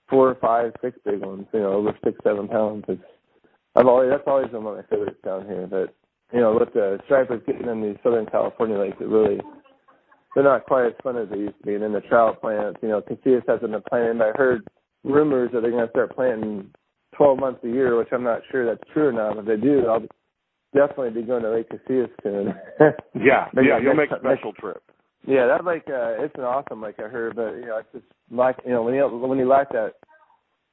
four, 0.09 0.37
five, 0.39 0.71
six 0.81 0.97
big 1.03 1.21
ones, 1.21 1.47
you 1.53 1.61
know, 1.61 1.73
over 1.73 1.97
six, 2.03 2.17
seven 2.23 2.47
pounds. 2.47 2.85
It's, 2.87 3.01
I've 3.75 3.87
always, 3.87 4.11
that's 4.11 4.23
always 4.27 4.51
been 4.51 4.63
one 4.63 4.77
of 4.77 4.85
my 4.85 4.89
favorites 4.89 5.19
down 5.25 5.45
here, 5.45 5.65
but 5.65 5.95
you 6.31 6.39
know, 6.39 6.57
with 6.59 6.73
the 6.73 6.99
stripers 7.05 7.41
getting 7.45 7.67
in 7.67 7.81
these 7.81 7.97
Southern 8.03 8.25
California 8.25 8.77
lakes, 8.77 8.97
it 8.99 9.07
really 9.07 9.39
they're 10.33 10.43
not 10.43 10.65
quite 10.65 10.87
as 10.87 10.93
fun 11.03 11.17
as 11.17 11.29
they 11.29 11.37
used 11.37 11.57
to 11.59 11.65
be. 11.65 11.73
And 11.75 11.83
then 11.83 11.93
the 11.93 12.01
trout 12.01 12.41
plants, 12.41 12.79
you 12.81 12.89
know, 12.89 13.01
Casitas 13.01 13.47
hasn't 13.47 13.71
been 13.71 13.83
planting. 13.87 14.21
I 14.21 14.31
heard 14.35 14.67
rumors 15.03 15.51
that 15.53 15.61
they're 15.61 15.71
going 15.71 15.85
to 15.85 15.91
start 15.91 16.15
planting 16.15 16.71
12 17.15 17.39
months 17.39 17.59
a 17.63 17.67
year, 17.67 17.97
which 17.97 18.07
I'm 18.11 18.23
not 18.23 18.41
sure 18.51 18.65
that's 18.65 18.91
true 18.91 19.09
or 19.09 19.11
not. 19.11 19.37
If 19.37 19.45
they 19.45 19.57
do, 19.57 19.85
I'll 19.87 20.01
definitely 20.73 21.11
be 21.21 21.25
going 21.27 21.43
to 21.43 21.51
Lake 21.51 21.69
Casitas 21.69 22.09
soon. 22.23 22.53
Yeah, 23.15 23.47
Maybe 23.53 23.67
yeah, 23.69 23.79
you'll 23.79 23.93
make 23.95 24.11
a 24.11 24.19
special 24.19 24.53
trip. 24.53 24.81
yeah, 25.25 25.45
that 25.47 25.63
like 25.63 25.83
uh, 25.87 26.21
it's 26.23 26.35
an 26.35 26.43
awesome 26.43 26.81
lake 26.81 26.95
I 26.99 27.03
heard, 27.07 27.35
but 27.35 27.51
you 27.55 27.65
know, 27.67 27.77
it's 27.77 27.89
just 27.93 28.05
like 28.31 28.57
you 28.65 28.71
know 28.71 28.83
when 28.83 28.93
you 28.95 29.07
when 29.07 29.37
you 29.39 29.47
lack 29.47 29.69
that 29.71 29.93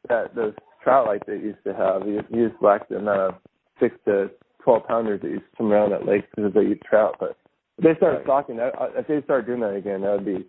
that 0.08 0.34
those 0.34 0.54
trout 0.82 1.06
like 1.06 1.24
they 1.26 1.34
used 1.34 1.62
to 1.64 1.74
have, 1.74 2.06
you, 2.08 2.22
you 2.30 2.48
just 2.48 2.62
lack 2.62 2.88
the 2.88 2.96
amount 2.96 3.20
of 3.20 3.34
six 3.78 3.94
to 4.06 4.30
twelve 4.64 4.86
pounders 4.88 5.20
that 5.22 5.28
used 5.30 5.44
to 5.50 5.56
come 5.58 5.72
around 5.72 5.90
that 5.90 6.06
lake 6.06 6.24
because 6.34 6.52
they 6.54 6.62
eat 6.72 6.82
trout. 6.88 7.16
But 7.20 7.36
if 7.78 7.84
they 7.84 7.94
start 7.96 8.14
Right. 8.16 8.24
stocking 8.24 8.56
that, 8.56 8.74
uh, 8.80 8.88
if 8.96 9.06
they 9.06 9.22
start 9.22 9.46
doing 9.46 9.60
that 9.60 9.74
again, 9.74 10.00
that 10.02 10.12
would 10.12 10.24
be 10.24 10.46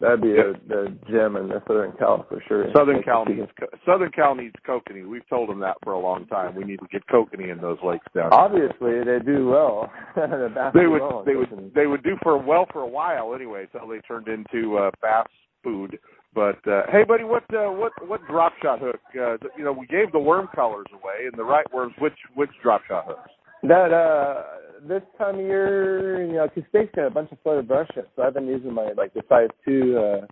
that'd 0.00 0.20
be 0.20 0.32
a, 0.32 0.52
the 0.68 0.96
gem 1.10 1.36
in 1.36 1.48
the 1.48 1.62
Southern 1.66 1.92
Cal 1.98 2.26
for 2.28 2.42
sure. 2.48 2.66
Southern 2.76 3.02
Cal 3.02 3.24
needs 3.24 3.50
co- 3.58 3.66
Southern 3.86 4.10
Cal 4.12 4.34
needs 4.34 4.54
kokanee. 4.66 5.06
We've 5.06 5.28
told 5.28 5.48
them 5.48 5.60
that 5.60 5.76
for 5.82 5.92
a 5.92 5.98
long 5.98 6.26
time. 6.26 6.54
We 6.54 6.64
need 6.64 6.80
to 6.80 6.86
get 6.90 7.06
kokanee 7.08 7.50
in 7.52 7.60
those 7.60 7.78
lakes 7.84 8.06
down. 8.14 8.30
here. 8.30 8.40
Obviously, 8.40 9.04
they 9.04 9.24
do 9.24 9.48
well. 9.48 9.90
the 10.16 10.70
They 10.74 10.86
would 10.86 11.00
well 11.00 11.24
they 11.24 11.34
would 11.34 11.72
they 11.74 11.86
would 11.86 12.02
do 12.02 12.16
for 12.22 12.36
well 12.38 12.66
for 12.72 12.82
a 12.82 12.88
while 12.88 13.34
anyway 13.34 13.66
until 13.72 13.88
they 13.88 13.98
turned 14.00 14.28
into 14.28 14.78
uh, 14.78 14.90
bass 15.02 15.26
food. 15.62 15.98
But 16.34 16.58
uh, 16.68 16.82
hey, 16.92 17.04
buddy, 17.04 17.24
what 17.24 17.44
uh, 17.54 17.70
what 17.72 17.92
what 18.06 18.20
drop 18.26 18.52
shot 18.62 18.80
hook? 18.80 19.00
Uh, 19.14 19.36
you 19.56 19.64
know, 19.64 19.72
we 19.72 19.86
gave 19.86 20.12
the 20.12 20.18
worm 20.18 20.48
colors 20.54 20.86
away 20.92 21.24
and 21.24 21.32
the 21.36 21.44
right 21.44 21.64
worms. 21.72 21.94
Which 21.98 22.18
which 22.34 22.50
drop 22.62 22.82
shot 22.86 23.06
hooks? 23.06 23.30
That 23.62 23.92
uh 23.92 24.42
this 24.82 25.02
time 25.18 25.36
of 25.36 25.40
year, 25.40 26.24
you 26.24 26.32
know, 26.34 26.48
'cause 26.48 26.64
State's 26.68 26.94
got 26.94 27.06
a 27.06 27.10
bunch 27.10 27.32
of 27.32 27.38
floated 27.40 27.68
brush 27.68 27.88
so 27.94 28.22
I've 28.22 28.34
been 28.34 28.46
using 28.46 28.72
my 28.72 28.92
like 28.92 29.12
the 29.14 29.22
size 29.28 29.50
two 29.64 29.98
uh 29.98 30.26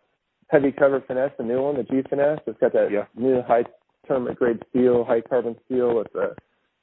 heavy 0.48 0.72
cover 0.72 1.00
finesse, 1.00 1.32
the 1.38 1.44
new 1.44 1.62
one, 1.62 1.76
the 1.76 1.84
G 1.84 2.02
finesse. 2.08 2.40
It's 2.46 2.58
got 2.58 2.72
that 2.72 2.90
Yeah. 2.90 3.06
new 3.14 3.42
high 3.42 3.64
tournament 4.06 4.38
grade 4.38 4.62
steel, 4.70 5.04
high 5.04 5.20
carbon 5.22 5.56
steel 5.64 5.94
with 5.96 6.12
the 6.12 6.36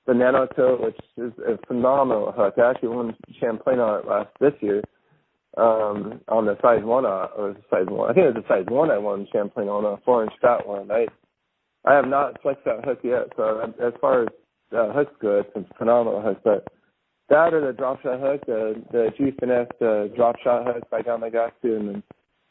the 0.07 0.13
nano 0.15 0.47
tote, 0.47 0.81
which 0.81 0.99
is 1.17 1.31
a 1.45 1.57
phenomenal 1.67 2.31
hook. 2.31 2.57
I 2.57 2.71
actually 2.71 2.89
won 2.89 3.15
Champlain 3.39 3.79
on 3.79 3.99
it 3.99 4.05
last 4.07 4.29
this 4.39 4.53
year. 4.61 4.81
Um 5.57 6.21
on 6.29 6.45
the 6.45 6.57
size 6.61 6.83
one 6.83 7.05
uh, 7.05 7.27
or 7.35 7.53
the 7.53 7.61
size 7.69 7.85
one. 7.87 8.09
I 8.09 8.13
think 8.13 8.25
it 8.25 8.35
was 8.35 8.43
the 8.43 8.47
size 8.53 8.65
one 8.67 8.89
I 8.89 8.97
won 8.97 9.27
Champlain 9.31 9.67
on 9.69 9.85
a 9.85 9.97
four 9.97 10.23
inch 10.23 10.33
fat 10.41 10.65
one. 10.67 10.89
I 10.91 11.07
I 11.85 11.93
have 11.95 12.07
not 12.07 12.41
flexed 12.41 12.65
that 12.65 12.85
hook 12.85 12.99
yet, 13.03 13.33
so 13.35 13.73
as 13.79 13.93
far 13.99 14.23
as 14.23 14.27
uh, 14.71 14.91
hooks 14.93 15.15
go, 15.19 15.39
it's 15.39 15.55
a 15.55 15.73
phenomenal 15.75 16.21
hook. 16.21 16.39
But 16.43 16.67
that 17.31 17.53
or 17.55 17.65
the 17.65 17.73
drop 17.73 18.01
shot 18.03 18.19
hook, 18.19 18.45
the 18.45 18.75
the 18.91 19.09
G 19.17 19.31
finesse 19.39 19.67
uh, 19.81 20.07
drop 20.15 20.35
shot 20.43 20.67
hook 20.67 20.83
by 20.91 21.01
Gamakatsu, 21.01 21.63
and 21.79 21.87
then 21.89 22.03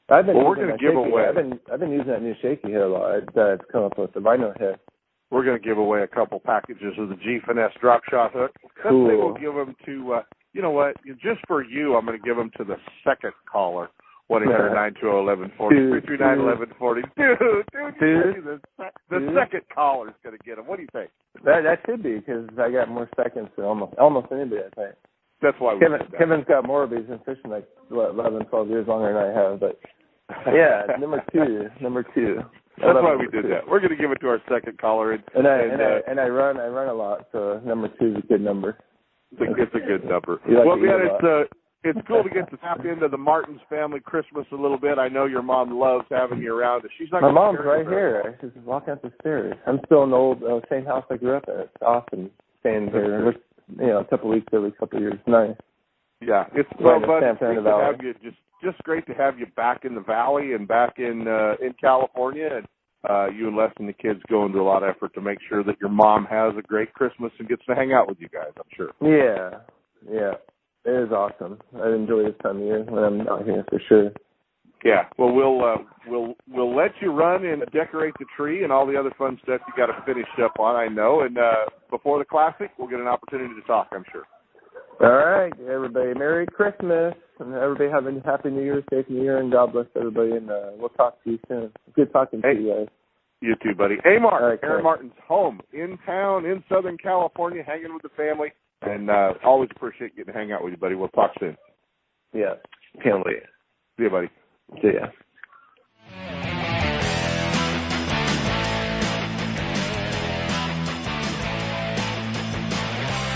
I've 0.09 0.27
been 0.27 0.37
Well, 0.37 0.47
we're 0.49 0.57
using 0.59 0.67
gonna 0.67 0.73
that 0.73 0.81
give 0.81 0.95
shaky 0.99 1.11
away- 1.11 1.29
I've 1.29 1.35
been 1.37 1.61
I've 1.73 1.81
been 1.81 1.93
using 1.93 2.09
that 2.09 2.23
new 2.23 2.35
shaky 2.43 2.73
hit 2.73 2.81
a 2.83 2.89
lot 2.89 3.21
that's 3.35 3.63
come 3.71 3.85
up 3.85 3.97
with 3.99 4.13
the 4.13 4.21
Rhino 4.21 4.53
hit. 4.59 4.81
We're 5.31 5.45
going 5.45 5.61
to 5.61 5.65
give 5.65 5.79
away 5.79 6.03
a 6.03 6.09
couple 6.09 6.41
packages 6.41 6.95
of 6.99 7.09
the 7.09 7.15
G 7.15 7.39
Finesse 7.47 7.71
drop 7.81 8.03
shot 8.11 8.33
hook. 8.33 8.51
Cool. 8.83 9.05
we'll 9.07 9.35
give 9.35 9.55
them 9.55 9.77
to, 9.87 10.15
uh, 10.15 10.23
you 10.53 10.61
know 10.61 10.73
what, 10.73 10.97
just 11.23 11.39
for 11.47 11.63
you, 11.63 11.95
I'm 11.95 12.05
going 12.05 12.19
to 12.19 12.27
give 12.27 12.37
them 12.37 12.51
to 12.57 12.65
the 12.65 12.75
second 13.05 13.31
caller. 13.51 13.91
One 14.31 14.43
eight 14.45 14.53
hundred 14.55 14.75
nine 14.75 14.95
two 14.95 15.11
zero 15.11 15.19
eleven 15.21 15.51
forty 15.59 15.75
three 15.75 16.01
three 16.07 16.17
nine 16.17 16.39
eleven 16.39 16.71
forty. 16.79 17.03
Dude, 17.19 17.37
dude, 17.41 17.99
Dude. 17.99 18.35
dude, 18.37 18.45
the, 18.47 18.61
sec- 18.79 18.95
the 19.11 19.19
Dude. 19.19 19.35
second 19.35 19.63
caller's 19.75 20.15
going 20.23 20.39
to 20.39 20.45
get 20.45 20.57
him. 20.57 20.69
What 20.69 20.77
do 20.77 20.83
you 20.83 20.89
think? 20.93 21.11
That 21.45 21.63
that 21.67 21.81
should 21.85 22.01
be 22.05 22.19
because 22.23 22.47
I 22.57 22.71
got 22.71 22.89
more 22.89 23.09
seconds 23.17 23.49
than 23.57 23.65
almost 23.67 23.95
almost 23.99 24.29
anybody. 24.31 24.63
I 24.63 24.71
think 24.79 24.95
That's 25.43 25.59
why 25.59 25.75
we 25.75 25.81
Kevin 25.81 25.99
Kevin's 26.17 26.45
got 26.47 26.65
more 26.65 26.85
of 26.85 26.91
these 26.91 27.03
been 27.11 27.19
fishing 27.27 27.51
like 27.51 27.67
what, 27.89 28.11
11, 28.15 28.47
12 28.47 28.69
years 28.69 28.87
longer 28.87 29.13
than 29.13 29.19
I 29.19 29.35
have. 29.35 29.59
But 29.59 29.81
yeah, 30.55 30.87
number 31.01 31.25
two, 31.33 31.67
number 31.83 32.05
two. 32.15 32.39
That's 32.79 32.95
why 33.03 33.17
we 33.17 33.27
did 33.27 33.43
two. 33.43 33.49
that. 33.49 33.67
We're 33.69 33.81
going 33.81 33.91
to 33.91 34.01
give 34.01 34.13
it 34.13 34.21
to 34.21 34.29
our 34.29 34.41
second 34.49 34.79
caller, 34.79 35.11
and, 35.11 35.25
And 35.35 35.47
I 35.49 35.59
and, 35.59 35.73
and, 35.73 35.83
uh, 35.83 35.85
I 35.85 36.11
and 36.11 36.21
I 36.21 36.29
run 36.29 36.57
I 36.59 36.69
run 36.69 36.89
a 36.89 36.95
lot, 36.95 37.27
so 37.33 37.61
number 37.67 37.89
two 37.99 38.13
is 38.13 38.23
a 38.23 38.27
good 38.29 38.41
number. 38.41 38.79
it's, 39.33 39.41
a, 39.43 39.61
it's 39.63 39.75
a 39.75 39.81
good 39.87 40.05
number. 40.09 40.39
Like 40.49 40.65
well, 40.65 40.77
man, 40.77 41.01
it's 41.03 41.25
uh, 41.25 41.43
it's 41.83 41.99
cool 42.07 42.23
to 42.23 42.29
get 42.29 42.51
to 42.51 42.57
tap 42.59 42.85
into 42.85 43.09
the 43.09 43.17
Martens 43.17 43.61
family 43.69 44.01
Christmas 44.01 44.47
a 44.53 44.57
little 44.57 44.79
bit. 44.79 44.99
I 44.99 45.09
know 45.09 45.27
your 45.27 45.43
mom 45.43 45.79
loves 45.79 46.05
having 46.11 46.41
you 46.41 46.55
around. 46.55 46.83
She's 46.99 47.09
not. 47.11 47.23
My 47.23 47.33
mom's 47.33 47.61
right 47.65 47.87
here. 47.87 48.39
She's 48.41 48.51
walking 48.65 48.93
up 48.93 49.03
the 49.03 49.13
stairs. 49.21 49.55
I'm 49.67 49.81
still 49.87 50.05
in 50.05 50.11
the 50.11 50.17
old 50.17 50.43
uh, 50.43 50.61
same 50.71 50.85
house 50.85 51.05
I 51.11 51.17
grew 51.17 51.37
up 51.37 51.45
at. 51.49 51.61
It's 51.61 51.83
awesome 51.83 52.31
staying 52.61 52.89
here. 52.91 53.35
You 53.79 53.87
know, 53.87 53.99
a 53.99 54.05
couple 54.05 54.31
of 54.31 54.35
weeks 54.35 54.49
every 54.53 54.73
couple 54.73 54.99
of 54.99 55.03
years. 55.03 55.19
Nice. 55.27 55.57
Yeah, 56.21 56.45
it's 56.55 56.69
well, 56.79 57.01
but 57.01 57.23
it's 57.23 57.39
great 57.39 57.65
to 57.65 57.71
have 57.71 57.95
you. 58.03 58.13
Just 58.23 58.37
just 58.63 58.79
great 58.83 59.07
to 59.07 59.15
have 59.15 59.39
you 59.39 59.47
back 59.57 59.85
in 59.85 59.95
the 59.95 60.03
valley 60.03 60.53
and 60.53 60.69
back 60.69 60.99
in 60.99 61.27
uh, 61.27 61.55
in 61.65 61.73
California, 61.81 62.49
and 62.57 62.67
uh, 63.09 63.29
you 63.31 63.49
and 63.49 63.57
Les 63.57 63.71
and 63.79 63.89
the 63.89 63.95
kids 63.95 64.21
go 64.29 64.45
into 64.45 64.59
a 64.59 64.63
lot 64.63 64.83
of 64.83 64.91
effort 64.95 65.15
to 65.15 65.23
make 65.23 65.39
sure 65.49 65.65
that 65.65 65.81
your 65.81 65.89
mom 65.89 66.27
has 66.27 66.53
a 66.59 66.63
great 66.63 66.93
Christmas 66.93 67.33
and 67.39 67.49
gets 67.49 67.65
to 67.67 67.75
hang 67.75 67.95
out 67.95 68.07
with 68.07 68.19
you 68.21 68.29
guys. 68.29 68.53
I'm 68.59 68.65
sure. 68.77 68.91
Yeah, 69.01 69.61
yeah. 70.11 70.33
It 70.85 71.07
is 71.07 71.13
awesome. 71.13 71.59
I 71.83 71.89
enjoy 71.91 72.25
this 72.25 72.35
time 72.43 72.57
of 72.57 72.63
year 72.63 72.83
when 72.85 73.05
I'm 73.05 73.21
out 73.29 73.45
here 73.45 73.65
for 73.69 73.81
sure. 73.89 74.11
Yeah. 74.83 75.05
Well, 75.19 75.33
we'll 75.33 75.63
uh, 75.63 75.77
we'll 76.07 76.35
we'll 76.49 76.75
let 76.75 76.93
you 77.03 77.13
run 77.13 77.45
and 77.45 77.63
decorate 77.73 78.15
the 78.19 78.25
tree 78.37 78.65
and 78.65 78.73
all 78.73 78.87
the 78.87 78.99
other 78.99 79.13
fun 79.19 79.39
stuff 79.43 79.61
you 79.69 79.75
got 79.77 79.93
to 79.93 80.03
finish 80.07 80.27
up 80.43 80.59
on. 80.59 80.75
I 80.77 80.89
know, 80.89 81.21
and 81.21 81.37
uh, 81.37 81.67
before 81.91 82.19
the 82.19 82.25
classic, 82.25 82.71
we'll 82.79 82.89
get 82.89 82.99
an 83.01 83.07
opportunity 83.07 83.55
to 83.61 83.67
talk. 83.67 83.89
I'm 83.93 84.05
sure. 84.11 84.25
All 85.03 85.09
right, 85.17 85.53
everybody. 85.71 86.15
Merry 86.15 86.47
Christmas, 86.47 87.15
and 87.39 87.55
everybody 87.55 87.91
have 87.91 88.07
a 88.07 88.21
happy 88.27 88.51
New 88.51 88.63
Year, 88.63 88.83
safe 88.91 89.07
New 89.09 89.23
Year, 89.23 89.39
and 89.39 89.53
God 89.53 89.73
bless 89.73 89.87
everybody. 89.97 90.33
And 90.33 90.51
uh, 90.51 90.71
we'll 90.79 90.91
talk 90.91 91.23
to 91.25 91.31
you 91.33 91.39
soon. 91.49 91.73
Good 91.95 92.13
talking 92.13 92.41
Hey. 92.43 92.55
to 92.55 92.61
you 92.61 92.75
guys. 92.75 92.89
You 93.43 93.55
too, 93.63 93.75
buddy. 93.75 93.97
Hey, 94.05 94.19
Mark. 94.21 94.43
Right, 94.43 94.59
Aaron 94.63 94.85
Martens 94.85 95.13
home 95.27 95.61
in 95.73 95.99
town 96.05 96.45
in 96.45 96.63
Southern 96.69 96.99
California, 96.99 97.63
hanging 97.67 97.93
with 97.95 98.03
the 98.03 98.11
family, 98.11 98.53
and 98.83 99.11
uh, 99.11 99.35
always 99.45 99.71
appreciate 99.75 100.17
getting 100.17 100.33
to 100.33 100.39
hang 100.39 100.53
out 100.53 100.63
with 100.65 100.73
you, 100.73 100.77
buddy. 100.79 100.95
We'll 100.95 101.09
talk 101.09 101.33
soon. 101.39 101.57
Yeah, 102.33 102.55
can't 103.03 103.25
wait. 103.25 103.43
See 103.97 104.05
you, 104.05 104.11
buddy. 104.11 104.29
See 104.83 104.93
ya. 104.95 105.09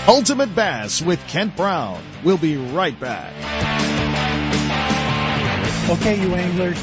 Ultimate 0.07 0.53
Bass 0.55 1.01
with 1.01 1.19
Kent 1.27 1.57
Brown. 1.57 2.03
We'll 2.23 2.37
be 2.37 2.57
right 2.57 2.97
back. 2.99 3.33
Okay, 5.89 6.21
you 6.21 6.35
anglers, 6.35 6.77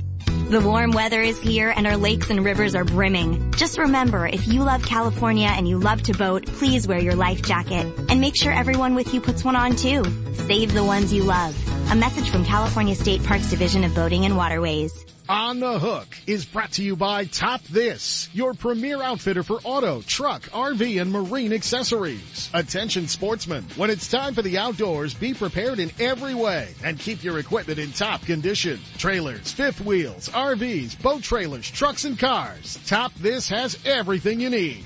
The 0.51 0.59
warm 0.59 0.91
weather 0.91 1.21
is 1.21 1.39
here 1.39 1.73
and 1.73 1.87
our 1.87 1.95
lakes 1.95 2.29
and 2.29 2.43
rivers 2.43 2.75
are 2.75 2.83
brimming. 2.83 3.53
Just 3.53 3.77
remember, 3.77 4.27
if 4.27 4.49
you 4.49 4.63
love 4.63 4.83
California 4.83 5.47
and 5.47 5.65
you 5.65 5.77
love 5.77 6.03
to 6.03 6.13
boat, 6.13 6.45
please 6.45 6.85
wear 6.85 6.99
your 6.99 7.15
life 7.15 7.41
jacket. 7.41 7.85
And 8.09 8.19
make 8.19 8.35
sure 8.35 8.51
everyone 8.51 8.93
with 8.93 9.13
you 9.13 9.21
puts 9.21 9.45
one 9.45 9.55
on 9.55 9.77
too. 9.77 10.03
Save 10.33 10.73
the 10.73 10.83
ones 10.83 11.13
you 11.13 11.23
love. 11.23 11.55
A 11.91 11.95
message 11.95 12.29
from 12.29 12.45
California 12.45 12.95
State 12.95 13.23
Parks 13.23 13.49
Division 13.49 13.83
of 13.83 13.93
Boating 13.93 14.25
and 14.25 14.37
Waterways. 14.37 14.93
On 15.29 15.59
the 15.59 15.79
Hook 15.79 16.17
is 16.27 16.43
brought 16.43 16.73
to 16.73 16.83
you 16.83 16.95
by 16.95 17.23
Top 17.25 17.63
This, 17.63 18.27
your 18.33 18.53
premier 18.53 19.01
outfitter 19.01 19.43
for 19.43 19.61
auto, 19.63 20.01
truck, 20.01 20.41
RV, 20.49 21.01
and 21.01 21.11
marine 21.11 21.53
accessories. 21.53 22.49
Attention 22.53 23.07
sportsmen, 23.07 23.63
when 23.77 23.89
it's 23.89 24.09
time 24.09 24.33
for 24.33 24.41
the 24.41 24.57
outdoors, 24.57 25.13
be 25.13 25.33
prepared 25.33 25.79
in 25.79 25.91
every 25.99 26.33
way 26.33 26.73
and 26.83 26.99
keep 26.99 27.23
your 27.23 27.39
equipment 27.39 27.79
in 27.79 27.91
top 27.91 28.25
condition. 28.25 28.79
Trailers, 28.97 29.51
fifth 29.51 29.79
wheels, 29.79 30.27
RVs, 30.29 31.01
boat 31.01 31.23
trailers, 31.23 31.69
trucks, 31.69 32.03
and 32.03 32.19
cars. 32.19 32.77
Top 32.85 33.13
This 33.15 33.47
has 33.47 33.77
everything 33.85 34.41
you 34.41 34.49
need. 34.49 34.85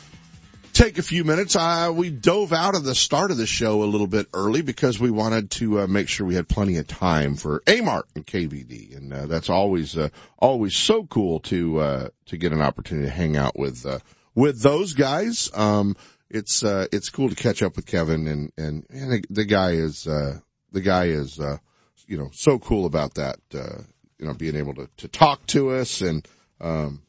take 0.71 0.97
a 0.97 1.03
few 1.03 1.23
minutes. 1.23 1.55
Uh, 1.55 1.91
we 1.93 2.09
dove 2.09 2.53
out 2.53 2.75
of 2.75 2.83
the 2.83 2.95
start 2.95 3.31
of 3.31 3.37
the 3.37 3.45
show 3.45 3.83
a 3.83 3.85
little 3.85 4.07
bit 4.07 4.27
early 4.33 4.61
because 4.61 4.99
we 4.99 5.11
wanted 5.11 5.51
to 5.51 5.81
uh, 5.81 5.87
make 5.87 6.07
sure 6.07 6.25
we 6.25 6.35
had 6.35 6.47
plenty 6.47 6.77
of 6.77 6.87
time 6.87 7.35
for 7.35 7.59
Amart 7.61 8.03
and 8.15 8.25
KVD, 8.25 8.95
and 8.95 9.13
uh, 9.13 9.25
that's 9.25 9.49
always 9.49 9.97
uh, 9.97 10.09
always 10.39 10.75
so 10.75 11.05
cool 11.05 11.39
to 11.41 11.79
uh, 11.79 12.09
to 12.25 12.37
get 12.37 12.53
an 12.53 12.61
opportunity 12.61 13.07
to 13.07 13.13
hang 13.13 13.37
out 13.37 13.57
with 13.57 13.85
uh, 13.85 13.99
with 14.35 14.61
those 14.61 14.93
guys. 14.93 15.49
Um, 15.53 15.95
it's 16.29 16.63
it's 16.63 17.09
cool 17.09 17.29
to 17.29 17.35
catch 17.35 17.61
up 17.61 17.75
with 17.75 17.85
Kevin, 17.85 18.27
and 18.27 18.51
and, 18.57 18.85
and 18.89 19.25
the, 19.29 19.45
guy 19.45 19.71
is 19.71 20.03
the 20.03 20.81
guy 20.81 21.05
is 21.05 21.39
you 22.07 22.17
know 22.17 22.29
so 22.33 22.57
cool 22.57 22.85
about 22.85 23.15
that. 23.15 23.37
You 23.51 24.27
know, 24.27 24.33
being 24.33 24.55
able 24.55 24.75
to 24.75 24.89
to 24.97 25.07
talk 25.07 25.45
to 25.47 25.71
us 25.71 26.01
and 26.01 26.27
um, 26.61 27.01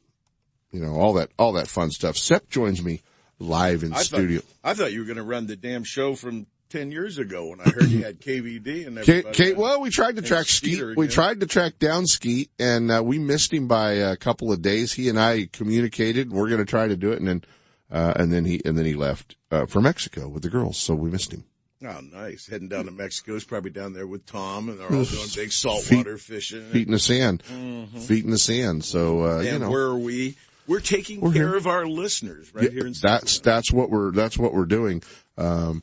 you 0.73 0.81
know 0.81 0.95
all 0.95 1.13
that 1.15 1.31
all 1.39 1.53
that 1.53 1.69
fun 1.69 1.91
stuff. 1.91 2.17
Sep 2.17 2.49
joins 2.49 2.83
me 2.83 3.03
live 3.43 3.83
in 3.83 3.93
I 3.93 4.03
studio. 4.03 4.41
Thought, 4.41 4.51
I 4.65 4.75
thought 4.75 4.93
you 4.93 5.01
were 5.01 5.07
going 5.07 5.17
to 5.17 5.23
run 5.23 5.47
the 5.47 5.57
damn 5.57 5.85
show 5.85 6.15
from 6.15 6.47
10 6.71 6.91
years 6.91 7.19
ago 7.19 7.49
when 7.49 7.61
I 7.61 7.65
heard 7.71 7.91
you 7.91 8.03
had 8.03 8.21
KVD 8.21 8.87
and 8.87 8.99
everybody. 8.99 9.35
Kate, 9.37 9.57
well, 9.57 9.81
we 9.81 9.91
tried 9.91 10.17
to 10.17 10.23
track 10.23 10.47
Skeeter 10.47 10.93
Skeet. 10.93 10.97
We 10.97 11.09
tried 11.09 11.41
to 11.41 11.47
track 11.47 11.79
down 11.79 12.07
Skeet, 12.07 12.51
and 12.59 12.91
uh, 12.91 13.03
we 13.05 13.19
missed 13.19 13.53
him 13.53 13.69
by 13.69 13.93
a 13.93 14.17
couple 14.17 14.51
of 14.53 14.63
days. 14.63 14.93
He 14.93 15.09
and 15.09 15.21
I 15.21 15.49
communicated. 15.53 16.29
And 16.29 16.37
we're 16.37 16.49
going 16.49 16.61
to 16.61 16.71
try 16.71 16.89
to 16.89 16.97
do 16.97 17.13
it, 17.13 17.19
and 17.19 17.29
then 17.29 17.45
uh, 17.91 18.15
and 18.17 18.33
then 18.33 18.47
he 18.47 18.63
and 18.65 18.79
then 18.79 18.87
he 18.87 18.95
left 18.95 19.37
uh, 19.51 19.67
for 19.67 19.83
Mexico 19.83 20.29
with 20.29 20.43
the 20.43 20.49
girls, 20.49 20.79
so 20.79 20.95
we 20.95 21.11
missed 21.11 21.33
him. 21.33 21.45
Oh, 21.85 22.01
nice. 22.01 22.47
Heading 22.47 22.69
down 22.69 22.85
to 22.87 22.91
Mexico. 22.93 23.35
He's 23.35 23.45
probably 23.45 23.71
down 23.73 23.93
there 23.93 24.07
with 24.07 24.25
Tom 24.25 24.69
and 24.69 24.79
they're 24.79 24.87
all 24.87 25.05
doing 25.05 25.27
big 25.35 25.51
saltwater 25.51 26.17
fishing. 26.17 26.63
feet 26.71 26.87
in 26.87 26.93
the 26.93 26.99
sand, 27.01 27.43
Mhm. 27.53 27.99
feet 28.07 28.25
in 28.25 28.31
the 28.31 28.39
sand. 28.39 28.85
So 28.85 29.25
uh, 29.25 29.39
and 29.39 29.47
you 29.47 29.59
know, 29.59 29.69
where 29.71 29.83
are 29.83 29.99
we? 29.99 30.37
We're 30.67 30.81
taking 30.81 31.21
We're 31.21 31.33
care 31.33 31.49
here. 31.49 31.57
of 31.57 31.67
our 31.67 31.87
listeners 31.87 32.55
right 32.55 32.65
Yeah, 32.65 32.71
here 32.71 32.87
in 32.87 32.95
that's 33.01 33.41
that's 33.41 33.73
what 33.73 33.91
we're 33.91 34.11
that's 34.13 34.39
what 34.39 34.55
we're 34.55 34.65
doing. 34.67 35.03
Um, 35.37 35.83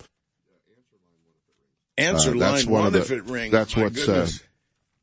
Answer 1.97 2.29
uh, 2.31 2.35
line 2.35 2.39
that's 2.39 2.65
one 2.65 2.73
one 2.83 2.87
of 2.87 2.93
the, 2.93 2.99
if 2.99 3.11
it 3.11 3.25
rings. 3.25 3.51
That's 3.51 3.75
My 3.75 3.83
what's 3.83 4.07
uh. 4.07 4.27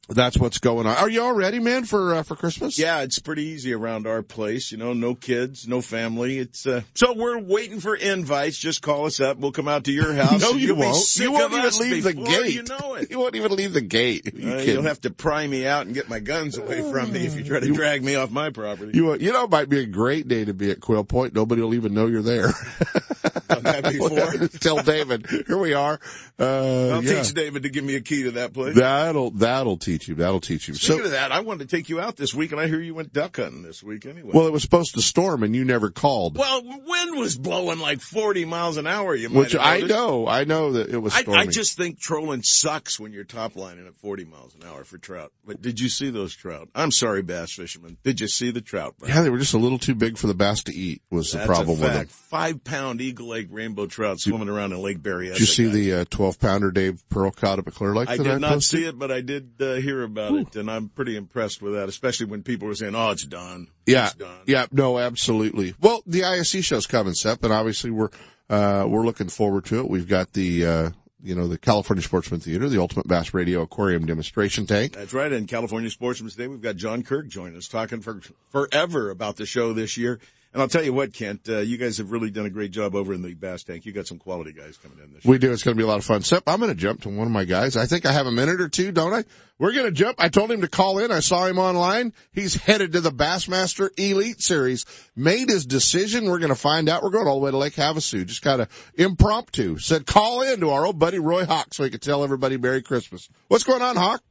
That's 0.09 0.39
what's 0.39 0.59
going 0.59 0.87
on. 0.87 0.97
Are 0.97 1.09
you 1.11 1.21
all 1.21 1.33
ready, 1.33 1.59
man, 1.59 1.85
for 1.85 2.15
uh, 2.15 2.23
for 2.23 2.37
Christmas? 2.37 2.79
Yeah, 2.79 3.01
it's 3.01 3.19
pretty 3.19 3.43
easy 3.43 3.73
around 3.75 4.07
our 4.07 4.23
place. 4.23 4.71
You 4.71 4.79
know, 4.79 4.93
no 4.93 5.17
kids, 5.17 5.67
no 5.67 5.81
family. 5.81 6.39
It's 6.39 6.65
uh, 6.65 6.83
so 6.95 7.13
we're 7.13 7.41
waiting 7.41 7.81
for 7.81 7.97
invites. 7.97 8.57
Just 8.57 8.83
call 8.83 9.07
us 9.07 9.19
up. 9.19 9.37
We'll 9.39 9.51
come 9.51 9.67
out 9.67 9.83
to 9.85 9.93
your 9.93 10.13
house. 10.23 10.41
no, 10.41 10.53
you 10.53 10.75
won't. 10.77 10.97
You 11.17 11.33
won't 11.33 11.53
even 11.53 11.91
leave 11.91 12.05
the 12.05 12.13
gate. 12.13 12.55
You 12.55 12.63
know 12.63 12.95
it. 12.95 13.11
You 13.11 13.19
won't 13.19 13.35
even 13.35 13.57
leave 13.57 13.73
the 13.73 13.81
gate. 13.81 14.33
You 14.33 14.53
Uh, 14.53 14.61
you'll 14.61 14.83
have 14.83 15.01
to 15.01 15.11
pry 15.11 15.45
me 15.47 15.67
out 15.67 15.87
and 15.87 15.95
get 15.95 16.09
my 16.09 16.21
guns 16.21 16.57
away 16.57 16.83
from 16.89 17.13
me 17.13 17.27
if 17.27 17.35
you 17.37 17.43
try 17.43 17.59
to 17.59 17.73
drag 17.73 18.05
me 18.05 18.15
off 18.15 18.31
my 18.31 18.51
property. 18.51 18.93
You, 18.95 19.15
you 19.17 19.33
know, 19.33 19.45
it 19.45 19.51
might 19.51 19.69
be 19.69 19.81
a 19.81 19.87
great 19.87 20.29
day 20.29 20.45
to 20.45 20.55
be 20.55 20.71
at 20.71 20.81
Quill 20.81 21.03
Point. 21.05 21.35
Nobody 21.35 21.63
will 21.63 21.75
even 21.75 21.95
know 21.95 22.07
you're 22.07 22.23
there. 22.23 22.49
Done 23.49 23.63
that 23.63 23.85
before. 23.85 24.49
Tell 24.61 24.83
David, 24.83 25.27
here 25.47 25.59
we 25.59 25.75
are. 25.75 26.01
Uh, 26.39 26.89
I'll 26.91 27.05
yeah. 27.05 27.23
teach 27.23 27.35
David 27.35 27.63
to 27.63 27.69
give 27.69 27.85
me 27.85 27.97
a 27.97 28.01
key 28.01 28.25
to 28.25 28.33
that 28.33 28.53
place. 28.53 28.75
That'll 28.77 29.31
that'll 29.31 29.77
teach 29.77 30.09
you. 30.09 30.17
That'll 30.17 30.41
teach 30.41 30.69
you. 30.69 30.75
Speaking 30.75 30.99
So, 30.99 31.05
of 31.05 31.11
that, 31.13 31.33
I 31.33 31.41
wanted 31.41 31.69
to 31.69 31.77
take 31.77 31.89
you 31.89 32.01
out 32.01 32.17
this 32.17 32.35
week, 32.35 32.53
and 32.53 32.61
I 32.61 32.67
hear 32.67 32.81
you 32.81 32.95
went 32.95 33.13
duck 33.13 33.37
hunting 33.37 33.63
this 33.63 33.83
week 33.83 34.07
anyway. 34.07 34.31
well, 34.35 34.47
it 34.47 34.53
was 34.53 34.63
supposed 34.63 34.95
to 34.95 35.03
storm, 35.03 35.43
and 35.43 35.55
you 35.55 35.65
never 35.65 35.91
called. 35.91 36.37
Well, 36.37 36.63
wind 36.65 37.17
was 37.19 37.37
blowing 37.37 37.79
like 37.79 38.01
40 38.01 38.45
miles 38.45 38.77
an 38.77 38.87
hour, 38.87 39.15
you 39.15 39.29
might 39.29 39.39
Which 39.39 39.53
have 39.53 39.63
I 39.63 39.81
know. 39.81 40.27
I 40.27 40.45
know 40.45 40.73
that 40.73 40.89
it 40.89 40.99
was 40.99 41.15
I. 41.15 41.25
I 41.33 41.47
just 41.47 41.77
think 41.77 41.99
trolling 42.01 42.43
sucks 42.43 42.99
when 42.99 43.13
you're 43.13 43.25
top 43.25 43.57
lining 43.57 43.87
at 43.87 43.95
40 43.95 44.25
miles 44.25 44.55
an 44.55 44.67
hour 44.67 44.85
for 44.85 44.99
trout. 44.99 45.33
But 45.45 45.63
did 45.63 45.81
you 45.81 45.89
see 45.89 46.11
those 46.11 46.35
trout? 46.35 46.69
I'm 46.75 46.91
sorry, 46.91 47.23
bass 47.23 47.53
fishermen. 47.53 47.97
Did 48.03 48.21
you 48.21 48.29
see 48.29 48.51
the 48.51 48.61
trout? 48.61 48.95
Brian? 48.99 49.15
yeah, 49.15 49.23
they 49.23 49.31
were 49.31 49.39
just 49.39 49.55
a 49.55 49.59
little 49.59 49.79
too 49.79 49.95
big 49.95 50.19
for 50.19 50.27
the 50.27 50.35
bass 50.35 50.63
to 50.65 50.75
eat. 50.75 51.03
Was 51.11 51.33
the 51.33 51.45
problem 51.45 51.81
with 51.81 51.93
them? 51.93 52.07
Five 52.07 52.65
pound 52.65 53.01
Eagle 53.01 53.35
Lake 53.37 53.49
rainbow 53.51 53.87
trout 53.87 54.19
swimming 54.19 54.49
around 54.49 54.73
in 54.73 54.79
Lake 54.81 55.01
Berryessa. 55.01 55.33
Did 55.35 55.41
you 55.41 55.47
see 55.47 55.65
guys. 55.65 55.75
the 55.75 55.93
uh, 55.95 56.05
twelve 56.09 56.39
pounder 56.41 56.71
Dave 56.71 57.07
Pearl 57.11 57.31
caught 57.31 57.59
up 57.59 57.69
at 57.69 57.75
Clear 57.75 57.95
Lake? 57.95 58.09
I 58.09 58.17
did 58.17 58.41
not 58.41 58.53
posted? 58.55 58.79
see 58.81 58.85
it, 58.87 58.99
but 58.99 59.11
I 59.11 59.21
did 59.21 59.51
uh, 59.61 59.75
hear 59.75 60.03
about 60.03 60.35
it, 60.35 60.57
and 60.57 60.71
I'm 60.71 60.89
pretty 60.89 61.17
impressed 61.17 61.61
with 61.61 61.75
that, 61.75 61.89
especially 61.89 62.27
when 62.27 62.43
people 62.43 62.67
were 62.69 62.75
saying, 62.75 62.95
"Oh, 62.95 63.11
it's 63.11 63.27
done." 63.27 63.69
Yeah, 63.85 64.07
It's 64.07 64.15
done. 64.15 64.39
yeah, 64.47 64.67
no, 64.73 64.99
absolutely. 64.99 65.75
Well, 65.81 66.03
the 66.07 66.25
ISE 66.25 66.65
show's 66.65 66.87
coming, 66.87 67.15
Sep, 67.15 67.45
and 67.45 67.53
obviously 67.53 67.91
we're 67.91 68.09
uh, 68.49 68.87
we're 68.89 69.05
looking 69.05 69.29
forward 69.29 69.65
to 69.67 69.81
it. 69.81 69.91
We've 69.91 70.09
got 70.09 70.33
the 70.33 70.65
uh, 70.67 70.91
you 71.23 71.35
know 71.35 71.47
the 71.47 71.59
California 71.59 72.03
Sportsman 72.03 72.41
Theater, 72.41 72.69
the 72.69 72.81
Ultimate 72.81 73.07
Bass 73.07 73.35
Radio 73.35 73.61
Aquarium 73.63 74.07
demonstration 74.07 74.67
tank. 74.67 74.95
That's 74.95 75.13
right. 75.13 75.31
And 75.33 75.47
California 75.47 75.91
Sportsman's 75.91 76.37
Day, 76.37 76.47
we've 76.47 76.61
got 76.63 76.77
John 76.77 77.03
Kirk 77.03 77.29
joining 77.29 77.57
us, 77.57 77.69
talking 77.69 78.01
for 78.01 78.21
forever 78.51 79.11
about 79.11 79.37
the 79.37 79.47
show 79.47 79.73
this 79.73 79.97
year. 79.97 80.19
And 80.57 80.63
I'll 80.63 80.69
tell 80.69 80.83
you 80.83 80.95
what, 80.95 81.13
Kent, 81.13 81.51
uh, 81.51 81.59
you 81.59 81.77
guys 81.77 81.99
have 81.99 82.11
really 82.11 82.31
done 82.31 82.47
a 82.47 82.51
great 82.51 82.71
job 82.71 82.95
over 82.95 83.13
in 83.13 83.21
the 83.21 83.35
Bass 83.35 83.63
Tank. 83.63 83.85
You 83.85 83.93
got 83.93 84.07
some 84.07 84.17
quality 84.17 84.55
guys 84.55 84.79
coming 84.79 84.97
in 85.05 85.13
this 85.13 85.23
year. 85.23 85.33
We 85.33 85.37
do. 85.37 85.53
It's 85.53 85.63
going 85.63 85.77
to 85.77 85.79
be 85.79 85.85
a 85.85 85.87
lot 85.87 85.99
of 85.99 86.05
fun. 86.07 86.23
Sep, 86.23 86.45
I'm 86.47 86.61
going 86.61 86.73
to 86.73 86.75
jump 86.75 87.03
to 87.03 87.11
one 87.11 87.27
of 87.27 87.31
my 87.31 87.45
guys. 87.45 87.77
I 87.77 87.85
think 87.85 88.07
I 88.07 88.13
have 88.13 88.27
a 88.27 88.33
minute 88.33 88.63
or 88.63 88.71
two, 88.71 88.91
don't 88.91 89.13
I? 89.13 89.25
We're 89.59 89.75
going 89.75 89.85
to 89.85 89.93
jump. 89.93 90.17
I 90.19 90.31
told 90.31 90.51
him 90.51 90.63
to 90.63 90.69
call 90.69 90.99
in. 90.99 91.13
I 91.13 91.21
saw 91.21 91.45
him 91.45 91.59
online. 91.59 92.15
He's 92.33 92.55
headed 92.55 92.93
to 92.93 93.03
the 93.03 93.11
Bassmaster 93.11 93.91
Elite 93.99 94.41
Series. 94.41 94.87
Made 95.15 95.51
his 95.51 95.67
decision. 95.67 96.25
We're 96.25 96.39
going 96.39 96.49
to 96.49 96.55
find 96.55 96.89
out. 96.89 97.03
We're 97.03 97.11
going 97.11 97.27
all 97.27 97.39
the 97.39 97.45
way 97.45 97.51
to 97.51 97.59
Lake 97.59 97.75
Havasu. 97.75 98.25
Just 98.25 98.41
kind 98.41 98.63
of 98.63 98.93
impromptu. 98.95 99.77
Said 99.77 100.07
call 100.07 100.41
in 100.41 100.61
to 100.61 100.71
our 100.71 100.87
old 100.87 100.99
buddy 100.99 101.19
Roy 101.19 101.45
Hawk 101.45 101.75
so 101.75 101.85
he 101.85 101.91
could 101.91 102.01
tell 102.01 102.25
everybody 102.25 102.57
Merry 102.57 102.81
Christmas. 102.81 103.29
What's 103.49 103.65
going 103.65 103.83
on, 103.83 103.97
Hawk? 103.97 104.23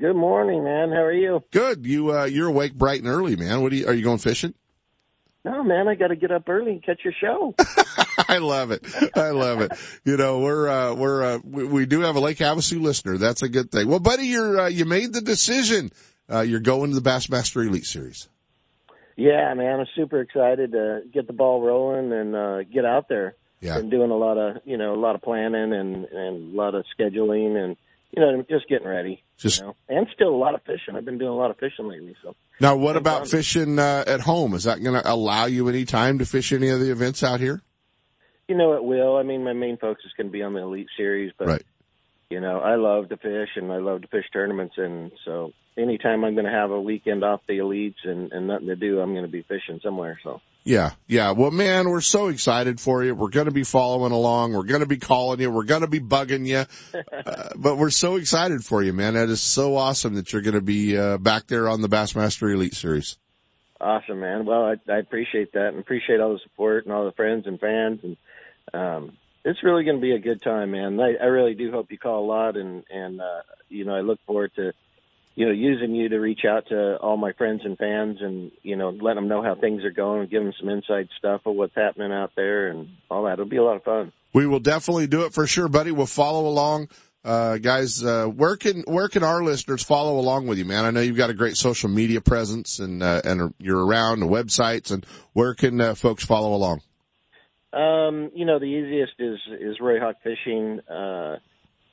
Good 0.00 0.16
morning, 0.16 0.64
man. 0.64 0.90
How 0.90 1.04
are 1.04 1.12
you? 1.12 1.44
Good. 1.52 1.86
You 1.86 2.10
uh, 2.10 2.24
you're 2.24 2.48
awake 2.48 2.74
bright 2.74 3.00
and 3.00 3.08
early, 3.08 3.36
man. 3.36 3.60
What 3.62 3.70
are 3.70 3.76
you? 3.76 3.86
Are 3.86 3.94
you 3.94 4.02
going 4.02 4.18
fishing? 4.18 4.52
No, 5.46 5.62
man, 5.62 5.86
I 5.86 5.94
got 5.94 6.08
to 6.08 6.16
get 6.16 6.32
up 6.32 6.48
early 6.48 6.72
and 6.72 6.82
catch 6.82 7.04
your 7.04 7.12
show. 7.20 7.54
I 8.28 8.38
love 8.38 8.72
it. 8.72 8.84
I 9.14 9.30
love 9.30 9.60
it. 9.60 9.70
You 10.04 10.16
know, 10.16 10.40
we're, 10.40 10.68
uh, 10.68 10.92
we're, 10.92 11.22
uh, 11.22 11.38
we, 11.44 11.64
we 11.64 11.86
do 11.86 12.00
have 12.00 12.16
a 12.16 12.20
Lake 12.20 12.38
Havasu 12.38 12.80
listener. 12.80 13.16
That's 13.16 13.42
a 13.42 13.48
good 13.48 13.70
thing. 13.70 13.86
Well, 13.86 14.00
buddy, 14.00 14.24
you're, 14.26 14.62
uh, 14.62 14.68
you 14.68 14.84
made 14.86 15.12
the 15.12 15.20
decision. 15.20 15.92
Uh, 16.28 16.40
you're 16.40 16.58
going 16.58 16.90
to 16.90 16.98
the 16.98 17.08
Bassmaster 17.08 17.64
Elite 17.64 17.84
Series. 17.84 18.28
yeah, 19.16 19.54
man, 19.54 19.78
I'm 19.78 19.86
super 19.94 20.20
excited 20.20 20.72
to 20.72 21.02
get 21.12 21.28
the 21.28 21.32
ball 21.32 21.62
rolling 21.62 22.12
and 22.12 22.34
uh, 22.34 22.62
get 22.64 22.84
out 22.84 23.08
there. 23.08 23.36
Yeah. 23.60 23.76
Been 23.76 23.88
doing 23.88 24.10
a 24.10 24.16
lot 24.16 24.38
of, 24.38 24.56
you 24.64 24.76
know, 24.76 24.94
a 24.94 25.00
lot 25.00 25.14
of 25.14 25.22
planning 25.22 25.72
and 25.72 26.06
and 26.06 26.54
a 26.54 26.56
lot 26.56 26.74
of 26.74 26.84
scheduling 26.98 27.56
and 27.56 27.76
you 28.16 28.22
know 28.22 28.42
just 28.48 28.68
getting 28.68 28.88
ready. 28.88 29.22
Just- 29.36 29.60
you 29.60 29.66
know? 29.66 29.76
and 29.88 30.06
still 30.14 30.28
a 30.34 30.36
lot 30.36 30.54
of 30.54 30.62
fishing. 30.62 30.96
I've 30.96 31.04
been 31.04 31.18
doing 31.18 31.30
a 31.30 31.36
lot 31.36 31.50
of 31.50 31.58
fishing 31.58 31.86
lately. 31.88 32.16
So 32.22 32.34
Now, 32.60 32.74
what 32.76 32.94
Been 32.94 33.02
about 33.02 33.18
fun. 33.20 33.26
fishing, 33.28 33.78
uh, 33.78 34.04
at 34.06 34.20
home? 34.20 34.54
Is 34.54 34.64
that 34.64 34.82
going 34.82 35.00
to 35.00 35.08
allow 35.10 35.44
you 35.44 35.68
any 35.68 35.84
time 35.84 36.18
to 36.20 36.24
fish 36.26 36.52
any 36.52 36.70
of 36.70 36.80
the 36.80 36.90
events 36.90 37.22
out 37.22 37.40
here? 37.40 37.62
you 38.48 38.56
know 38.56 38.74
it 38.74 38.84
will. 38.84 39.16
I 39.16 39.24
mean, 39.24 39.42
my 39.42 39.52
main 39.52 39.76
focus 39.76 40.04
is 40.06 40.12
going 40.16 40.28
to 40.28 40.32
be 40.32 40.42
on 40.42 40.54
the 40.54 40.60
elite 40.60 40.86
series, 40.96 41.32
but 41.36 41.48
Right. 41.48 41.62
you 42.30 42.40
know, 42.40 42.60
I 42.60 42.76
love 42.76 43.08
to 43.08 43.16
fish 43.16 43.48
and 43.56 43.72
I 43.72 43.78
love 43.78 44.02
to 44.02 44.08
fish 44.08 44.24
tournaments, 44.32 44.74
and 44.78 45.10
so 45.24 45.52
anytime 45.76 46.24
I'm 46.24 46.34
going 46.34 46.44
to 46.46 46.52
have 46.52 46.70
a 46.70 46.80
weekend 46.80 47.24
off 47.24 47.40
the 47.48 47.58
elites 47.58 48.04
and, 48.04 48.30
and 48.32 48.46
nothing 48.46 48.68
to 48.68 48.76
do, 48.76 49.00
I'm 49.00 49.12
going 49.14 49.24
to 49.26 49.30
be 49.30 49.42
fishing 49.42 49.80
somewhere. 49.82 50.18
So. 50.22 50.40
Yeah, 50.66 50.94
yeah. 51.06 51.30
Well, 51.30 51.52
man, 51.52 51.88
we're 51.88 52.00
so 52.00 52.26
excited 52.26 52.80
for 52.80 53.04
you. 53.04 53.14
We're 53.14 53.28
going 53.28 53.46
to 53.46 53.52
be 53.52 53.62
following 53.62 54.10
along. 54.10 54.52
We're 54.52 54.64
going 54.64 54.80
to 54.80 54.86
be 54.86 54.96
calling 54.96 55.38
you. 55.38 55.48
We're 55.48 55.62
going 55.62 55.82
to 55.82 55.86
be 55.86 56.00
bugging 56.00 56.44
you. 56.44 56.64
Uh, 57.26 57.50
but 57.56 57.76
we're 57.76 57.90
so 57.90 58.16
excited 58.16 58.64
for 58.64 58.82
you, 58.82 58.92
man. 58.92 59.14
That 59.14 59.28
is 59.28 59.40
so 59.40 59.76
awesome 59.76 60.14
that 60.14 60.32
you're 60.32 60.42
going 60.42 60.54
to 60.54 60.60
be 60.60 60.96
uh, 60.96 61.18
back 61.18 61.46
there 61.48 61.68
on 61.68 61.82
the 61.82 61.88
Bassmaster 61.88 62.52
Elite 62.52 62.74
Series. 62.74 63.16
Awesome, 63.80 64.20
man. 64.20 64.46
Well, 64.46 64.64
I, 64.64 64.92
I 64.92 64.98
appreciate 64.98 65.52
that 65.52 65.68
and 65.68 65.78
appreciate 65.78 66.20
all 66.20 66.32
the 66.32 66.38
support 66.40 66.84
and 66.84 66.94
all 66.94 67.04
the 67.04 67.12
friends 67.12 67.46
and 67.46 67.58
fans. 67.58 68.00
And 68.02 68.16
um, 68.72 69.16
it's 69.44 69.62
really 69.62 69.84
going 69.84 69.96
to 69.96 70.02
be 70.02 70.12
a 70.12 70.18
good 70.18 70.40
time, 70.42 70.72
man. 70.72 71.00
I, 71.00 71.14
I 71.20 71.26
really 71.26 71.54
do 71.54 71.70
hope 71.70 71.90
you 71.90 71.98
call 71.98 72.24
a 72.24 72.26
lot, 72.26 72.56
and 72.56 72.84
and 72.90 73.20
uh, 73.20 73.42
you 73.68 73.84
know 73.84 73.94
I 73.94 74.00
look 74.00 74.20
forward 74.26 74.52
to 74.56 74.72
you 75.36 75.46
know 75.46 75.52
using 75.52 75.94
you 75.94 76.08
to 76.08 76.18
reach 76.18 76.40
out 76.48 76.66
to 76.68 76.96
all 76.96 77.16
my 77.16 77.32
friends 77.32 77.60
and 77.64 77.78
fans, 77.78 78.18
and 78.20 78.50
you 78.62 78.74
know 78.74 78.90
let 78.90 79.14
them 79.14 79.28
know 79.28 79.42
how 79.42 79.54
things 79.54 79.84
are 79.84 79.92
going, 79.92 80.22
and 80.22 80.30
give 80.30 80.42
them 80.42 80.52
some 80.58 80.68
inside 80.68 81.08
stuff 81.16 81.42
of 81.46 81.54
what's 81.54 81.74
happening 81.76 82.10
out 82.10 82.32
there, 82.34 82.68
and 82.68 82.88
all 83.08 83.24
that. 83.24 83.34
It'll 83.34 83.44
be 83.44 83.58
a 83.58 83.62
lot 83.62 83.76
of 83.76 83.84
fun. 83.84 84.12
We 84.32 84.46
will 84.46 84.60
definitely 84.60 85.06
do 85.06 85.24
it 85.24 85.32
for 85.32 85.46
sure, 85.46 85.68
buddy. 85.68 85.92
We'll 85.92 86.06
follow 86.06 86.48
along. 86.48 86.88
Uh, 87.24 87.58
guys, 87.58 88.04
uh, 88.04 88.26
where 88.26 88.56
can, 88.56 88.84
where 88.86 89.08
can 89.08 89.24
our 89.24 89.42
listeners 89.42 89.82
follow 89.82 90.20
along 90.20 90.46
with 90.46 90.58
you, 90.58 90.64
man? 90.64 90.84
I 90.84 90.92
know 90.92 91.00
you've 91.00 91.16
got 91.16 91.28
a 91.28 91.34
great 91.34 91.56
social 91.56 91.88
media 91.88 92.20
presence 92.20 92.78
and, 92.78 93.02
uh, 93.02 93.20
and 93.24 93.52
you're 93.58 93.84
around 93.84 94.20
the 94.20 94.26
websites 94.26 94.92
and 94.92 95.04
where 95.32 95.52
can, 95.52 95.80
uh, 95.80 95.96
folks 95.96 96.24
follow 96.24 96.54
along? 96.54 96.82
Um, 97.72 98.30
you 98.32 98.44
know, 98.44 98.60
the 98.60 98.66
easiest 98.66 99.14
is 99.18 99.38
is 99.60 99.80
Roy 99.80 99.98
Hawk 99.98 100.16
Fishing 100.22 100.80
uh, 100.88 101.36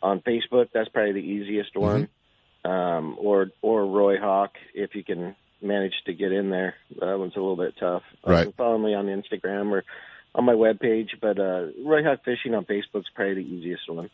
on 0.03 0.19
Facebook. 0.21 0.67
That's 0.71 0.87
probably 0.89 1.13
the 1.13 1.27
easiest 1.27 1.75
one. 1.75 2.07
Um, 2.65 3.17
or 3.19 3.47
or 3.61 3.85
Roy 3.85 4.17
Hawk 4.19 4.51
if 4.73 4.95
you 4.95 5.03
can 5.03 5.35
manage 5.61 5.93
to 6.05 6.13
get 6.13 6.31
in 6.31 6.49
there. 6.49 6.75
That 6.99 7.17
one's 7.17 7.35
a 7.35 7.39
little 7.39 7.57
bit 7.57 7.73
tough. 7.79 8.03
Right. 8.25 8.47
Um, 8.47 8.53
follow 8.53 8.77
me 8.77 8.93
on 8.93 9.07
Instagram 9.07 9.71
or 9.71 9.83
on 10.35 10.45
my 10.45 10.53
webpage, 10.53 11.09
but 11.21 11.39
uh, 11.39 11.67
Roy 11.83 12.03
Hawk 12.03 12.19
Fishing 12.25 12.53
on 12.53 12.65
Facebook's 12.65 13.09
probably 13.15 13.35
the 13.35 13.49
easiest 13.49 13.89
one. 13.89 14.09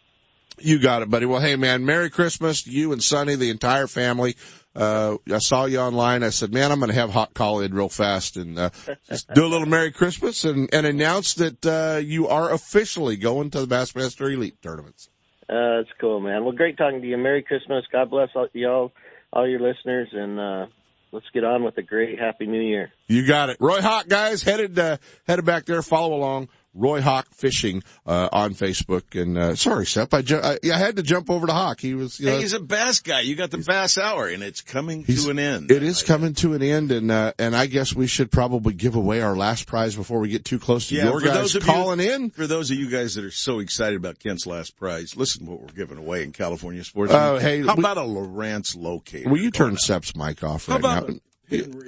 You 0.57 0.79
got 0.79 1.01
it, 1.01 1.09
buddy. 1.09 1.25
Well, 1.25 1.39
hey 1.39 1.55
man, 1.55 1.85
Merry 1.85 2.09
Christmas 2.09 2.63
to 2.63 2.71
you 2.71 2.91
and 2.91 3.01
Sonny, 3.03 3.35
the 3.35 3.49
entire 3.49 3.87
family. 3.87 4.35
Uh, 4.75 5.17
I 5.31 5.39
saw 5.39 5.65
you 5.65 5.79
online. 5.79 6.23
I 6.23 6.29
said, 6.29 6.53
man, 6.53 6.71
I'm 6.71 6.79
going 6.79 6.89
to 6.89 6.95
have 6.95 7.09
Hawk 7.09 7.33
call 7.33 7.59
in 7.59 7.73
real 7.73 7.89
fast 7.89 8.37
and, 8.37 8.57
uh, 8.57 8.69
just 9.09 9.33
do 9.33 9.45
a 9.45 9.47
little 9.47 9.67
Merry 9.67 9.91
Christmas 9.91 10.43
and, 10.43 10.69
and 10.71 10.85
announce 10.85 11.33
that, 11.35 11.65
uh, 11.65 11.99
you 11.99 12.27
are 12.27 12.51
officially 12.51 13.17
going 13.17 13.49
to 13.51 13.65
the 13.65 13.75
Bassmaster 13.75 14.31
Elite 14.31 14.61
tournaments. 14.61 15.09
Uh, 15.49 15.77
that's 15.77 15.89
cool, 15.99 16.19
man. 16.19 16.43
Well, 16.43 16.53
great 16.53 16.77
talking 16.77 17.01
to 17.01 17.07
you. 17.07 17.17
Merry 17.17 17.41
Christmas. 17.41 17.83
God 17.91 18.11
bless 18.11 18.29
all 18.35 18.47
y'all, 18.53 18.91
all 19.33 19.47
your 19.47 19.59
listeners, 19.59 20.09
and 20.13 20.39
uh, 20.39 20.65
let's 21.11 21.25
get 21.33 21.43
on 21.43 21.63
with 21.63 21.75
a 21.77 21.81
great 21.81 22.19
Happy 22.19 22.45
New 22.45 22.61
Year. 22.61 22.91
You 23.07 23.25
got 23.25 23.49
it. 23.49 23.57
Roy 23.59 23.81
Hawk, 23.81 24.07
guys, 24.07 24.43
headed, 24.43 24.77
uh, 24.77 24.97
headed 25.25 25.45
back 25.45 25.65
there. 25.65 25.81
Follow 25.81 26.15
along. 26.15 26.49
Roy 26.79 27.01
Hawk 27.01 27.27
Fishing, 27.33 27.83
uh, 28.05 28.29
on 28.31 28.53
Facebook. 28.55 29.19
And, 29.19 29.37
uh, 29.37 29.55
sorry, 29.55 29.85
Sep, 29.85 30.13
I, 30.13 30.21
ju- 30.21 30.39
I, 30.41 30.57
I 30.63 30.77
had 30.77 30.95
to 30.95 31.03
jump 31.03 31.29
over 31.29 31.45
to 31.47 31.53
Hawk. 31.53 31.79
He 31.81 31.93
was, 31.93 32.19
you 32.19 32.27
know, 32.27 32.31
Hey, 32.33 32.41
he's 32.41 32.53
a 32.53 32.59
bass 32.59 32.99
guy. 33.01 33.21
You 33.21 33.35
got 33.35 33.51
the 33.51 33.57
bass 33.57 33.97
hour, 33.97 34.27
and 34.27 34.41
it's 34.41 34.61
coming 34.61 35.03
to 35.03 35.29
an 35.29 35.39
end. 35.39 35.71
It 35.71 35.83
is 35.83 36.01
coming 36.03 36.33
to 36.35 36.53
an 36.53 36.61
end, 36.63 36.91
and 36.91 37.11
uh, 37.11 37.33
and 37.37 37.55
I 37.55 37.65
guess 37.67 37.93
we 37.93 38.07
should 38.07 38.31
probably 38.31 38.73
give 38.73 38.95
away 38.95 39.21
our 39.21 39.35
last 39.35 39.67
prize 39.67 39.95
before 39.95 40.19
we 40.19 40.29
get 40.29 40.45
too 40.45 40.59
close 40.59 40.87
to 40.89 40.95
Yeah, 40.95 41.05
your 41.05 41.19
for 41.19 41.25
guys 41.27 41.35
those 41.35 41.55
of 41.55 41.63
calling 41.63 41.99
you, 41.99 42.11
in. 42.11 42.29
For 42.29 42.47
those 42.47 42.71
of 42.71 42.77
you 42.77 42.89
guys 42.89 43.15
that 43.15 43.25
are 43.25 43.31
so 43.31 43.59
excited 43.59 43.97
about 43.97 44.19
Kent's 44.19 44.45
last 44.47 44.77
prize, 44.77 45.15
listen 45.17 45.45
to 45.45 45.51
what 45.51 45.61
we're 45.61 45.67
giving 45.67 45.97
away 45.97 46.23
in 46.23 46.31
California 46.31 46.83
sports. 46.83 47.11
Oh, 47.13 47.37
hey, 47.37 47.61
how 47.61 47.75
we- 47.75 47.81
about 47.81 47.97
a 47.97 48.01
Lowrance 48.01 48.75
locator? 48.77 49.29
Will 49.29 49.39
you 49.39 49.51
turn 49.51 49.75
Sep's 49.77 50.15
mic 50.15 50.43
off 50.43 50.67
right 50.69 50.79
about 50.79 51.09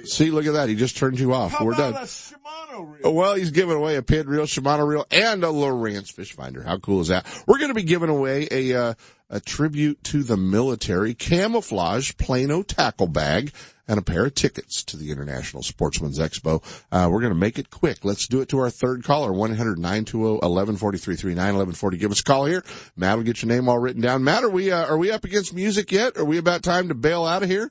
See, 0.04 0.30
look 0.30 0.46
at 0.46 0.52
that. 0.54 0.68
He 0.68 0.74
just 0.74 0.96
turned 0.96 1.18
you 1.20 1.32
off. 1.34 1.52
How 1.52 1.64
We're 1.64 1.74
about 1.74 1.94
done. 1.94 2.02
a 2.02 2.06
Shimano 2.06 3.12
Well, 3.12 3.34
he's 3.34 3.50
giving 3.50 3.76
away 3.76 3.96
a 3.96 4.02
pin 4.02 4.26
reel, 4.28 4.44
Shimano 4.44 4.86
reel, 4.86 5.06
and 5.10 5.42
a 5.44 5.48
Lowrance 5.48 6.12
fish 6.12 6.32
finder. 6.32 6.62
How 6.62 6.78
cool 6.78 7.00
is 7.00 7.08
that? 7.08 7.26
We're 7.46 7.58
going 7.58 7.70
to 7.70 7.74
be 7.74 7.82
giving 7.84 8.08
away 8.08 8.48
a, 8.50 8.74
uh, 8.74 8.94
a 9.30 9.40
tribute 9.40 10.02
to 10.04 10.22
the 10.22 10.36
military 10.36 11.14
camouflage 11.14 12.12
Plano 12.16 12.62
tackle 12.62 13.08
bag 13.08 13.52
and 13.88 13.98
a 13.98 14.02
pair 14.02 14.26
of 14.26 14.34
tickets 14.34 14.84
to 14.84 14.96
the 14.96 15.10
International 15.10 15.62
Sportsman's 15.62 16.18
Expo. 16.18 16.62
Uh, 16.90 17.08
we're 17.10 17.20
going 17.20 17.32
to 17.32 17.38
make 17.38 17.58
it 17.58 17.70
quick. 17.70 18.04
Let's 18.04 18.26
do 18.28 18.40
it 18.40 18.48
to 18.50 18.58
our 18.58 18.70
third 18.70 19.04
caller, 19.04 19.32
1-800-920-1140-339-1140. 19.32 21.98
Give 21.98 22.10
us 22.10 22.20
a 22.20 22.24
call 22.24 22.46
here. 22.46 22.62
Matt 22.96 23.16
will 23.16 23.24
get 23.24 23.42
your 23.42 23.48
name 23.48 23.68
all 23.68 23.78
written 23.78 24.02
down. 24.02 24.24
Matt, 24.24 24.44
are 24.44 24.50
we, 24.50 24.70
uh, 24.70 24.86
are 24.86 24.98
we 24.98 25.10
up 25.10 25.24
against 25.24 25.54
music 25.54 25.92
yet? 25.92 26.16
Are 26.16 26.24
we 26.24 26.38
about 26.38 26.62
time 26.62 26.88
to 26.88 26.94
bail 26.94 27.24
out 27.24 27.42
of 27.42 27.48
here? 27.50 27.70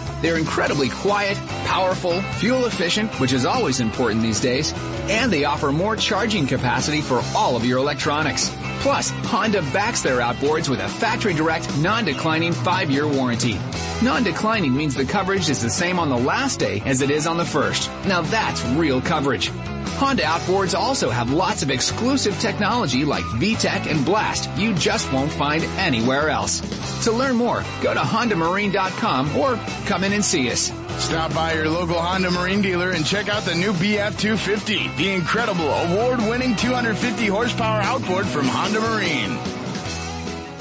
They're 0.21 0.37
incredibly 0.37 0.89
quiet, 0.89 1.37
powerful, 1.65 2.21
fuel 2.39 2.65
efficient, 2.65 3.11
which 3.19 3.33
is 3.33 3.45
always 3.45 3.79
important 3.79 4.21
these 4.21 4.39
days, 4.39 4.73
and 5.09 5.31
they 5.31 5.45
offer 5.45 5.71
more 5.71 5.95
charging 5.95 6.47
capacity 6.47 7.01
for 7.01 7.21
all 7.35 7.55
of 7.55 7.65
your 7.65 7.79
electronics. 7.79 8.49
Plus, 8.81 9.11
Honda 9.25 9.61
backs 9.71 10.01
their 10.01 10.21
outboards 10.21 10.67
with 10.67 10.79
a 10.79 10.87
factory 10.87 11.35
direct, 11.35 11.77
non-declining 11.77 12.51
5-year 12.51 13.07
warranty. 13.07 13.59
Non-declining 14.01 14.75
means 14.75 14.95
the 14.95 15.05
coverage 15.05 15.49
is 15.49 15.61
the 15.61 15.69
same 15.69 15.99
on 15.99 16.09
the 16.09 16.17
last 16.17 16.59
day 16.59 16.81
as 16.83 17.03
it 17.03 17.11
is 17.11 17.27
on 17.27 17.37
the 17.37 17.45
first. 17.45 17.91
Now 18.07 18.21
that's 18.21 18.65
real 18.69 18.99
coverage. 18.99 19.51
Honda 19.99 20.23
outboards 20.23 20.73
also 20.73 21.11
have 21.11 21.31
lots 21.31 21.61
of 21.61 21.69
exclusive 21.69 22.39
technology 22.39 23.05
like 23.05 23.23
VTEC 23.23 23.85
and 23.85 24.03
Blast 24.03 24.49
you 24.57 24.73
just 24.73 25.13
won't 25.13 25.31
find 25.31 25.63
anywhere 25.77 26.29
else. 26.29 26.59
To 27.03 27.11
learn 27.11 27.35
more, 27.35 27.63
go 27.83 27.93
to 27.93 27.99
HondaMarine.com 27.99 29.37
or 29.37 29.57
come 29.85 30.03
in 30.03 30.13
and 30.13 30.25
see 30.25 30.49
us. 30.49 30.71
Stop 30.99 31.33
by 31.33 31.53
your 31.53 31.69
local 31.69 31.99
Honda 31.99 32.31
Marine 32.31 32.61
dealer 32.61 32.91
and 32.91 33.05
check 33.05 33.27
out 33.27 33.43
the 33.43 33.55
new 33.55 33.73
BF250, 33.73 34.95
the 34.97 35.11
incredible 35.11 35.67
award-winning 35.67 36.55
250 36.55 37.27
horsepower 37.27 37.81
outboard 37.81 38.25
from 38.25 38.47
Honda 38.47 38.79
Marine. 38.79 39.60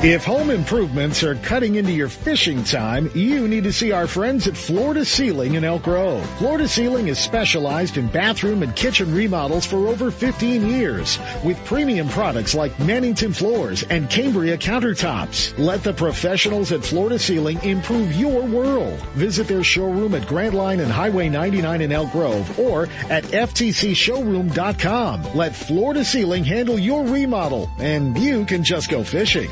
If 0.02 0.24
home 0.24 0.48
improvements 0.48 1.22
are 1.22 1.34
cutting 1.34 1.74
into 1.74 1.92
your 1.92 2.08
fishing 2.08 2.64
time, 2.64 3.10
you 3.14 3.46
need 3.46 3.64
to 3.64 3.72
see 3.72 3.92
our 3.92 4.06
friends 4.06 4.48
at 4.48 4.56
Floor 4.56 4.94
to 4.94 5.04
Ceiling 5.04 5.56
in 5.56 5.64
Elk 5.64 5.82
Grove. 5.82 6.26
Floor 6.38 6.56
to 6.56 6.66
Ceiling 6.66 7.08
is 7.08 7.18
specialized 7.18 7.98
in 7.98 8.06
bathroom 8.06 8.62
and 8.62 8.74
kitchen 8.74 9.14
remodels 9.14 9.66
for 9.66 9.88
over 9.88 10.10
15 10.10 10.68
years 10.68 11.18
with 11.44 11.62
premium 11.66 12.08
products 12.08 12.54
like 12.54 12.72
Mannington 12.78 13.36
floors 13.36 13.82
and 13.90 14.08
Cambria 14.08 14.56
countertops. 14.56 15.52
Let 15.58 15.84
the 15.84 15.92
professionals 15.92 16.72
at 16.72 16.82
Floor 16.82 17.10
to 17.10 17.18
Ceiling 17.18 17.62
improve 17.62 18.16
your 18.16 18.40
world. 18.40 18.98
Visit 19.16 19.48
their 19.48 19.62
showroom 19.62 20.14
at 20.14 20.26
Grant 20.26 20.54
Line 20.54 20.80
and 20.80 20.90
Highway 20.90 21.28
99 21.28 21.82
in 21.82 21.92
Elk 21.92 22.10
Grove 22.10 22.58
or 22.58 22.84
at 23.10 23.24
ftcshowroom.com. 23.24 25.34
Let 25.34 25.54
Floor 25.54 25.92
to 25.92 26.06
Ceiling 26.06 26.44
handle 26.44 26.78
your 26.78 27.04
remodel 27.04 27.68
and 27.78 28.16
you 28.16 28.46
can 28.46 28.64
just 28.64 28.88
go 28.88 29.04
fishing. 29.04 29.50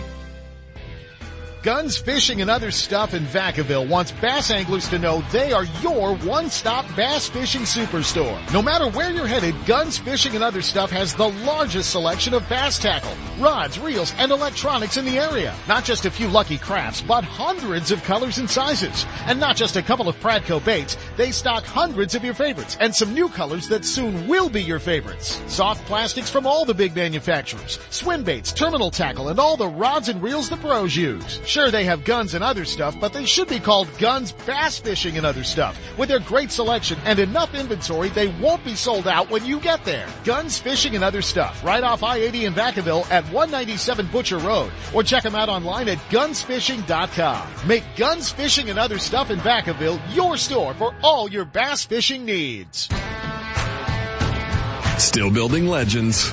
Guns 1.69 1.99
Fishing 1.99 2.41
and 2.41 2.49
Other 2.49 2.71
Stuff 2.71 3.13
in 3.13 3.25
Vacaville 3.25 3.87
wants 3.87 4.11
bass 4.11 4.51
anglers 4.51 4.89
to 4.89 4.99
know 4.99 5.23
they 5.31 5.53
are 5.53 5.67
your 5.83 6.17
one-stop 6.17 6.87
bass 6.97 7.29
fishing 7.29 7.61
superstore. 7.61 8.41
No 8.55 8.63
matter 8.63 8.89
where 8.89 9.11
you're 9.11 9.27
headed, 9.27 9.55
Guns 9.67 9.99
Fishing 9.99 10.35
and 10.35 10.43
Other 10.43 10.63
Stuff 10.63 10.91
has 10.91 11.15
the 11.15 11.29
largest 11.29 11.91
selection 11.91 12.33
of 12.33 12.49
bass 12.49 12.79
tackle, 12.79 13.13
rods, 13.39 13.79
reels, 13.79 14.13
and 14.19 14.33
electronics 14.33 14.97
in 14.97 15.05
the 15.05 15.19
area. 15.19 15.55
Not 15.67 15.85
just 15.85 16.07
a 16.07 16.11
few 16.11 16.29
lucky 16.29 16.59
crafts, 16.59 17.03
but 17.03 17.25
hundreds 17.25 17.91
of 17.91 18.03
colors 18.05 18.39
and 18.39 18.49
sizes. 18.49 19.07
And 19.27 19.41
not 19.41 19.57
just 19.57 19.77
a 19.77 19.83
couple 19.83 20.09
of 20.09 20.19
Pradco 20.21 20.65
baits, 20.65 20.97
they 21.17 21.31
stock 21.31 21.65
hundreds 21.65 22.15
of 22.15 22.25
your 22.25 22.35
favorites 22.35 22.77
and 22.81 22.95
some 22.95 23.15
new 23.15 23.29
colors 23.29 23.69
that 23.69 23.85
soon 23.85 24.27
will 24.27 24.49
be 24.49 24.63
your 24.63 24.79
favorites. 24.79 25.41
Soft 25.47 25.85
plastics 25.87 26.31
from 26.31 26.47
all 26.47 26.65
the 26.65 26.75
big 26.75 26.95
manufacturers, 26.95 27.79
swim 27.91 28.25
baits, 28.25 28.53
terminal 28.53 28.91
tackle, 28.91 29.29
and 29.29 29.39
all 29.39 29.57
the 29.57 29.69
rods 29.69 30.09
and 30.09 30.23
reels 30.23 30.49
the 30.49 30.57
pros 30.57 30.97
use. 30.97 31.41
Sure, 31.47 31.71
they 31.71 31.85
have 31.85 32.05
guns 32.05 32.35
and 32.35 32.43
other 32.43 32.65
stuff, 32.65 32.99
but 33.01 33.13
they 33.13 33.25
should 33.25 33.49
be 33.49 33.61
called 33.61 33.89
Guns 33.99 34.33
Bass 34.33 34.79
Fishing 34.79 35.17
and 35.17 35.27
Other 35.27 35.45
Stuff. 35.45 35.79
With 35.97 36.09
their 36.09 36.21
great 36.21 36.51
selection 36.51 36.99
and 37.05 37.19
enough 37.19 37.55
inventory, 37.55 38.09
they 38.09 38.29
won't 38.41 38.65
be 38.65 38.75
sold 38.75 39.07
out 39.07 39.31
when 39.31 39.45
you 39.45 39.61
get 39.61 39.85
there. 39.85 40.07
Guns 40.25 40.59
Fishing 40.59 40.95
and 40.95 41.05
Other 41.05 41.23
Stuff, 41.23 41.63
right 41.65 41.83
off 41.83 42.03
I-80 42.03 42.43
in 42.47 42.55
Vacaville 42.55 43.09
at 43.11 43.25
197 43.33 44.07
Butcher 44.07 44.39
Road, 44.39 44.71
or 44.95 45.03
check 45.03 45.23
them 45.23 45.35
out 45.35 45.49
online 45.49 45.89
at 45.89 45.99
gunsfishing.com. 46.11 47.49
Make 47.67 47.85
Guns 47.97 48.31
Fishing 48.31 48.71
and 48.71 48.79
Other 48.79 48.99
Stuff 48.99 49.31
in 49.31 49.39
Vacaville 49.39 50.01
your 50.15 50.37
store 50.37 50.75
for 50.75 50.95
all 51.03 51.29
your 51.29 51.45
bass 51.45 51.85
fishing 51.85 52.25
needs. 52.25 52.89
Still 54.99 55.31
building 55.31 55.67
legends, 55.67 56.33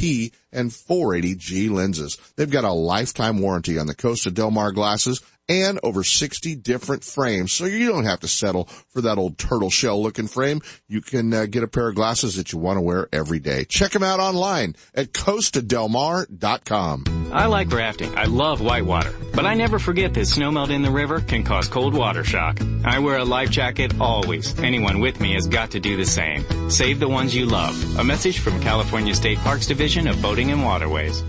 P 0.00 0.32
and 0.50 0.70
480G 0.70 1.70
lenses. 1.70 2.16
They've 2.36 2.50
got 2.50 2.64
a 2.64 2.72
lifetime 2.72 3.38
warranty 3.38 3.78
on 3.78 3.86
the 3.86 3.94
Costa 3.94 4.30
Del 4.30 4.50
Mar 4.50 4.72
glasses 4.72 5.20
and 5.50 5.80
over 5.82 6.04
60 6.04 6.54
different 6.54 7.02
frames. 7.02 7.52
So 7.52 7.64
you 7.64 7.88
don't 7.88 8.04
have 8.04 8.20
to 8.20 8.28
settle 8.28 8.66
for 8.88 9.00
that 9.02 9.18
old 9.18 9.36
turtle 9.36 9.68
shell 9.68 10.00
looking 10.00 10.28
frame. 10.28 10.60
You 10.86 11.00
can 11.00 11.34
uh, 11.34 11.46
get 11.46 11.64
a 11.64 11.68
pair 11.68 11.88
of 11.88 11.96
glasses 11.96 12.36
that 12.36 12.52
you 12.52 12.60
want 12.60 12.76
to 12.76 12.80
wear 12.80 13.08
every 13.12 13.40
day. 13.40 13.64
Check 13.64 13.90
them 13.90 14.04
out 14.04 14.20
online 14.20 14.76
at 14.94 15.12
costadelmar.com. 15.12 17.30
I 17.32 17.46
like 17.46 17.72
rafting. 17.72 18.16
I 18.16 18.24
love 18.24 18.60
whitewater. 18.60 19.12
But 19.34 19.44
I 19.44 19.54
never 19.54 19.80
forget 19.80 20.14
that 20.14 20.20
snowmelt 20.20 20.70
in 20.70 20.82
the 20.82 20.90
river 20.90 21.20
can 21.20 21.42
cause 21.42 21.66
cold 21.66 21.94
water 21.94 22.22
shock. 22.22 22.60
I 22.84 23.00
wear 23.00 23.18
a 23.18 23.24
life 23.24 23.50
jacket 23.50 24.00
always. 24.00 24.56
Anyone 24.60 25.00
with 25.00 25.20
me 25.20 25.34
has 25.34 25.48
got 25.48 25.72
to 25.72 25.80
do 25.80 25.96
the 25.96 26.06
same. 26.06 26.70
Save 26.70 27.00
the 27.00 27.08
ones 27.08 27.34
you 27.34 27.46
love. 27.46 27.98
A 27.98 28.04
message 28.04 28.38
from 28.38 28.60
California 28.60 29.16
State 29.16 29.38
Parks 29.38 29.66
Division 29.66 30.06
of 30.06 30.22
Boating 30.22 30.52
and 30.52 30.62
Waterways. 30.62 31.24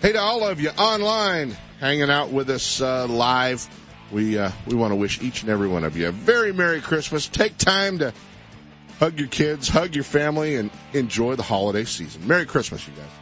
Hey 0.00 0.10
to 0.10 0.20
all 0.20 0.44
of 0.44 0.60
you 0.60 0.70
online 0.70 1.56
hanging 1.82 2.10
out 2.10 2.30
with 2.30 2.48
us 2.48 2.80
uh, 2.80 3.08
live. 3.08 3.68
We 4.12 4.38
uh, 4.38 4.52
we 4.66 4.76
want 4.76 4.92
to 4.92 4.96
wish 4.96 5.20
each 5.20 5.42
and 5.42 5.50
every 5.50 5.66
one 5.66 5.82
of 5.82 5.96
you 5.96 6.08
a 6.08 6.12
very 6.12 6.52
Merry 6.52 6.80
Christmas. 6.80 7.26
Take 7.26 7.58
time 7.58 7.98
to 7.98 8.14
hug 9.00 9.18
your 9.18 9.28
kids, 9.28 9.68
hug 9.68 9.96
your 9.96 10.04
family, 10.04 10.54
and 10.54 10.70
enjoy 10.92 11.34
the 11.34 11.42
holiday 11.42 11.84
season. 11.84 12.26
Merry 12.26 12.46
Christmas, 12.46 12.86
you 12.86 12.94
guys. 12.94 13.21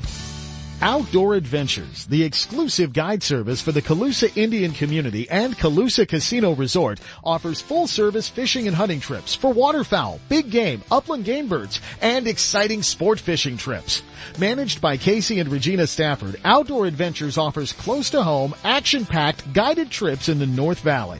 Outdoor 0.84 1.36
Adventures, 1.36 2.08
the 2.08 2.24
exclusive 2.24 2.92
guide 2.92 3.22
service 3.22 3.62
for 3.62 3.72
the 3.72 3.84
Colusa 3.84 4.36
Indian 4.36 4.72
community 4.72 5.30
and 5.30 5.56
Colusa 5.56 6.08
Casino 6.08 6.56
Resort, 6.56 7.00
offers 7.24 7.62
full 7.62 7.86
service 7.86 8.28
fishing 8.28 8.66
and 8.68 8.76
hunting 8.76 9.00
trips 9.00 9.36
for 9.36 9.54
waterfowl, 9.54 10.20
big 10.28 10.50
game, 10.50 10.82
upland 10.90 11.24
game 11.24 11.48
birds, 11.48 11.80
and 12.02 12.28
exciting 12.28 12.82
sport 12.82 13.20
fishing 13.20 13.58
trips. 13.58 14.02
Managed 14.40 14.82
by 14.82 14.98
Casey 14.98 15.40
and 15.40 15.52
Regina 15.52 15.86
Stafford, 15.86 16.42
Outdoor 16.44 16.88
Adventures 16.88 17.38
offers 17.38 17.74
close 17.74 18.10
to 18.10 18.24
home, 18.24 18.56
action-packed 18.64 19.54
guided 19.54 19.92
trips 19.92 20.30
in 20.30 20.40
the 20.40 20.48
North 20.48 20.80
Valley. 20.80 21.20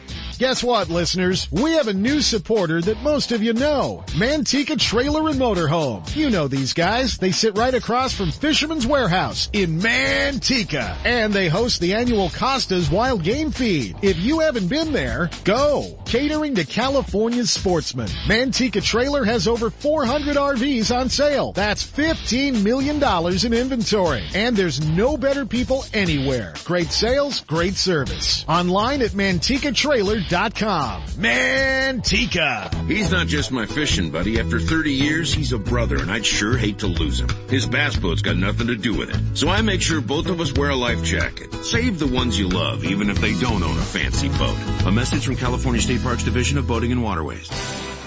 Guess 0.41 0.63
what, 0.63 0.89
listeners? 0.89 1.47
We 1.51 1.73
have 1.73 1.87
a 1.87 1.93
new 1.93 2.19
supporter 2.19 2.81
that 2.81 3.03
most 3.03 3.31
of 3.31 3.43
you 3.43 3.53
know. 3.53 4.03
Manteca 4.13 4.75
Trailer 4.75 5.29
and 5.29 5.39
Motorhome. 5.39 6.15
You 6.15 6.31
know 6.31 6.47
these 6.47 6.73
guys. 6.73 7.19
They 7.19 7.31
sit 7.31 7.55
right 7.55 7.75
across 7.75 8.11
from 8.15 8.31
Fisherman's 8.31 8.87
Warehouse 8.87 9.51
in 9.53 9.79
Manteca. 9.79 10.97
And 11.05 11.31
they 11.31 11.47
host 11.47 11.79
the 11.79 11.93
annual 11.93 12.31
Costa's 12.31 12.89
Wild 12.89 13.21
Game 13.21 13.51
Feed. 13.51 13.97
If 14.01 14.17
you 14.17 14.39
haven't 14.39 14.67
been 14.67 14.91
there, 14.91 15.29
go. 15.43 16.00
Catering 16.11 16.55
to 16.55 16.65
California's 16.65 17.51
sportsmen. 17.53 18.09
Manteca 18.27 18.83
Trailer 18.83 19.23
has 19.23 19.47
over 19.47 19.69
400 19.69 20.35
RVs 20.35 20.93
on 20.93 21.07
sale. 21.07 21.53
That's 21.53 21.89
$15 21.89 22.61
million 22.65 23.01
in 23.45 23.53
inventory. 23.53 24.25
And 24.35 24.53
there's 24.53 24.85
no 24.85 25.15
better 25.15 25.45
people 25.45 25.85
anywhere. 25.93 26.53
Great 26.65 26.91
sales, 26.91 27.39
great 27.39 27.75
service. 27.75 28.43
Online 28.49 29.01
at 29.03 29.11
mantecatrailer.com. 29.11 31.03
Manteca. 31.03 32.89
He's 32.89 33.09
not 33.09 33.27
just 33.27 33.53
my 33.53 33.65
fishing 33.65 34.11
buddy. 34.11 34.37
After 34.37 34.59
30 34.59 34.91
years, 34.91 35.33
he's 35.33 35.53
a 35.53 35.59
brother 35.59 35.95
and 35.95 36.11
I'd 36.11 36.25
sure 36.25 36.57
hate 36.57 36.79
to 36.79 36.87
lose 36.87 37.21
him. 37.21 37.29
His 37.47 37.65
bass 37.65 37.95
boat's 37.95 38.21
got 38.21 38.35
nothing 38.35 38.67
to 38.67 38.75
do 38.75 38.97
with 38.97 39.11
it. 39.11 39.37
So 39.37 39.47
I 39.47 39.61
make 39.61 39.81
sure 39.81 40.01
both 40.01 40.27
of 40.27 40.41
us 40.41 40.51
wear 40.51 40.71
a 40.71 40.75
life 40.75 41.01
jacket. 41.03 41.53
Save 41.63 41.99
the 41.99 42.07
ones 42.07 42.37
you 42.37 42.49
love, 42.49 42.83
even 42.83 43.09
if 43.09 43.21
they 43.21 43.33
don't 43.39 43.63
own 43.63 43.77
a 43.77 43.81
fancy 43.81 44.27
boat. 44.27 44.57
A 44.85 44.91
message 44.91 45.25
from 45.25 45.37
California 45.37 45.81
State 45.81 46.00
Parks 46.01 46.23
Division 46.23 46.57
of 46.57 46.67
Boating 46.67 46.91
and 46.91 47.03
Waterways. 47.03 47.47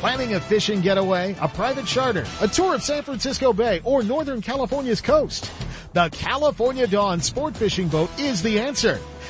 Planning 0.01 0.35
a 0.35 0.41
fishing 0.41 0.81
getaway, 0.81 1.37
a 1.41 1.49
private 1.49 1.87
charter, 1.87 2.27
a 2.41 2.49
tour 2.49 2.75
of 2.75 2.83
San 2.83 3.03
Francisco 3.03 3.53
Bay, 3.53 3.81
or 3.85 4.03
Northern 4.03 4.43
California's 4.43 5.01
coast? 5.01 5.51
The 5.93 6.09
California 6.11 6.89
Dawn 6.89 7.21
Sport 7.21 7.57
Fishing 7.57 7.89
Boat 7.89 8.11
is 8.19 8.43
the 8.43 8.59
answer. 8.59 8.99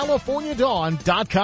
www.californiadawn.com. 0.00 1.40